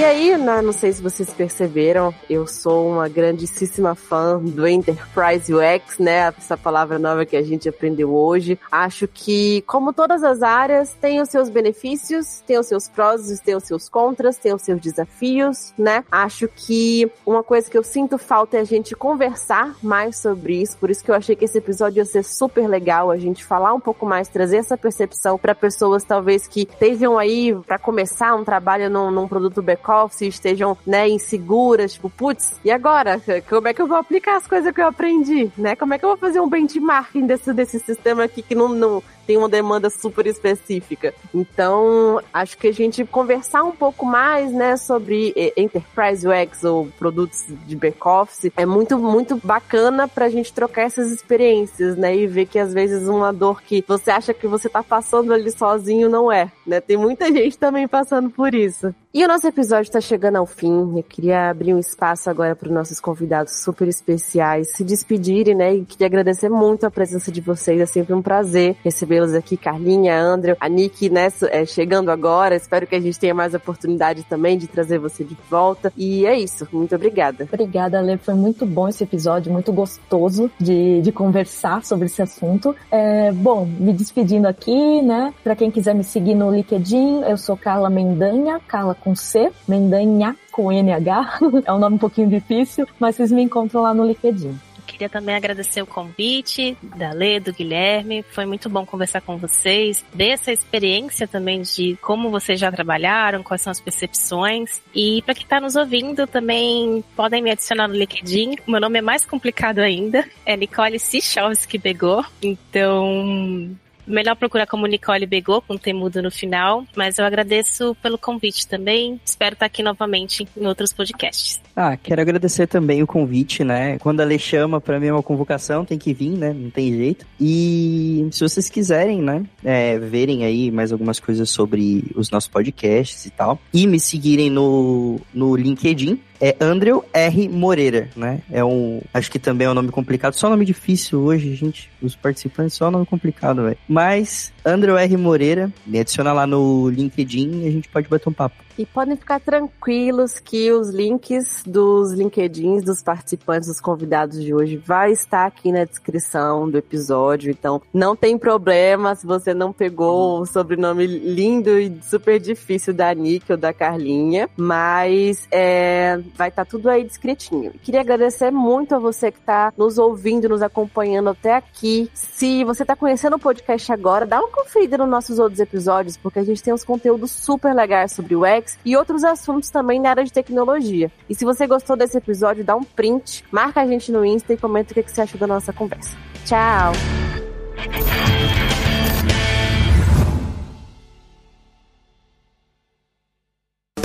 E 0.04 0.06
aí, 0.06 0.38
né, 0.38 0.62
não 0.62 0.74
sei 0.74 0.91
se 0.91 1.01
vocês 1.01 1.30
perceberam, 1.30 2.14
eu 2.30 2.45
sou 2.45 2.89
uma 2.89 3.08
grandíssima 3.08 3.95
fã 3.95 4.38
do 4.38 4.68
Enterprise 4.68 5.54
UX, 5.54 5.97
né? 5.97 6.28
Essa 6.38 6.58
palavra 6.58 6.99
nova 6.99 7.26
que 7.26 7.38
a 7.38 7.41
gente 7.41 7.70
aprendeu 7.70 8.14
hoje. 8.14 8.60
Acho 8.70 9.08
que, 9.08 9.62
como 9.62 9.93
todas 9.93 10.22
as 10.22 10.41
áreas, 10.41 10.93
tem 10.99 11.22
os 11.22 11.30
seus 11.30 11.47
benefícios, 11.47 12.41
tem 12.45 12.60
os 12.60 12.68
seus 12.68 12.89
prós, 12.89 13.39
tem 13.39 13.56
os 13.56 13.64
seus 13.64 13.88
contras, 13.88 14.36
tem 14.36 14.54
os 14.54 14.62
seus 14.62 14.82
desafios, 14.82 15.74
né? 15.78 16.04
Acho 16.12 16.49
que 16.49 17.10
uma 17.26 17.41
coisa 17.41 17.72
que 17.72 17.78
eu 17.78 17.84
sinto 17.84 18.18
falta 18.18 18.58
é 18.58 18.60
a 18.60 18.66
gente 18.66 18.93
conversar 18.97 19.74
mais 19.82 20.18
sobre 20.18 20.62
isso. 20.62 20.78
Por 20.80 20.89
isso 20.89 21.01
que 21.01 21.12
eu 21.12 21.16
achei 21.16 21.34
que 21.34 21.45
esse 21.45 21.60
episódio 21.60 22.01
ia 22.01 22.06
ser 22.06 22.24
super 22.24 22.68
legal, 22.68 23.10
a 23.10 23.18
gente 23.18 23.45
falar 23.45 23.74
um 23.74 23.80
pouco 23.80 24.06
mais, 24.06 24.28
trazer 24.28 24.58
essa 24.58 24.78
percepção 24.78 25.38
para 25.38 25.56
pessoas 25.56 26.04
talvez 26.04 26.45
que 26.45 26.64
estejam 26.64 27.18
aí 27.18 27.56
para 27.66 27.80
começar 27.80 28.36
um 28.36 28.43
trabalho 28.43 28.89
num, 28.89 29.10
num 29.10 29.30
produto 29.30 29.62
back 29.62 29.92
se 30.09 30.27
estejam, 30.27 30.77
né, 30.85 31.07
inseguras, 31.09 31.93
tipo, 31.93 32.09
putz, 32.09 32.59
e 32.63 32.71
agora? 32.71 33.21
Como 33.49 33.67
é 33.67 33.73
que 33.73 33.81
eu 33.81 33.87
vou 33.87 33.97
aplicar 33.97 34.37
as 34.37 34.47
coisas 34.47 34.73
que 34.73 34.81
eu 34.81 34.87
aprendi, 34.87 35.51
né? 35.57 35.75
Como 35.75 35.93
é 35.93 35.99
que 35.99 36.05
eu 36.05 36.09
vou 36.09 36.17
fazer 36.17 36.39
um 36.39 36.49
benchmarking 36.49 37.25
desse, 37.25 37.53
desse 37.53 37.79
sistema 37.79 38.23
aqui 38.23 38.41
que 38.41 38.55
não, 38.55 38.69
não, 38.69 39.03
tem 39.25 39.37
uma 39.37 39.49
demanda 39.49 39.89
super 39.89 40.27
específica. 40.27 41.13
Então, 41.33 42.21
acho 42.33 42.57
que 42.57 42.67
a 42.67 42.71
gente 42.71 43.05
conversar 43.05 43.63
um 43.63 43.71
pouco 43.71 44.05
mais, 44.05 44.51
né, 44.51 44.77
sobre 44.77 45.33
eh, 45.35 45.53
Enterprise 45.57 46.27
UX 46.27 46.63
ou 46.63 46.87
produtos 46.97 47.45
de 47.65 47.75
back-office 47.75 48.51
é 48.55 48.65
muito, 48.65 48.97
muito 48.97 49.39
bacana 49.43 50.07
pra 50.07 50.29
gente 50.29 50.53
trocar 50.53 50.83
essas 50.83 51.11
experiências, 51.11 51.97
né, 51.97 52.15
e 52.15 52.27
ver 52.27 52.45
que 52.45 52.59
às 52.59 52.73
vezes 52.73 53.07
uma 53.07 53.31
dor 53.31 53.61
que 53.61 53.83
você 53.87 54.11
acha 54.11 54.33
que 54.33 54.47
você 54.47 54.69
tá 54.69 54.83
passando 54.83 55.33
ali 55.33 55.51
sozinho 55.51 56.09
não 56.09 56.31
é, 56.31 56.51
né? 56.65 56.81
Tem 56.81 56.97
muita 56.97 57.27
gente 57.31 57.57
também 57.57 57.87
passando 57.87 58.29
por 58.29 58.53
isso. 58.53 58.93
E 59.16 59.24
o 59.24 59.28
nosso 59.28 59.45
episódio 59.45 59.84
está 59.84 60.01
chegando 60.01 60.38
ao 60.38 60.45
fim. 60.47 60.97
Eu 60.97 61.03
queria 61.03 61.51
abrir 61.51 61.72
um 61.72 61.78
espaço 61.78 62.32
agora 62.32 62.55
para 62.55 62.68
os 62.68 62.74
nossos 62.74 62.99
convidados 62.99 63.61
super 63.61 63.88
especiais 63.88 64.72
se 64.76 64.84
despedirem, 64.84 65.53
né? 65.53 65.76
E 65.76 65.86
queria 65.86 66.07
agradecer 66.07 66.49
muito 66.49 66.84
a 66.88 66.89
presença 66.89 67.32
de 67.32 67.39
vocês. 67.39 67.80
É 67.80 67.86
sempre 67.86 68.16
um 68.16 68.24
prazer 68.24 68.76
recebê-los 68.84 69.36
aqui, 69.36 69.55
Carlinha, 69.55 70.20
André, 70.20 70.57
a 70.59 70.68
Nick, 70.68 71.11
né, 71.11 71.28
é, 71.51 71.64
chegando 71.64 72.09
agora. 72.09 72.55
Espero 72.55 72.88
que 72.88 72.95
a 72.95 72.99
gente 72.99 73.20
tenha 73.20 73.36
mais 73.36 73.53
oportunidade 73.53 74.24
também 74.24 74.57
de 74.57 74.66
trazer 74.66 74.97
você 74.97 75.24
de 75.24 75.38
volta. 75.47 75.93
E 75.95 76.26
é 76.26 76.36
isso. 76.36 76.68
Muito 76.72 76.95
obrigada. 76.95 77.47
Obrigada, 77.53 78.01
Lê. 78.01 78.18
Foi 78.18 78.34
muito 78.34 78.66
bom 78.66 78.88
esse 78.88 79.03
episódio, 79.03 79.53
muito 79.53 79.72
gostoso 79.72 80.49
de, 80.59 81.03
de 81.03 81.11
conversar 81.11 81.86
sobre 81.86 82.07
esse 82.07 82.24
assunto. 82.24 82.76
É, 82.89 83.32
bom, 83.32 83.64
me 83.64 83.93
despedindo 83.93 84.47
aqui, 84.47 85.03
né? 85.03 85.32
Para 85.43 85.55
quem 85.55 85.70
quiser 85.70 85.93
me 85.93 86.03
seguir 86.03 86.34
no 86.34 86.49
LinkedIn, 86.49 87.22
eu 87.30 87.38
sou 87.38 87.55
Carla 87.55 87.91
Mendanha, 87.91 88.59
Carla 88.68 89.03
com 89.04 89.14
C, 89.16 89.51
Mendanha 89.68 90.36
com 90.51 90.72
NH. 90.72 91.39
é 91.66 91.74
um 91.74 91.80
nome 91.80 91.95
um 91.95 91.99
pouquinho 91.99 92.30
difícil, 92.30 92.88
mas 92.97 93.16
vocês 93.16 93.32
me 93.32 93.43
encontram 93.43 93.82
lá 93.82 93.93
no 93.93 94.06
LinkedIn. 94.06 94.58
Queria 94.86 95.10
também 95.10 95.36
agradecer 95.36 95.82
o 95.82 95.88
convite 95.88 96.78
da 96.95 97.12
Lê, 97.12 97.39
do 97.39 97.51
Guilherme. 97.51 98.24
Foi 98.30 98.45
muito 98.45 98.70
bom 98.70 98.86
conversar 98.86 99.22
com 99.22 99.38
vocês, 99.38 100.06
ver 100.14 100.30
essa 100.30 100.51
experiência 100.51 101.28
também 101.28 101.62
de 101.62 101.97
como 102.01 102.30
vocês 102.30 102.60
já 102.60 102.72
trabalharam, 102.72 103.41
quais 103.41 103.62
são 103.62 103.72
as 103.72 103.80
percepções. 103.80 104.82
E 104.93 105.22
para 105.24 105.34
quem 105.34 105.43
está 105.43 105.60
nos 105.60 105.76
ouvindo, 105.76 106.28
também 106.28 107.04
podem 107.16 107.41
me 107.41 107.49
adicionar 107.49 107.88
no 107.88 107.95
LinkedIn. 107.95 108.58
Meu 108.68 108.80
nome 108.80 108.99
é 108.99 109.01
mais 109.01 109.26
complicado 109.26 109.80
ainda. 109.80 110.24
É 110.45 110.56
Nicole 110.56 110.99
Sichovski 110.99 111.78
Begô. 111.78 112.24
Então, 112.41 113.76
Melhor 114.06 114.36
procurar 114.36 114.68
como 114.68 114.88
Nicole 114.88 115.26
Begô, 115.26 115.62
com 115.62 115.78
temudo 115.78 116.22
no 116.22 116.32
final. 116.32 116.86
Mas 116.95 117.18
eu 117.18 117.26
agradeço 117.26 117.95
pelo 118.01 118.18
convite 118.18 118.68
também. 118.68 119.20
Espero 119.26 119.54
estar 119.54 119.66
aqui 119.66 119.82
novamente 119.82 120.47
em 120.58 120.66
outros 120.66 120.93
podcasts. 120.93 121.62
Ah, 121.76 121.97
quero 121.97 122.22
agradecer 122.22 122.68
também 122.68 123.01
o 123.01 123.08
convite, 123.08 123.64
né? 123.64 123.97
Quando 123.99 124.22
a 124.22 124.26
Lê 124.26 124.38
chama, 124.38 124.80
pra 124.80 124.99
mim 124.99 125.08
é 125.08 125.14
uma 125.14 125.24
convocação, 125.24 125.84
tem 125.84 125.97
que 125.97 126.14
vir, 126.14 126.38
né? 126.38 126.54
Não 126.54 126.70
tem 126.70 126.93
jeito. 126.93 127.26
E 127.39 128.28
se 128.32 128.41
vocês 128.41 128.70
quiserem, 128.70 129.22
né? 129.22 129.43
É, 129.64 129.97
verem 129.97 130.45
aí 130.45 130.70
mais 130.70 130.91
algumas 130.91 131.20
coisas 131.20 131.49
sobre 131.49 132.12
os 132.16 132.30
nossos 132.30 132.49
podcasts 132.49 133.26
e 133.26 133.32
tal. 133.32 133.60
E 133.74 133.88
me 133.88 133.99
seguirem 133.99 134.49
no, 134.49 135.20
no 135.34 135.56
LinkedIn, 135.56 136.20
é 136.43 136.57
Andrew 136.59 137.05
R. 137.13 137.47
Moreira, 137.47 138.09
né? 138.17 138.41
É 138.51 138.61
um. 138.65 138.99
Acho 139.13 139.31
que 139.31 139.39
também 139.39 139.65
é 139.65 139.69
um 139.69 139.73
nome 139.73 139.89
complicado. 139.89 140.33
Só 140.33 140.49
nome 140.49 140.65
difícil 140.65 141.21
hoje, 141.21 141.55
gente. 141.55 141.89
Os 142.01 142.17
participantes, 142.17 142.75
só 142.75 142.91
nome 142.91 143.05
complicado, 143.05 143.63
velho. 143.63 143.77
Mas, 143.87 144.51
Andrew 144.65 144.97
R. 144.97 145.15
Moreira, 145.15 145.71
me 145.87 145.99
adiciona 145.99 146.33
lá 146.33 146.45
no 146.45 146.89
LinkedIn 146.89 147.61
e 147.61 147.67
a 147.67 147.71
gente 147.71 147.87
pode 147.87 148.09
bater 148.09 148.27
um 148.27 148.33
papo. 148.33 148.62
E 148.78 148.86
podem 148.86 149.15
ficar 149.15 149.39
tranquilos 149.39 150.39
que 150.39 150.71
os 150.71 150.89
links 150.89 151.63
dos 151.65 152.11
LinkedIns 152.11 152.84
dos 152.84 153.01
participantes, 153.01 153.67
dos 153.67 153.80
convidados 153.80 154.41
de 154.41 154.53
hoje, 154.53 154.78
vai 154.78 155.11
estar 155.11 155.45
aqui 155.45 155.71
na 155.71 155.84
descrição 155.84 156.69
do 156.69 156.78
episódio. 156.78 157.51
Então, 157.51 157.82
não 157.93 158.15
tem 158.15 158.38
problema 158.38 159.15
se 159.15 159.26
você 159.26 159.53
não 159.53 159.71
pegou 159.71 160.41
o 160.41 160.45
sobrenome 160.45 161.05
lindo 161.05 161.80
e 161.80 161.99
super 162.01 162.39
difícil 162.39 162.93
da 162.93 163.13
Nick 163.13 163.51
ou 163.51 163.57
da 163.57 163.74
Carlinha. 163.74 164.49
Mas 164.57 165.47
é, 165.51 166.19
vai 166.36 166.49
estar 166.49 166.65
tudo 166.65 166.89
aí 166.89 167.03
descritinho. 167.03 167.74
Queria 167.84 168.01
agradecer 168.01 168.51
muito 168.51 168.95
a 168.95 168.99
você 168.99 169.32
que 169.32 169.39
está 169.39 169.71
nos 169.78 169.97
ouvindo, 169.97 170.49
nos 170.49 170.61
acompanhando 170.61 171.30
até 171.30 171.55
aqui. 171.55 172.09
Se 172.13 172.63
você 172.63 172.84
está 172.84 172.95
conhecendo 172.95 173.36
o 173.36 173.39
podcast 173.39 173.91
agora, 173.91 174.26
dá 174.26 174.39
uma 174.39 174.49
conferida 174.49 174.97
nos 174.97 175.09
nossos 175.09 175.39
outros 175.39 175.59
episódios, 175.59 176.17
porque 176.17 176.39
a 176.39 176.43
gente 176.43 176.63
tem 176.63 176.74
uns 176.74 176.84
conteúdos 176.84 177.32
super 177.32 177.74
legais 177.74 178.11
sobre 178.11 178.36
o 178.36 178.45
E 178.86 178.95
outros 178.95 179.24
assuntos 179.24 179.70
também 179.70 179.99
na 179.99 180.09
área 180.09 180.24
de 180.24 180.32
tecnologia. 180.32 181.11
E 181.30 181.36
se 181.36 181.45
você 181.45 181.68
gostou 181.68 181.95
desse 181.95 182.18
episódio, 182.18 182.64
dá 182.64 182.76
um 182.76 182.84
print, 182.84 183.43
marca 183.51 183.82
a 183.82 183.88
gente 183.88 184.11
no 184.11 184.26
Insta 184.26 184.53
e 184.53 184.57
comenta 184.57 184.91
o 184.91 184.95
que 184.95 185.11
você 185.11 185.22
achou 185.22 185.39
da 185.39 185.47
nossa 185.47 185.74
conversa. 185.74 186.16
Tchau! 186.45 186.93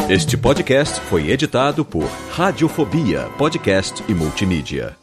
Este 0.09 0.39
podcast 0.39 1.03
foi 1.03 1.31
editado 1.31 1.85
por 1.85 2.09
Radiofobia, 2.31 3.29
podcast 3.37 4.03
e 4.09 4.15
multimídia. 4.15 4.98